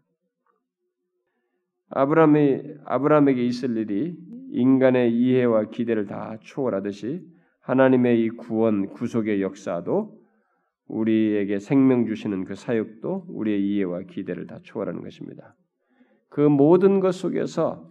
아브라함이 1.92 2.62
아브라함에게 2.86 3.44
있을 3.46 3.78
일이 3.78 4.16
인간의 4.52 5.14
이해와 5.14 5.70
기대를 5.70 6.08
다 6.08 6.38
초월하듯이 6.42 7.26
하나님의 7.62 8.22
이 8.22 8.30
구원 8.30 8.90
구속의 8.90 9.42
역사도 9.42 10.20
우리에게 10.88 11.60
생명 11.60 12.06
주시는 12.06 12.44
그 12.44 12.56
사역도 12.56 13.28
우리의 13.30 13.66
이해와 13.66 14.02
기대를 14.02 14.46
다 14.46 14.60
초월하는 14.62 15.02
것입니다. 15.02 15.56
그 16.28 16.42
모든 16.42 17.00
것 17.00 17.14
속에서 17.14 17.90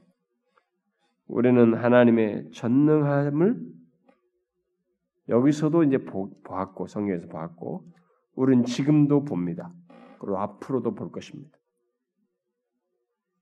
우리는 1.29 1.75
하나님의 1.75 2.51
전능함을 2.53 3.78
여기서도 5.29 5.85
이제 5.85 5.99
보았고 5.99 6.87
성경에서 6.87 7.29
보았고 7.29 7.85
우리는 8.35 8.65
지금도 8.65 9.25
봅니다. 9.25 9.73
그리고 10.19 10.39
앞으로도 10.39 10.95
볼 10.95 11.11
것입니다. 11.11 11.57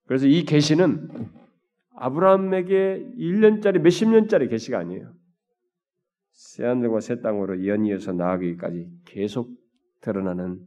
그래서 0.07 0.27
이 0.27 0.45
계시는 0.45 1.31
아브라함에게 1.95 3.15
1년짜리 3.19 3.81
몇십 3.81 4.09
년짜리 4.09 4.49
계시가 4.49 4.79
아니에요. 4.79 5.13
새하늘과 6.33 7.01
새 7.01 7.21
땅으로 7.21 7.67
연이어서 7.67 8.13
나아가기까지 8.13 8.91
계속 9.07 9.51
드러나는 10.03 10.67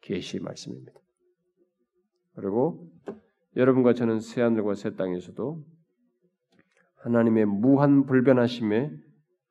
계시 0.00 0.40
말씀입니다. 0.40 0.92
그리고 2.34 2.90
여러분과 3.56 3.92
저는 3.92 4.20
새하늘과 4.20 4.74
새 4.74 4.96
땅에서도 4.96 5.62
하나님의 6.96 7.44
무한 7.46 8.06
불변하심의 8.06 8.98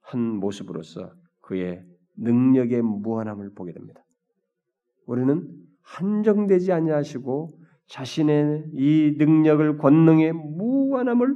한 0.02 0.20
모습으로서 0.20 1.12
그의 1.42 1.84
능력의 2.18 2.82
무한함을 2.82 3.54
보게 3.54 3.72
됩니다. 3.72 4.04
우리는 5.06 5.48
한정되지 5.82 6.72
아니하시고 6.72 7.50
자신의 7.88 8.72
이 8.74 9.16
능력을 9.18 9.78
권능의 9.78 10.34
무한함을 10.34 11.36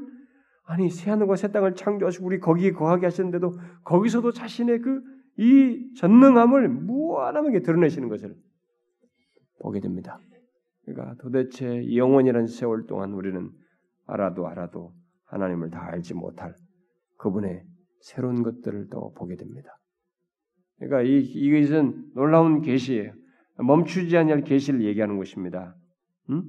아니 0.64 0.90
새하늘과 0.90 1.36
새 1.36 1.52
땅을 1.52 1.76
창조하시고 1.76 2.26
우리 2.26 2.40
거기에 2.40 2.72
거하게 2.72 3.08
하셨는데도 3.08 3.54
거기서도 3.84 4.32
자신의 4.32 4.80
그 4.80 5.16
이 5.38 5.94
전능함을 5.96 6.70
무한하게 6.70 7.62
드러내시는 7.62 8.08
것을 8.08 8.36
보게 9.60 9.80
됩니다. 9.80 10.18
그러니까 10.86 11.16
도대체 11.22 11.96
영원이라는 11.96 12.48
세월 12.48 12.86
동안 12.86 13.14
우리는 13.14 13.52
알아도 14.06 14.48
알아도 14.48 14.94
하나님을 15.26 15.72
다 15.72 15.84
알지 15.92 16.14
못할 16.14 16.56
그분의 17.18 17.64
새로운 18.06 18.44
것들을 18.44 18.90
또 18.92 19.12
보게 19.14 19.36
됩니다. 19.36 19.70
그러니까 20.78 21.02
이 21.02 21.22
이것은 21.22 22.12
놀라운 22.14 22.62
계시예요. 22.62 23.14
멈추지 23.58 24.16
않을 24.16 24.44
계시를 24.44 24.84
얘기하는 24.84 25.18
것입니다. 25.18 25.76
음? 26.30 26.44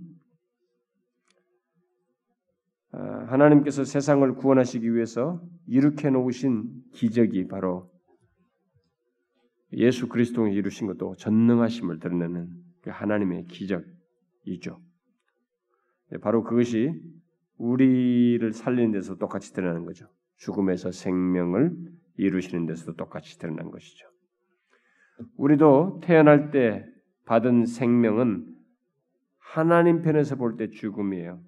아, 2.92 2.98
하나님께서 3.28 3.84
세상을 3.84 4.34
구원하시기 4.34 4.94
위해서 4.94 5.40
이룩해 5.66 6.10
놓으신 6.10 6.64
기적이 6.92 7.46
바로 7.46 7.90
예수 9.72 10.08
그리스도가 10.08 10.50
이루신 10.50 10.86
것도 10.88 11.16
전능하심을 11.16 12.00
드러내는 12.00 12.50
그 12.82 12.90
하나님의 12.90 13.46
기적이죠. 13.46 14.78
네, 16.10 16.18
바로 16.18 16.42
그것이 16.44 16.92
우리를 17.56 18.52
살리는 18.52 18.92
데서 18.92 19.16
똑같이 19.16 19.54
드러나는 19.54 19.86
거죠. 19.86 20.06
죽음에서 20.36 20.92
생명을 20.92 21.74
이루시는 22.16 22.66
데서도 22.66 22.96
똑같이 22.96 23.38
드러난 23.38 23.70
것이죠. 23.70 24.06
우리도 25.36 26.00
태어날 26.02 26.50
때 26.50 26.84
받은 27.24 27.66
생명은 27.66 28.46
하나님 29.38 30.02
편에서 30.02 30.36
볼 30.36 30.56
때 30.56 30.68
죽음이에요. 30.68 31.40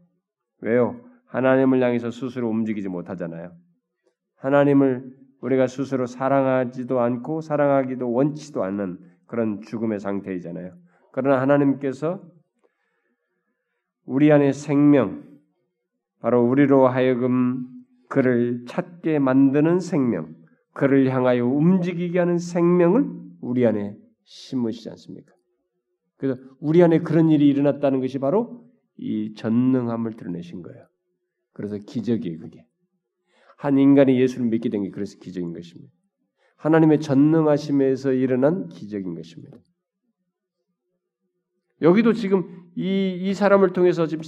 왜요? 0.61 1.01
하나님을 1.27 1.83
향해서 1.83 2.11
스스로 2.11 2.49
움직이지 2.49 2.89
못하잖아요. 2.89 3.53
하나님을 4.37 5.15
우리가 5.41 5.67
스스로 5.67 6.07
사랑하지도 6.07 7.01
않고 7.01 7.43
사랑하기도 7.43 8.11
원치도 8.11 8.65
않는 8.65 8.99
그런 9.27 9.61
죽음의 9.61 10.01
상태이잖아요. 10.01 10.75
그러나 11.13 11.41
하나님께서 11.41 12.23
우리 14.05 14.33
안에 14.33 14.53
생명, 14.53 15.23
바로 16.21 16.43
우리로 16.43 16.89
하여금 16.89 17.67
그를 18.09 18.65
찾게 18.67 19.19
만드는 19.19 19.81
생명, 19.81 20.35
그를 20.73 21.13
향하여 21.13 21.47
움직이게 21.47 22.19
하는 22.19 22.39
생명을 22.39 23.07
우리 23.41 23.67
안에 23.67 23.97
심으시지 24.25 24.91
않습니까? 24.91 25.33
그래서 26.17 26.41
우리 26.61 26.83
안에 26.83 27.01
그런 27.01 27.31
일이 27.31 27.47
일어났다는 27.49 28.01
것이 28.01 28.19
바로 28.19 28.65
이 28.97 29.35
전능함을 29.35 30.15
드러내신 30.15 30.63
거예요. 30.63 30.87
그래서 31.53 31.79
기적이에요, 31.79 32.39
그게. 32.39 32.65
한 33.57 33.79
인간이 33.79 34.21
예수를 34.21 34.47
믿게 34.47 34.69
된 34.69 34.83
게 34.83 34.91
그래서 34.91 35.19
기적인 35.19 35.53
것입니다. 35.53 35.93
하나님의 36.57 37.01
전능하심에서 37.01 38.13
일어난 38.13 38.69
기적인 38.69 39.15
것입니다. 39.15 39.57
여기도 41.83 42.13
지금 42.13 42.71
이, 42.75 43.17
이 43.21 43.35
사람을 43.35 43.73
통해서 43.73 44.07
지금 44.07 44.23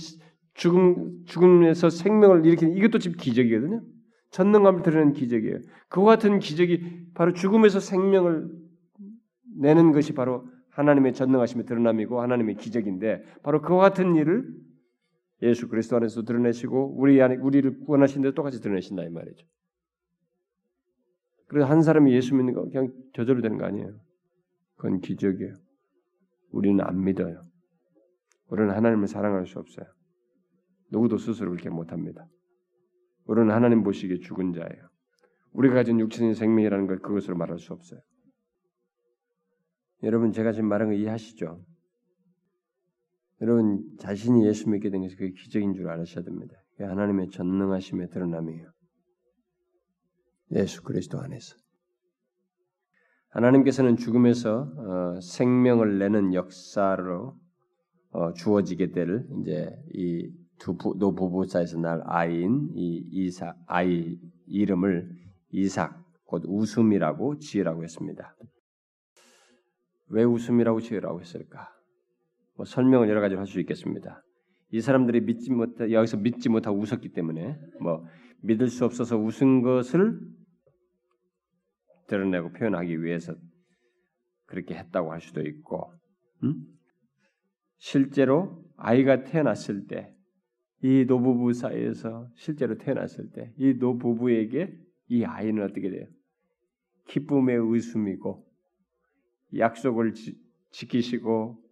죽음, 0.60 1.24
죽음에서 1.24 1.88
생명을 1.88 2.44
일으키는 2.44 2.76
이것도 2.76 2.98
지금 2.98 3.16
기적이거든요. 3.16 3.82
전능함을 4.30 4.82
드러내는 4.82 5.14
기적이에요. 5.14 5.56
그와 5.88 6.16
같은 6.16 6.38
기적이 6.38 7.06
바로 7.14 7.32
죽음에서 7.32 7.80
생명을 7.80 8.46
내는 9.56 9.92
것이 9.92 10.12
바로 10.12 10.46
하나님의 10.68 11.14
전능하심의 11.14 11.64
드러남이고 11.64 12.20
하나님의 12.20 12.56
기적인데 12.56 13.24
바로 13.42 13.62
그와 13.62 13.88
같은 13.88 14.14
일을 14.16 14.54
예수 15.40 15.66
그리스도 15.66 15.96
안에서 15.96 16.24
드러내시고 16.24 16.94
우리 16.98 17.22
안에 17.22 17.36
우리를 17.36 17.80
구원하신 17.80 18.20
데 18.20 18.34
똑같이 18.34 18.60
드러내신다 18.60 19.02
이 19.04 19.08
말이죠. 19.08 19.46
그래서 21.48 21.70
한 21.70 21.80
사람이 21.80 22.12
예수 22.12 22.34
믿는 22.34 22.52
거 22.52 22.64
그냥 22.68 22.92
저절로 23.14 23.40
되는 23.40 23.56
거 23.56 23.64
아니에요. 23.64 23.98
그건 24.76 25.00
기적이에요. 25.00 25.54
우리는 26.50 26.84
안 26.84 27.02
믿어요. 27.02 27.44
우리는 28.48 28.74
하나님을 28.74 29.08
사랑할 29.08 29.46
수 29.46 29.58
없어요. 29.58 29.86
누구도 30.90 31.18
스스로 31.18 31.50
그렇게 31.50 31.70
못합니다. 31.70 32.26
우리는 33.24 33.50
하나님 33.52 33.82
보시기에 33.82 34.18
죽은 34.18 34.52
자예요. 34.52 34.88
우리가 35.52 35.74
가진 35.74 36.00
육체적인 36.00 36.34
생명이라는 36.34 36.86
걸 36.86 36.98
그것으로 36.98 37.36
말할 37.36 37.58
수 37.58 37.72
없어요. 37.72 38.00
여러분 40.02 40.32
제가 40.32 40.52
지금 40.52 40.68
말한 40.68 40.88
거 40.88 40.94
이해하시죠? 40.94 41.62
여러분 43.42 43.84
자신이 43.98 44.46
예수 44.46 44.68
믿게 44.68 44.90
된 44.90 45.02
것이 45.02 45.16
그게 45.16 45.32
기적인 45.32 45.74
줄 45.74 45.88
알으셔야 45.88 46.24
됩니다. 46.24 46.56
하나님의 46.78 47.30
전능하심의 47.30 48.08
드러남이에요. 48.10 48.70
예수 50.52 50.82
그리스도 50.82 51.20
안에서 51.20 51.56
하나님께서는 53.28 53.96
죽음에서 53.96 54.62
어, 54.62 55.20
생명을 55.20 55.98
내는 55.98 56.34
역사로 56.34 57.36
어, 58.10 58.32
주어지게 58.32 58.90
될 58.90 59.24
이제 59.40 59.70
이 59.94 60.28
두 60.60 60.76
노부부 60.98 61.46
사이에서 61.46 61.78
날 61.78 62.02
아이인 62.04 62.70
이 62.74 63.02
이사 63.10 63.54
아이 63.66 64.18
이름을 64.46 65.10
이삭 65.50 66.04
곧 66.24 66.44
웃음이라고 66.46 67.38
지으라고 67.38 67.82
했습니다. 67.82 68.36
왜 70.08 70.22
웃음이라고 70.22 70.80
지으라고 70.80 71.20
했을까? 71.20 71.68
뭐 72.56 72.64
설명을 72.66 73.08
여러 73.08 73.20
가지로 73.20 73.40
할 73.40 73.46
수 73.46 73.58
있겠습니다. 73.60 74.22
이 74.72 74.80
사람들이 74.80 75.22
믿지 75.22 75.50
못 75.50 75.80
여기서 75.80 76.18
믿지 76.18 76.48
못하고 76.48 76.78
웃었기 76.78 77.12
때문에 77.12 77.58
뭐 77.80 78.04
믿을 78.42 78.68
수 78.68 78.84
없어서 78.84 79.16
웃은 79.16 79.62
것을 79.62 80.20
드러내고 82.06 82.52
표현하기 82.52 83.02
위해서 83.02 83.34
그렇게 84.46 84.74
했다고 84.74 85.12
할 85.12 85.20
수도 85.20 85.40
있고, 85.42 85.92
음? 86.42 86.54
실제로 87.78 88.64
아이가 88.76 89.24
태어났을 89.24 89.86
때, 89.86 90.14
이 90.82 91.04
노부부 91.06 91.52
사이에서 91.52 92.28
실제로 92.34 92.76
태어났을 92.78 93.30
때, 93.30 93.52
이 93.58 93.74
노부부에게 93.74 94.72
이 95.08 95.24
아이는 95.24 95.62
어떻게 95.62 95.90
돼요? 95.90 96.06
기쁨의 97.06 97.58
웃음이고, 97.58 98.46
약속을 99.58 100.14
지, 100.14 100.38
지키시고 100.70 101.62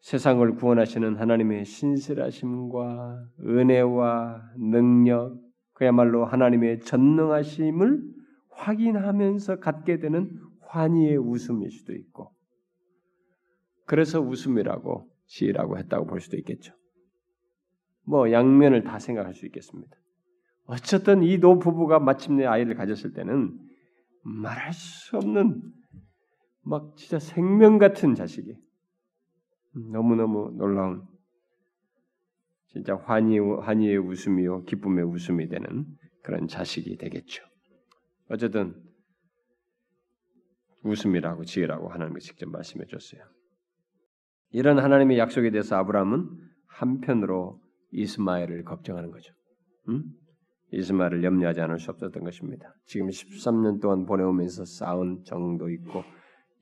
세상을 0.00 0.54
구원하시는 0.54 1.16
하나님의 1.16 1.64
신실하심과 1.66 3.28
은혜와 3.40 4.52
능력, 4.56 5.38
그야말로 5.74 6.24
하나님의 6.24 6.80
전능하심을 6.80 8.02
확인하면서 8.50 9.60
갖게 9.60 9.98
되는 9.98 10.38
환희의 10.60 11.18
웃음일 11.18 11.70
수도 11.70 11.92
있고, 11.94 12.32
그래서 13.84 14.20
웃음이라고 14.20 15.10
시라고 15.26 15.76
했다고 15.78 16.06
볼 16.06 16.20
수도 16.20 16.36
있겠죠. 16.38 16.79
뭐 18.04 18.30
양면을 18.32 18.82
다 18.84 18.98
생각할 18.98 19.34
수 19.34 19.46
있겠습니다. 19.46 19.96
어쨌든 20.66 21.22
이 21.22 21.38
노 21.38 21.58
부부가 21.58 21.98
마침내 21.98 22.44
아이를 22.46 22.74
가졌을 22.74 23.12
때는 23.12 23.58
말할 24.22 24.72
수 24.72 25.16
없는 25.16 25.62
막 26.62 26.96
진짜 26.96 27.18
생명 27.18 27.78
같은 27.78 28.14
자식이 28.14 28.54
너무너무 29.92 30.52
놀라운 30.56 31.02
진짜 32.68 32.94
환희, 32.96 33.38
환희의 33.38 33.98
웃음이요 33.98 34.64
기쁨의 34.64 35.04
웃음이 35.04 35.48
되는 35.48 35.86
그런 36.22 36.46
자식이 36.46 36.96
되겠죠. 36.98 37.42
어쨌든 38.28 38.74
웃음이라고 40.82 41.44
지으라고 41.44 41.88
하나님이 41.88 42.20
직접 42.20 42.48
말씀해 42.48 42.86
줬어요. 42.86 43.22
이런 44.50 44.78
하나님의 44.78 45.18
약속에 45.18 45.50
대해서 45.50 45.76
아브라함은 45.76 46.28
한편으로 46.66 47.60
이스마엘을 47.92 48.64
걱정하는 48.64 49.10
거죠. 49.10 49.32
음? 49.88 50.04
이스마엘을 50.72 51.24
염려하지 51.24 51.60
않을 51.62 51.78
수 51.78 51.90
없었던 51.90 52.22
것입니다. 52.22 52.74
지금 52.86 53.08
13년 53.08 53.80
동안 53.80 54.06
보내오면서 54.06 54.64
싸운 54.64 55.24
정도 55.24 55.68
있고 55.68 56.04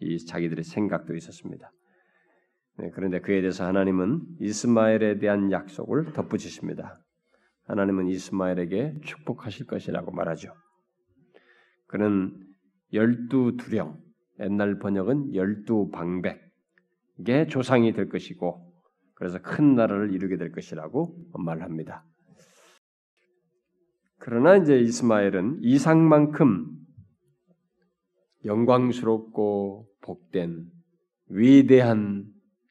이 0.00 0.24
자기들의 0.24 0.64
생각도 0.64 1.14
있었습니다. 1.14 1.70
네, 2.78 2.90
그런데 2.94 3.20
그에 3.20 3.40
대해서 3.40 3.66
하나님은 3.66 4.22
이스마엘에 4.40 5.18
대한 5.18 5.50
약속을 5.50 6.12
덧붙이십니다. 6.12 7.00
하나님은 7.64 8.06
이스마엘에게 8.06 9.00
축복하실 9.04 9.66
것이라고 9.66 10.12
말하죠. 10.12 10.54
그는 11.86 12.34
열두 12.92 13.56
두령, 13.58 13.98
옛날 14.40 14.78
번역은 14.78 15.34
열두 15.34 15.90
방백의 15.90 17.48
조상이 17.48 17.92
될 17.92 18.08
것이고, 18.08 18.67
그래서 19.18 19.40
큰 19.42 19.74
나라를 19.74 20.14
이루게 20.14 20.36
될 20.36 20.52
것이라고 20.52 21.12
말합니다. 21.32 22.04
그러나 24.18 24.54
이제 24.54 24.78
이스마엘은 24.78 25.58
이상만큼 25.60 26.70
영광스럽고 28.44 29.88
복된 30.02 30.70
위대한 31.30 32.26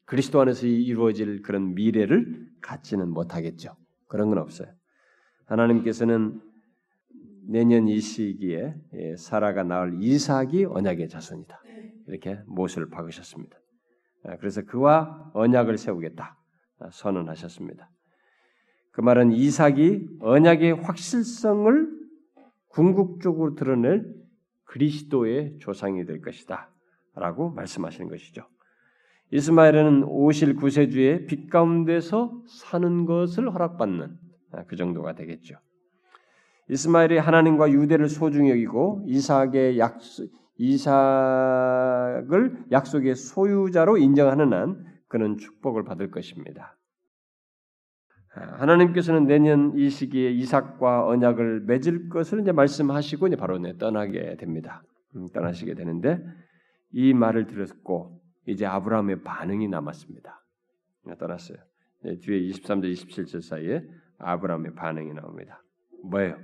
그리스도 0.05 0.39
안에서 0.39 0.67
이루어질 0.67 1.41
그런 1.41 1.73
미래를 1.75 2.47
갖지는 2.61 3.09
못하겠죠. 3.09 3.75
그런 4.07 4.29
건 4.29 4.37
없어요. 4.37 4.69
하나님께서는 5.47 6.39
내년 7.45 7.89
이 7.89 7.99
시기에 7.99 8.73
예, 8.93 9.17
사라가 9.17 9.63
낳을 9.63 10.01
이삭이 10.01 10.63
언약의 10.63 11.09
자손이다. 11.09 11.61
이렇게 12.07 12.39
못을 12.45 12.89
박으셨습니다. 12.89 13.57
아, 14.25 14.37
그래서 14.37 14.61
그와 14.63 15.31
언약을 15.33 15.77
세우겠다 15.77 16.37
아, 16.79 16.89
선언하셨습니다. 16.91 17.89
그 18.91 19.01
말은 19.01 19.31
이삭이 19.31 20.17
언약의 20.21 20.83
확실성을 20.83 21.97
궁극적으로 22.69 23.55
드러낼 23.55 24.05
그리스도의 24.65 25.57
조상이 25.59 26.05
될 26.05 26.21
것이다. 26.21 26.69
라고 27.15 27.49
말씀하시는 27.51 28.09
것이죠. 28.09 28.47
이스마엘은 29.31 30.03
오실 30.03 30.55
구세주의 30.55 31.25
빛 31.25 31.49
가운데서 31.49 32.43
사는 32.47 33.05
것을 33.05 33.51
허락받는 33.53 34.17
아, 34.51 34.63
그 34.65 34.75
정도가 34.75 35.15
되겠죠. 35.15 35.57
이스마엘이 36.69 37.17
하나님과 37.17 37.71
유대를 37.71 38.09
소중히 38.09 38.51
여기고 38.51 39.03
이삭의 39.07 39.79
약속, 39.79 40.29
이삭을 40.57 42.27
약속의 42.71 43.15
소유자로 43.15 43.97
인정하는 43.97 44.53
한 44.53 44.85
그는 45.07 45.37
축복을 45.37 45.83
받을 45.83 46.11
것입니다. 46.11 46.77
아, 48.35 48.41
하나님께서는 48.59 49.25
내년 49.25 49.77
이 49.77 49.89
시기에 49.89 50.31
이삭과 50.31 51.07
언약을 51.07 51.61
맺을 51.61 52.09
것을 52.09 52.41
이제 52.41 52.51
말씀하시고 52.51 53.27
이제 53.27 53.35
바로 53.35 53.57
내 53.57 53.77
떠나게 53.77 54.35
됩니다. 54.37 54.83
음, 55.15 55.27
떠나시게 55.33 55.73
되는데 55.75 56.23
이 56.91 57.13
말을 57.13 57.47
들었고 57.47 58.21
이제 58.45 58.65
아브라함의 58.65 59.23
반응이 59.23 59.67
남았습니다. 59.67 60.43
떠났어요. 61.19 61.57
네, 62.03 62.17
뒤에 62.19 62.39
23절 62.49 62.93
27절 62.93 63.41
사이에 63.41 63.83
아브라함의 64.19 64.75
반응이 64.75 65.13
나옵니다. 65.13 65.63
뭐예요? 66.03 66.37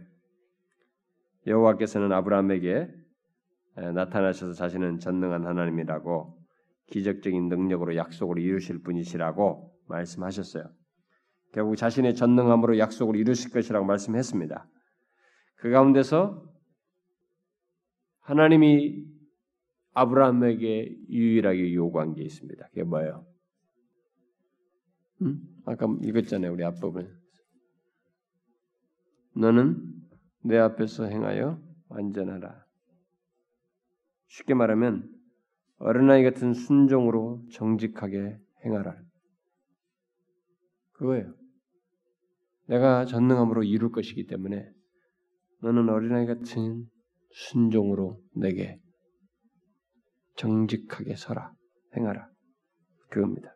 여호와께서는 1.46 2.12
아브라함에게 2.12 3.03
나타나셔서 3.76 4.54
자신은 4.54 5.00
전능한 5.00 5.46
하나님이라고 5.46 6.38
기적적인 6.88 7.50
능력으로 7.50 7.96
약속을 7.96 8.40
이루실 8.40 8.84
분이시라고 8.84 9.74
말씀하셨어요. 9.88 10.66
결국 11.54 11.76
자신의 11.76 12.16
전능함으로 12.16 12.78
약속을 12.78 13.16
이루실 13.16 13.52
것이라고 13.52 13.86
말씀했습니다. 13.86 14.68
그 15.58 15.72
가운데서 15.72 16.44
하나님이 18.20 19.06
아브라함에게 19.94 20.98
유일하게 21.10 21.74
요구한 21.74 22.14
게 22.14 22.24
있습니다. 22.24 22.68
그게 22.70 22.84
뭐예요? 22.84 23.26
음? 25.22 25.40
아까 25.66 25.88
읽었잖아요. 26.02 26.52
우리 26.52 26.64
앞부분. 26.64 27.16
너는 29.36 29.82
내 30.44 30.58
앞에서 30.58 31.06
행하여 31.06 31.62
완전하라. 31.90 32.63
쉽게 34.34 34.56
말하면 34.56 35.08
어린아이 35.78 36.24
같은 36.24 36.54
순종으로 36.54 37.44
정직하게 37.52 38.40
행하라. 38.66 38.96
그거예요. 40.94 41.36
내가 42.68 43.06
전능함으로 43.06 43.64
이룰 43.64 43.92
것이기 43.92 44.26
때문에 44.26 44.66
너는 45.62 45.90
어린아이 45.90 46.26
같은 46.26 46.86
순종으로 47.32 48.20
내게 48.36 48.80
정직하게 50.36 51.16
서라, 51.16 51.54
행하라. 51.96 52.28
그겁니다. 53.10 53.56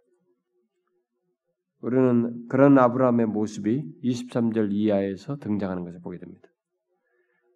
우리는 1.82 2.47
그런 2.49 2.78
아브라함의 2.78 3.28
모습이 3.28 3.84
23절 4.03 4.71
이하에서 4.73 5.38
등장하는 5.38 5.84
것을 5.86 6.01
보게 6.01 6.19
됩니다. 6.19 6.47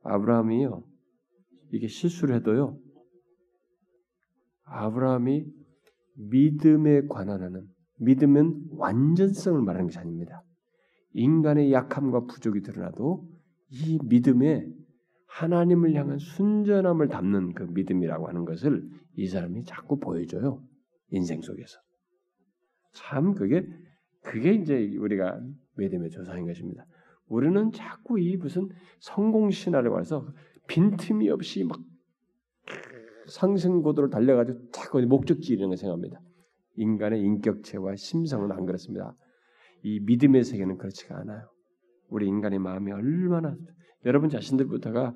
아브라함이요, 0.04 0.84
이게 1.74 1.88
실수를 1.88 2.36
해도요, 2.36 2.80
아브라함이 4.72 5.46
믿음에 6.16 7.08
관한 7.08 7.42
하는, 7.44 7.68
믿음은 8.00 8.70
완전성을 8.72 9.62
말하는 9.62 9.88
것이 9.88 10.00
아닙니다. 10.00 10.44
인간의 11.14 11.72
약함과 11.74 12.26
부족이 12.26 12.62
드러나도 12.62 13.28
이 13.70 14.00
믿음에 14.04 14.66
하나님을 15.28 15.94
향한 15.94 16.18
순전함을 16.18 17.08
담는 17.10 17.54
그 17.54 17.64
믿음이라고 17.64 18.28
하는 18.28 18.46
것을 18.46 18.84
이 19.16 19.28
사람이 19.28 19.64
자꾸 19.64 20.00
보여줘요. 20.00 20.64
인생 21.10 21.42
속에서. 21.42 21.80
참 22.94 23.34
그게 23.34 23.66
그게 24.24 24.54
이제 24.54 24.96
우리가 24.98 25.40
믿음의 25.78 26.10
조상인 26.10 26.46
것입니다. 26.46 26.86
우리는 27.28 27.72
자꾸 27.72 28.20
이 28.20 28.36
무슨 28.38 28.68
성공 29.00 29.52
신화를 29.52 29.90
와서 29.90 30.28
빈틈이 30.68 31.30
없이 31.30 31.64
막 31.64 31.80
상승 33.28 33.82
고도를 33.82 34.10
달려가지고 34.10 34.70
자꾸 34.72 35.02
목적지 35.02 35.54
이런 35.54 35.70
걸 35.70 35.78
생각합니다. 35.78 36.20
인간의 36.76 37.22
인격체와 37.22 37.96
심성은 37.96 38.52
안 38.52 38.66
그렇습니다. 38.66 39.16
이 39.84 40.00
믿음의 40.02 40.44
세계는 40.44 40.78
그렇지가 40.78 41.18
않아요. 41.20 41.50
우리 42.10 42.28
인간의 42.28 42.60
마음이 42.60 42.92
얼마나 42.92 43.56
여러분 44.06 44.30
자신들부터가 44.30 45.14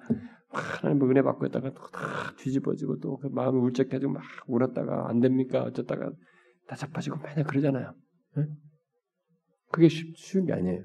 하나님 0.50 1.10
은혜 1.10 1.22
받고 1.22 1.46
있다가 1.48 1.72
다 1.74 1.80
뒤집어지고 2.38 3.00
또 3.00 3.18
그 3.18 3.28
마음이 3.28 3.60
울적해지고 3.60 4.12
막 4.12 4.24
울었다가 4.48 5.10
안 5.10 5.20
됩니까 5.20 5.64
어쩌다가 5.64 6.12
다 6.68 6.76
자빠지고 6.76 7.18
맨날 7.18 7.44
그러잖아요. 7.44 7.94
네? 8.38 8.44
그게 9.72 9.88
쉽, 9.88 10.16
쉬운 10.16 10.46
게 10.46 10.54
아니에요. 10.54 10.84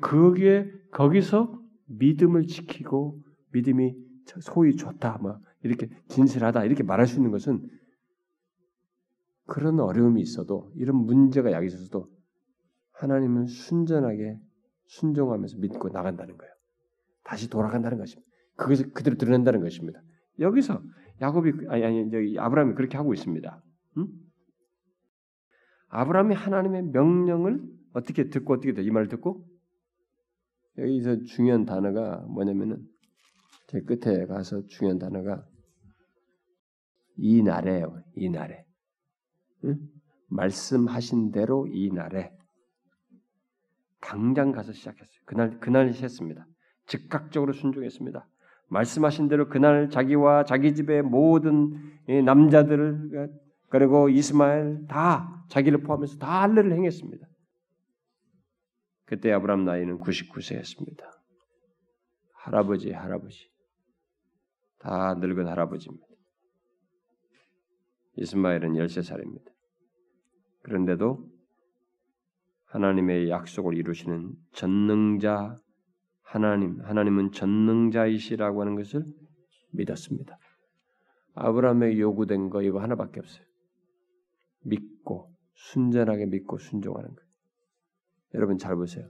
거기에 0.00 0.70
거기서 0.92 1.60
믿음을 1.86 2.46
지키고 2.46 3.20
믿음이 3.52 3.94
소위 4.40 4.76
좋다, 4.76 5.18
뭐 5.18 5.38
이렇게 5.62 5.88
진실하다 6.08 6.64
이렇게 6.64 6.82
말할 6.82 7.06
수 7.06 7.16
있는 7.16 7.30
것은 7.30 7.68
그런 9.46 9.80
어려움이 9.80 10.20
있어도 10.20 10.70
이런 10.76 10.96
문제가 10.96 11.52
약 11.52 11.64
있어서도 11.64 12.08
하나님은 12.92 13.46
순전하게 13.46 14.38
순종하면서 14.86 15.58
믿고 15.58 15.88
나간다는 15.88 16.36
거예요. 16.36 16.52
다시 17.24 17.48
돌아간다는 17.48 17.98
것입니다. 17.98 18.28
그것을 18.56 18.92
그대로 18.92 19.16
드러낸다는 19.16 19.60
것입니다. 19.60 20.00
여기서 20.38 20.82
야곱이 21.20 21.66
아니 21.68 21.84
아니 21.84 22.10
저기 22.10 22.38
아브라함이 22.38 22.74
그렇게 22.74 22.96
하고 22.96 23.12
있습니다. 23.12 23.62
응? 23.98 24.06
아브라함이 25.88 26.34
하나님의 26.34 26.82
명령을 26.84 27.62
어떻게 27.92 28.30
듣고 28.30 28.54
어떻게 28.54 28.72
돼? 28.72 28.82
이 28.82 28.90
말을 28.90 29.08
듣고 29.08 29.44
여기서 30.78 31.24
중요한 31.24 31.64
단어가 31.64 32.24
뭐냐면은 32.28 32.86
제 33.68 33.80
끝에 33.80 34.26
가서 34.26 34.66
중요한 34.66 34.98
단어가 34.98 35.46
이 37.20 37.42
날에요. 37.42 38.02
이 38.16 38.30
날에 38.30 38.64
응? 39.64 39.76
말씀하신 40.28 41.32
대로 41.32 41.66
이 41.66 41.90
날에 41.92 42.32
당장 44.00 44.52
가서 44.52 44.72
시작했어요. 44.72 45.20
그날 45.26 45.60
그날 45.60 45.88
했습니다. 45.88 46.46
즉각적으로 46.86 47.52
순종했습니다. 47.52 48.26
말씀하신 48.68 49.28
대로 49.28 49.48
그날 49.48 49.90
자기와 49.90 50.44
자기 50.44 50.74
집의 50.74 51.02
모든 51.02 51.74
남자들을 52.24 53.30
그리고 53.68 54.08
이스마엘 54.08 54.86
다 54.86 55.44
자기를 55.48 55.82
포함해서 55.82 56.18
다 56.18 56.42
할례를 56.42 56.72
행했습니다. 56.72 57.26
그때 59.04 59.32
아브라함 59.32 59.64
나이는 59.64 59.98
99세였습니다. 59.98 61.02
할아버지, 62.32 62.92
할아버지. 62.92 63.50
다 64.78 65.14
늙은 65.14 65.46
할아버지입니다. 65.46 66.09
이스마엘은 68.20 68.74
13살입니다. 68.74 69.50
그런데도 70.62 71.26
하나님의 72.66 73.30
약속을 73.30 73.76
이루시는 73.76 74.34
전능자 74.52 75.58
하나님, 76.22 76.80
하나님은 76.82 77.32
전능자이시라고 77.32 78.60
하는 78.60 78.76
것을 78.76 79.04
믿었습니다. 79.72 80.38
아브라함의 81.34 81.98
요구된 81.98 82.50
거 82.50 82.62
이거 82.62 82.80
하나밖에 82.80 83.20
없어요. 83.20 83.44
믿고 84.64 85.34
순전하게 85.54 86.26
믿고 86.26 86.58
순종하는 86.58 87.08
거예요. 87.14 87.30
여러분 88.34 88.58
잘 88.58 88.76
보세요. 88.76 89.08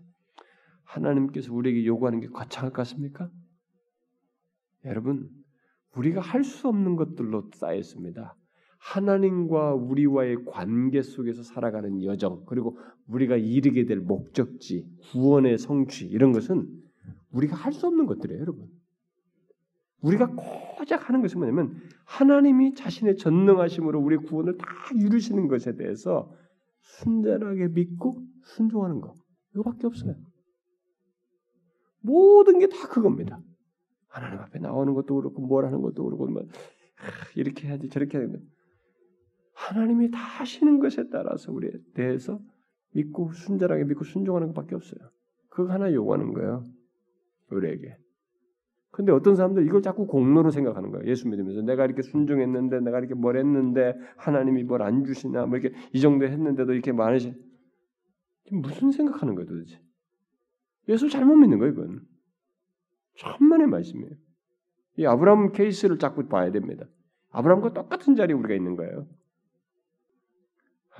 하나님께서 0.84 1.52
우리에게 1.52 1.84
요구하는 1.84 2.20
게 2.20 2.28
거창할 2.28 2.70
것 2.70 2.76
같습니까? 2.78 3.28
여러분, 4.84 5.28
우리가 5.94 6.20
할 6.20 6.42
수 6.42 6.68
없는 6.68 6.96
것들로 6.96 7.50
쌓였습니다. 7.52 8.36
하나님과 8.80 9.74
우리와의 9.74 10.44
관계 10.46 11.02
속에서 11.02 11.42
살아가는 11.42 12.02
여정, 12.02 12.44
그리고 12.46 12.78
우리가 13.08 13.36
이르게 13.36 13.84
될 13.84 14.00
목적지, 14.00 14.86
구원의 15.12 15.58
성취, 15.58 16.06
이런 16.06 16.32
것은 16.32 16.66
우리가 17.30 17.56
할 17.56 17.72
수 17.72 17.86
없는 17.86 18.06
것들이에요, 18.06 18.40
여러분. 18.40 18.68
우리가 20.02 20.28
고작 20.76 21.08
하는 21.08 21.20
것은 21.20 21.38
뭐냐면, 21.38 21.76
하나님이 22.06 22.74
자신의 22.74 23.16
전능하심으로 23.18 24.00
우리의 24.00 24.22
구원을 24.22 24.56
다 24.56 24.66
이루시는 24.96 25.46
것에 25.48 25.76
대해서 25.76 26.32
순전하게 26.80 27.68
믿고 27.68 28.22
순종하는 28.44 29.00
거. 29.00 29.14
이거밖에 29.54 29.86
없어요. 29.86 30.14
모든 32.00 32.58
게 32.58 32.66
다 32.66 32.88
그겁니다. 32.88 33.38
하나님 34.08 34.38
앞에 34.40 34.58
나오는 34.58 34.94
것도 34.94 35.14
그렇고 35.16 35.42
뭘 35.42 35.66
하는 35.66 35.82
것도 35.82 36.02
그렇고 36.02 36.26
뭐 36.28 36.42
이렇게 37.36 37.68
해야지 37.68 37.88
저렇게 37.90 38.18
해야 38.18 38.26
된다. 38.26 38.40
하나님이 39.70 40.10
다 40.10 40.18
하시는 40.18 40.80
것에 40.80 41.08
따라서 41.10 41.52
우리에 41.52 41.70
대해서 41.94 42.40
믿고 42.92 43.32
순전하게 43.32 43.84
믿고 43.84 44.04
순종하는 44.04 44.48
것밖에 44.48 44.74
없어요. 44.74 45.10
그거 45.48 45.72
하나 45.72 45.92
요구하는 45.92 46.32
거예요. 46.32 46.66
우리에게. 47.50 47.96
근데 48.90 49.12
어떤 49.12 49.36
사람들 49.36 49.64
이걸 49.66 49.82
자꾸 49.82 50.08
공로로 50.08 50.50
생각하는 50.50 50.90
거예요. 50.90 51.06
예수 51.06 51.28
믿으면서 51.28 51.62
내가 51.62 51.84
이렇게 51.84 52.02
순종했는데 52.02 52.80
내가 52.80 52.98
이렇게 52.98 53.14
뭘 53.14 53.36
했는데 53.36 53.94
하나님이 54.16 54.64
뭘 54.64 54.82
안 54.82 55.04
주시나 55.04 55.46
뭐 55.46 55.56
이렇게 55.58 55.76
이 55.92 56.00
정도 56.00 56.26
했는데도 56.26 56.72
이렇게 56.72 56.90
많으시 56.90 57.32
무슨 58.50 58.90
생각하는 58.90 59.36
거예요 59.36 59.48
도대체? 59.48 59.80
예수 60.88 61.08
잘못 61.08 61.36
믿는 61.36 61.58
거예요 61.60 61.72
이건. 61.72 62.00
천만의 63.18 63.68
말씀이에요. 63.68 64.10
이 64.96 65.06
아브라함 65.06 65.52
케이스를 65.52 65.98
자꾸 65.98 66.26
봐야 66.26 66.50
됩니다. 66.50 66.86
아브라함과 67.30 67.72
똑같은 67.72 68.16
자리에 68.16 68.34
우리가 68.34 68.54
있는 68.54 68.74
거예요. 68.74 69.06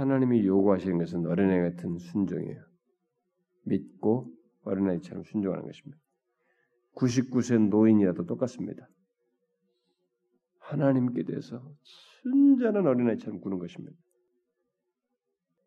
하나님이 0.01 0.47
요구하시는 0.47 0.97
것은 0.97 1.27
어린애 1.27 1.61
같은 1.61 1.99
순종이에요. 1.99 2.63
믿고 3.65 4.33
어린아이처럼 4.65 5.25
순종하는 5.25 5.67
것입니다. 5.67 5.99
99세 6.95 7.69
노인이라도 7.69 8.25
똑같습니다. 8.25 8.89
하나님께 10.59 11.25
대해서 11.25 11.63
순전한 11.83 12.87
어린아이처럼 12.87 13.43
구는 13.43 13.59
것입니다. 13.59 13.95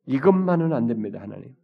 이것만은 0.07 0.73
안 0.73 0.88
됩니다, 0.88 1.21
하나님. 1.21 1.55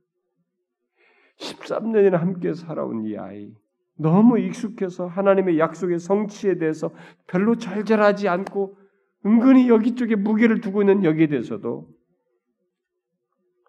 13년이나 1.40 2.18
함께 2.18 2.54
살아온 2.54 3.04
이 3.04 3.18
아이, 3.18 3.52
너무 3.96 4.40
익숙해서 4.40 5.08
하나님의 5.08 5.58
약속의 5.58 5.98
성취에 5.98 6.60
대해서 6.60 6.92
별로 7.26 7.56
절절하지 7.56 8.28
않고 8.28 8.78
은근히 9.26 9.70
여기 9.70 9.96
쪽에 9.96 10.16
무게를 10.16 10.62
두고 10.62 10.84
있는 10.84 11.04
여기에 11.04 11.28
대해서도 11.28 11.99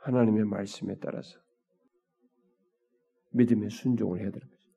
하나님의 0.00 0.44
말씀에 0.44 0.96
따라서 1.00 1.38
믿음의 3.32 3.70
순종을 3.70 4.20
해야 4.20 4.30
되는 4.30 4.48
거죠. 4.48 4.70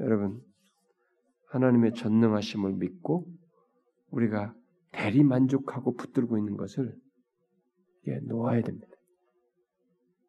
여러분, 0.00 0.42
하나님의 1.48 1.94
전능하심을 1.94 2.74
믿고 2.74 3.26
우리가 4.10 4.54
대리 4.92 5.22
만족하고 5.22 5.94
붙들고 5.94 6.38
있는 6.38 6.56
것을 6.56 6.94
예, 8.08 8.18
놓아야 8.20 8.62
됩니다. 8.62 8.94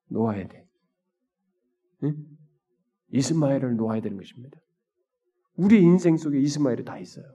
놓아야 0.09 0.47
돼. 0.47 0.67
응? 2.03 2.15
이스마엘을 3.09 3.75
놓아야 3.75 4.01
되는 4.01 4.17
것입니다. 4.17 4.59
우리 5.55 5.81
인생 5.81 6.17
속에 6.17 6.39
이스마엘이 6.39 6.85
다 6.85 6.97
있어요. 6.99 7.25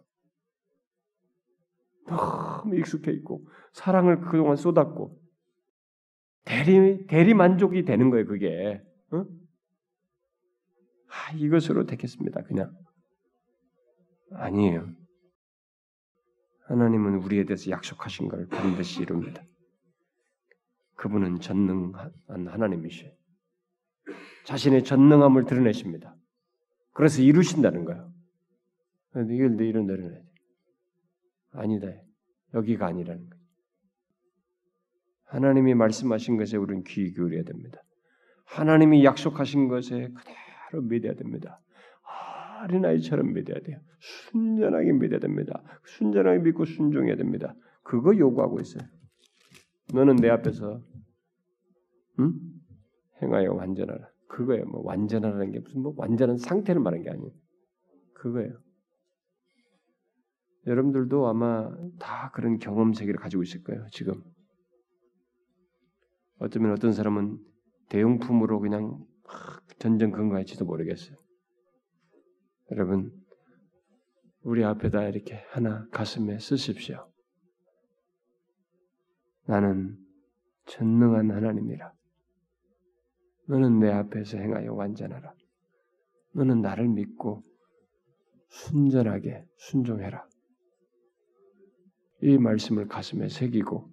너무 2.06 2.76
익숙해 2.76 3.12
있고 3.12 3.46
사랑을 3.72 4.20
그동안 4.20 4.56
쏟았고 4.56 5.21
대리 6.44 7.06
대리 7.06 7.34
만족이 7.34 7.84
되는 7.84 8.10
거예요. 8.10 8.26
그게 8.26 8.82
응? 9.12 9.24
아, 11.08 11.32
이것으로 11.36 11.86
되겠습니다. 11.86 12.42
그냥 12.42 12.74
아니에요. 14.32 14.88
하나님은 16.66 17.16
우리에 17.16 17.44
대해서 17.44 17.70
약속하신 17.70 18.28
걸 18.28 18.46
반드시 18.48 19.02
이룹니다. 19.02 19.42
그분은 20.96 21.40
전능한 21.40 22.12
하나님이셔. 22.28 23.06
자신의 24.44 24.84
전능함을 24.84 25.44
드러내십니다. 25.44 26.16
그래서 26.92 27.22
이루신다는 27.22 27.84
거예요. 27.84 28.12
이걸 29.14 29.56
내 29.56 29.66
이런 29.66 29.86
내려놔야 29.86 30.14
돼. 30.14 30.24
아니다. 31.52 31.88
여기가 32.54 32.86
아니라는 32.86 33.28
거예요. 33.28 33.41
하나님이 35.32 35.74
말씀하신 35.74 36.36
것에 36.36 36.58
우리는 36.58 36.84
귀 36.84 37.10
기울여야 37.14 37.44
됩니다. 37.44 37.82
하나님이 38.44 39.02
약속하신 39.02 39.68
것에 39.68 40.08
그대로 40.08 40.82
믿어야 40.82 41.14
됩니다. 41.14 41.58
어린아이처럼 42.64 43.32
믿어야 43.32 43.58
돼요. 43.60 43.78
순전하게 43.98 44.92
믿어야 44.92 45.20
됩니다. 45.20 45.62
순전하게 45.86 46.40
믿고 46.40 46.66
순종해야 46.66 47.16
됩니다. 47.16 47.54
그거 47.82 48.14
요구하고 48.14 48.60
있어요. 48.60 48.86
너는 49.94 50.16
내 50.16 50.28
앞에서 50.28 50.82
응? 52.20 52.34
행하여 53.22 53.54
완전하라. 53.54 54.06
그거예요. 54.28 54.66
뭐 54.66 54.82
완전하라는 54.84 55.50
게 55.50 55.60
무슨 55.60 55.80
뭐 55.80 55.94
완전한 55.96 56.36
상태를 56.36 56.82
말하는 56.82 57.04
게 57.04 57.10
아니에요. 57.10 57.32
그거예요. 58.12 58.52
여러분들도 60.66 61.26
아마 61.26 61.70
다 61.98 62.30
그런 62.34 62.58
경험 62.58 62.92
세계를 62.92 63.18
가지고 63.18 63.42
있을 63.42 63.62
거예요. 63.62 63.86
지금 63.90 64.22
어쩌면 66.42 66.72
어떤 66.72 66.92
사람은 66.92 67.38
대용품으로 67.88 68.58
그냥 68.58 68.98
전전 69.78 70.10
근거할지도 70.10 70.64
모르겠어요. 70.64 71.16
여러분 72.72 73.12
우리 74.42 74.64
앞에다 74.64 75.04
이렇게 75.04 75.44
하나 75.50 75.86
가슴에 75.92 76.40
쓰십시오. 76.40 77.08
나는 79.46 79.96
전능한 80.66 81.30
하나님이라. 81.30 81.92
너는 83.46 83.78
내 83.78 83.92
앞에서 83.92 84.38
행하여 84.38 84.74
완전하라. 84.74 85.32
너는 86.32 86.60
나를 86.60 86.88
믿고 86.88 87.44
순전하게 88.48 89.44
순종해라. 89.58 90.26
이 92.22 92.36
말씀을 92.36 92.88
가슴에 92.88 93.28
새기고 93.28 93.92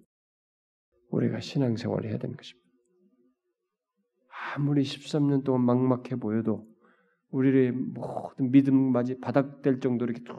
우리가 1.10 1.40
신앙생활을 1.40 2.10
해야 2.10 2.18
되는 2.18 2.36
것입니다. 2.36 2.70
아무리 4.56 4.84
13년 4.84 5.44
동안 5.44 5.62
막막해 5.62 6.16
보여도 6.16 6.68
우리의 7.32 7.72
모든 7.72 8.52
믿음마저 8.52 9.16
바닥될 9.22 9.80
정도로 9.80 10.12
이렇게 10.12 10.24
쭉 10.24 10.36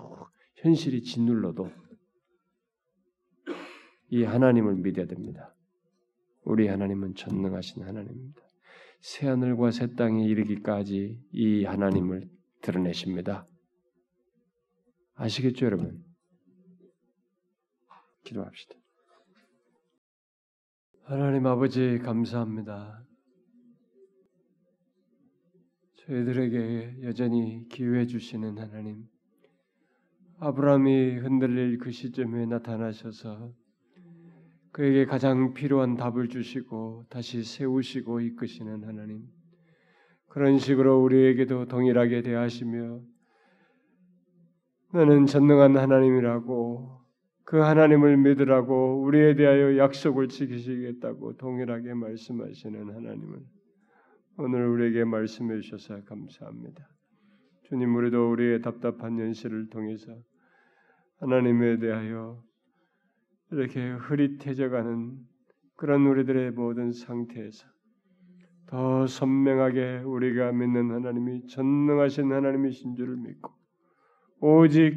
현실이 0.56 1.02
짓눌러도 1.02 1.70
이 4.08 4.24
하나님을 4.24 4.74
믿어야 4.76 5.06
됩니다. 5.06 5.54
우리 6.42 6.66
하나님은 6.66 7.14
전능하신 7.14 7.82
하나님입니다. 7.84 8.40
새 9.00 9.28
하늘과 9.28 9.70
새 9.70 9.94
땅에 9.94 10.24
이르기까지 10.26 11.20
이 11.32 11.64
하나님을 11.64 12.28
드러내십니다. 12.60 13.46
아시겠죠, 15.14 15.66
여러분? 15.66 16.02
기도합시다. 18.24 18.79
하나님 21.04 21.46
아버지 21.46 21.98
감사합니다. 21.98 23.02
저희들에게 25.96 27.02
여전히 27.02 27.66
기회 27.68 28.06
주시는 28.06 28.58
하나님. 28.58 29.04
아브라함이 30.38 31.16
흔들릴 31.16 31.78
그 31.78 31.90
시점에 31.90 32.46
나타나셔서 32.46 33.52
그에게 34.72 35.04
가장 35.04 35.52
필요한 35.52 35.96
답을 35.96 36.28
주시고 36.28 37.06
다시 37.10 37.42
세우시고 37.42 38.20
이끄시는 38.20 38.84
하나님. 38.84 39.26
그런 40.28 40.58
식으로 40.58 41.02
우리에게도 41.02 41.66
동일하게 41.66 42.22
대하시며 42.22 43.00
나는 44.92 45.26
전능한 45.26 45.76
하나님이라고 45.76 46.99
그 47.44 47.58
하나님을 47.58 48.16
믿으라고 48.18 49.02
우리에 49.02 49.34
대하여 49.34 49.76
약속을 49.76 50.28
지키시겠다고 50.28 51.36
동일하게 51.36 51.94
말씀하시는 51.94 52.94
하나님을 52.94 53.40
오늘 54.38 54.66
우리에게 54.68 55.04
말씀해 55.04 55.60
주셔서 55.60 56.02
감사합니다. 56.04 56.88
주님 57.64 57.94
우리도 57.94 58.30
우리의 58.30 58.62
답답한 58.62 59.18
현실을 59.18 59.68
통해서 59.68 60.16
하나님에 61.18 61.78
대하여 61.78 62.42
이렇게 63.50 63.90
흐릿해져가는 63.90 65.18
그런 65.76 66.06
우리들의 66.06 66.52
모든 66.52 66.92
상태에서 66.92 67.66
더 68.66 69.06
선명하게 69.06 70.02
우리가 70.04 70.52
믿는 70.52 70.90
하나님이 70.92 71.46
전능하신 71.48 72.32
하나님이신 72.32 72.94
줄을 72.94 73.16
믿고 73.16 73.52
오직 74.40 74.94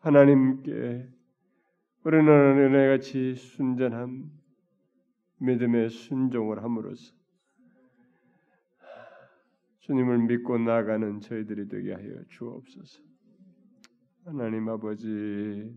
하나님께 0.00 1.08
우리는 2.06 2.28
은혜같이 2.28 3.34
순전한 3.34 4.30
믿음의 5.38 5.90
순종을 5.90 6.62
함으로써 6.62 7.12
주님을 9.80 10.18
믿고 10.18 10.56
나아가는 10.56 11.18
저희들이 11.18 11.66
되게 11.66 11.94
하여 11.94 12.22
주옵소서. 12.28 13.02
하나님 14.24 14.68
아버지, 14.68 15.76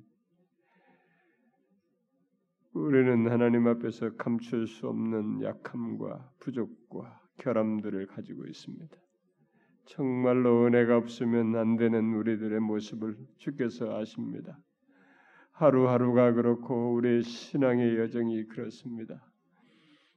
우리는 2.74 3.32
하나님 3.32 3.66
앞에서 3.66 4.16
감출 4.16 4.68
수 4.68 4.88
없는 4.88 5.42
약함과 5.42 6.34
부족과 6.38 7.24
결함들을 7.38 8.06
가지고 8.06 8.46
있습니다. 8.46 8.96
정말로 9.86 10.68
은혜가 10.68 10.96
없으면 10.96 11.56
안 11.56 11.76
되는 11.76 12.14
우리들의 12.14 12.60
모습을 12.60 13.18
주께서 13.38 13.98
아십니다. 13.98 14.60
하루하루가 15.60 16.32
그렇고 16.32 16.94
우리의 16.94 17.22
신앙의 17.22 17.98
여정이 17.98 18.46
그렇습니다. 18.46 19.22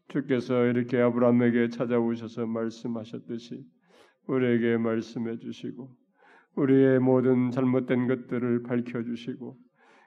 주께서 0.07 0.67
이렇게 0.67 1.01
아브라함에게 1.01 1.69
찾아오셔서 1.69 2.47
말씀하셨듯이 2.47 3.67
우리에게 4.29 4.77
말씀해 4.77 5.39
주시고 5.39 5.91
우리의 6.55 7.01
모든 7.01 7.51
잘못된 7.51 8.07
것들을 8.07 8.63
밝혀 8.63 9.03
주시고 9.03 9.59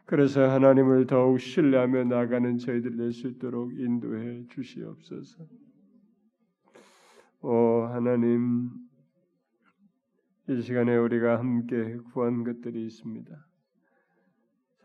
그래서 0.05 0.49
하나님을 0.49 1.05
더욱 1.05 1.41
신뢰하며 1.41 2.05
나가는 2.05 2.57
저희들 2.57 2.95
될 2.95 3.11
수 3.11 3.27
있도록 3.27 3.77
인도해 3.77 4.45
주시옵소서. 4.47 5.43
오 7.41 7.81
하나님 7.91 8.69
이 10.47 10.61
시간에 10.61 10.95
우리가 10.95 11.39
함께 11.39 11.97
구한 12.13 12.45
것들이 12.45 12.86
있습니다. 12.86 13.45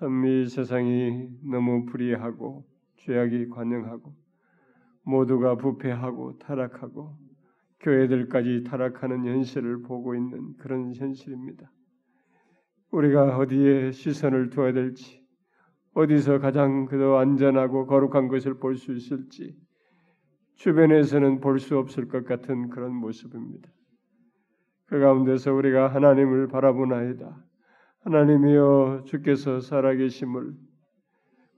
참 0.00 0.24
이 0.24 0.46
세상이 0.46 1.28
너무 1.44 1.84
불의하고 1.84 2.64
죄악이 2.96 3.50
관영하고 3.50 4.14
모두가 5.02 5.56
부패하고 5.56 6.38
타락하고 6.38 7.18
교회들까지 7.80 8.64
타락하는 8.64 9.26
현실을 9.26 9.82
보고 9.82 10.14
있는 10.14 10.56
그런 10.56 10.94
현실입니다. 10.94 11.70
우리가 12.92 13.36
어디에 13.36 13.92
시선을 13.92 14.48
두어야 14.48 14.72
될지, 14.72 15.22
어디서 15.92 16.38
가장 16.38 16.86
그도 16.86 17.18
안전하고 17.18 17.86
거룩한 17.86 18.28
것을 18.28 18.54
볼 18.58 18.76
수 18.76 18.94
있을지, 18.94 19.54
주변에서는 20.54 21.40
볼 21.40 21.58
수 21.58 21.76
없을 21.76 22.08
것 22.08 22.24
같은 22.24 22.70
그런 22.70 22.94
모습입니다. 22.94 23.68
그 24.86 24.98
가운데서 24.98 25.52
우리가 25.52 25.88
하나님을 25.94 26.48
바라보나이다. 26.48 27.49
하나님이여 28.02 29.04
주께서 29.06 29.60
살아계심을 29.60 30.54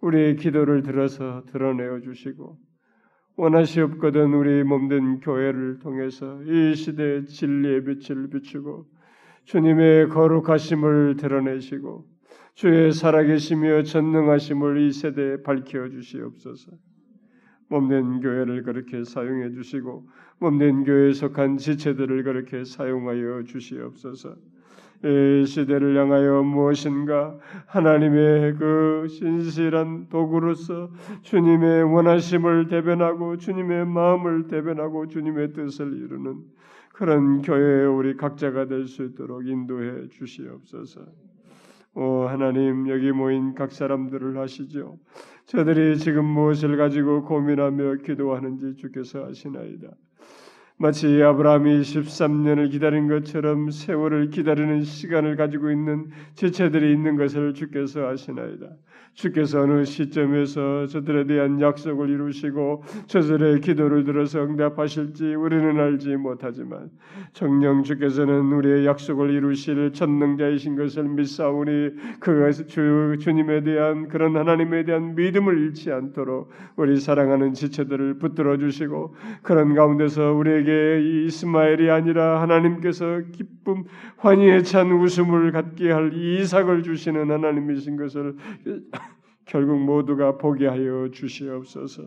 우리의 0.01 0.37
기도를 0.37 0.83
들어서 0.83 1.45
드러내어 1.47 2.01
주시고 2.01 2.59
원하시옵거든 3.37 4.35
우리 4.35 4.65
몸된 4.65 5.21
교회를 5.21 5.79
통해서 5.79 6.43
이 6.43 6.75
시대의 6.75 7.27
진리의 7.27 7.85
빛을 7.85 8.29
비추고 8.29 8.87
주님의 9.45 10.09
거룩하심을 10.09 11.17
드러내시고 11.17 12.07
주의 12.55 12.93
살아계시며 12.93 13.85
전능하심을 13.85 14.81
이 14.83 14.93
세대에 14.93 15.43
밝혀 15.43 15.89
주시옵소서. 15.89 16.73
몸된 17.69 18.21
교회를 18.21 18.65
그렇게 18.65 19.03
사용해 19.05 19.53
주시고 19.53 20.09
몸된 20.41 20.85
교회에 20.85 21.13
속한 21.13 21.57
지체들을 21.57 22.23
그렇게 22.25 22.65
사용하여 22.65 23.45
주시옵소서. 23.45 24.37
이 25.05 25.45
시대를 25.45 25.97
향하여 25.97 26.43
무엇인가 26.43 27.37
하나님의 27.67 28.55
그 28.55 29.07
신실한 29.09 30.09
도구로서 30.09 30.91
주님의 31.23 31.83
원하심을 31.93 32.69
대변하고 32.69 33.37
주님의 33.37 33.87
마음을 33.87 34.47
대변하고 34.47 35.09
주님의 35.09 35.55
뜻을 35.55 35.93
이루는 35.93 36.43
그런 36.93 37.43
교회의 37.43 37.89
우리 37.89 38.17
각자가 38.17 38.67
될 38.67 38.87
수 38.87 39.03
있도록 39.05 39.47
인도해 39.47 40.09
주시옵소서. 40.09 41.01
오 41.95 42.23
하나님 42.23 42.89
여기 42.89 43.13
모인 43.13 43.55
각 43.55 43.73
사람들을 43.73 44.39
하시죠. 44.39 44.99
저들이 45.47 45.99
지금 45.99 46.25
무엇을 46.25 46.77
가지고 46.77 47.25
고민하며 47.25 47.97
기도하는지 47.97 48.77
주께서 48.77 49.27
아시나이다. 49.27 49.89
마치 50.83 51.23
아브라함이 51.23 51.83
13년을 51.83 52.73
기다린 52.73 53.07
것처럼 53.07 53.71
세월을 53.71 54.31
기다리는 54.31 54.83
시간을 54.83 55.37
가지고 55.37 55.71
있는 55.71 56.11
지체들이 56.35 56.93
있는 56.93 57.15
것을 57.15 57.55
주께서 57.55 58.09
아시나이다. 58.09 58.67
주께서 59.15 59.61
어느 59.61 59.85
시점에서 59.85 60.87
저들에 60.87 61.27
대한 61.27 61.61
약속을 61.61 62.09
이루시고 62.09 62.83
저들의 63.07 63.61
기도를 63.61 64.05
들어서 64.05 64.43
응답하실지 64.43 65.35
우리는 65.35 65.79
알지 65.79 66.17
못하지만 66.17 66.91
정령 67.33 67.83
주께서는 67.83 68.53
우리의 68.53 68.87
약속을 68.87 69.31
이루실 69.31 69.93
전능자이신 69.93 70.77
것을 70.77 71.05
믿사오니 71.05 72.19
그것을 72.21 72.67
주, 72.67 73.17
주님에 73.21 73.63
대한 73.63 74.09
그런 74.09 74.37
하나님에 74.37 74.85
대한 74.85 75.15
믿음을 75.15 75.59
잃지 75.59 75.93
않도록 75.93 76.51
우리 76.77 76.99
사랑하는 76.99 77.53
지체들을 77.53 78.19
붙들어 78.19 78.57
주시고 78.57 79.15
그런 79.43 79.75
가운데서 79.75 80.33
우리에게 80.33 81.03
이 81.03 81.27
이스마엘이 81.27 81.91
아니라 81.91 82.41
하나님께서 82.41 83.21
기쁨 83.33 83.85
환희에 84.17 84.63
찬 84.63 84.91
웃음을 84.91 85.53
갖게 85.53 85.91
할 85.91 86.13
이삭을 86.15 86.83
주시는 86.83 87.31
하나님이신 87.31 87.97
것을 87.97 88.37
결국 89.53 89.79
모두가 89.81 90.39
보게 90.39 90.67
하여 90.67 91.11
주시옵소서. 91.13 92.05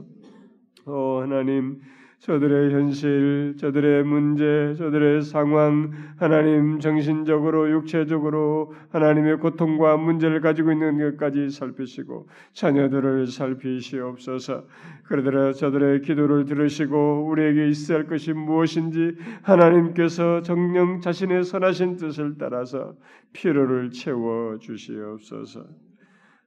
오 0.87 1.19
하나님 1.21 1.79
저들의 2.17 2.73
현실, 2.73 3.53
저들의 3.59 4.03
문제, 4.03 4.73
저들의 4.75 5.21
상황, 5.21 5.91
하나님 6.17 6.79
정신적으로, 6.79 7.69
육체적으로 7.69 8.73
하나님의 8.89 9.37
고통과 9.37 9.95
문제를 9.95 10.41
가지고 10.41 10.71
있는 10.71 10.97
것까지 10.97 11.51
살피시고 11.51 12.29
자녀들을 12.53 13.27
살피시옵소서. 13.27 14.65
그러더라 15.03 15.53
저들의 15.53 16.01
기도를 16.01 16.45
들으시고 16.45 17.27
우리에게 17.27 17.69
있어야 17.69 17.99
할 17.99 18.07
것이 18.07 18.33
무엇인지 18.33 19.17
하나님께서 19.43 20.41
정령 20.41 21.01
자신의 21.01 21.43
선하신 21.43 21.97
뜻을 21.97 22.37
따라서 22.39 22.95
필요를 23.33 23.91
채워 23.91 24.57
주시옵소서. 24.57 25.85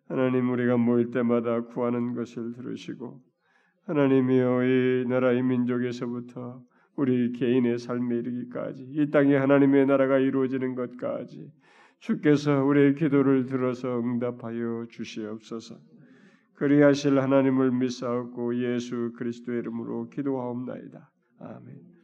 하나님 0.08 0.50
우리가 0.50 0.76
모일 0.76 1.10
때마다 1.10 1.60
구하는 1.60 2.14
것을 2.14 2.52
들으시고 2.52 3.20
하나님이여 3.84 4.64
이 4.64 5.04
나라의 5.08 5.42
민족에서부터 5.42 6.62
우리 6.96 7.32
개인의 7.32 7.78
삶에 7.78 8.16
이르기까지 8.16 8.88
이 8.90 9.10
땅에 9.10 9.36
하나님의 9.36 9.86
나라가 9.86 10.18
이루어지는 10.18 10.74
것까지 10.74 11.50
주께서 12.00 12.64
우리의 12.64 12.94
기도를 12.94 13.46
들어서 13.46 14.00
응답하여 14.00 14.86
주시옵소서. 14.90 15.76
그리하실 16.54 17.20
하나님을 17.20 17.70
믿사옵고 17.70 18.56
예수 18.56 19.12
그리스도의 19.16 19.60
이름으로 19.60 20.08
기도하옵나이다. 20.10 21.10
아멘. 21.38 21.97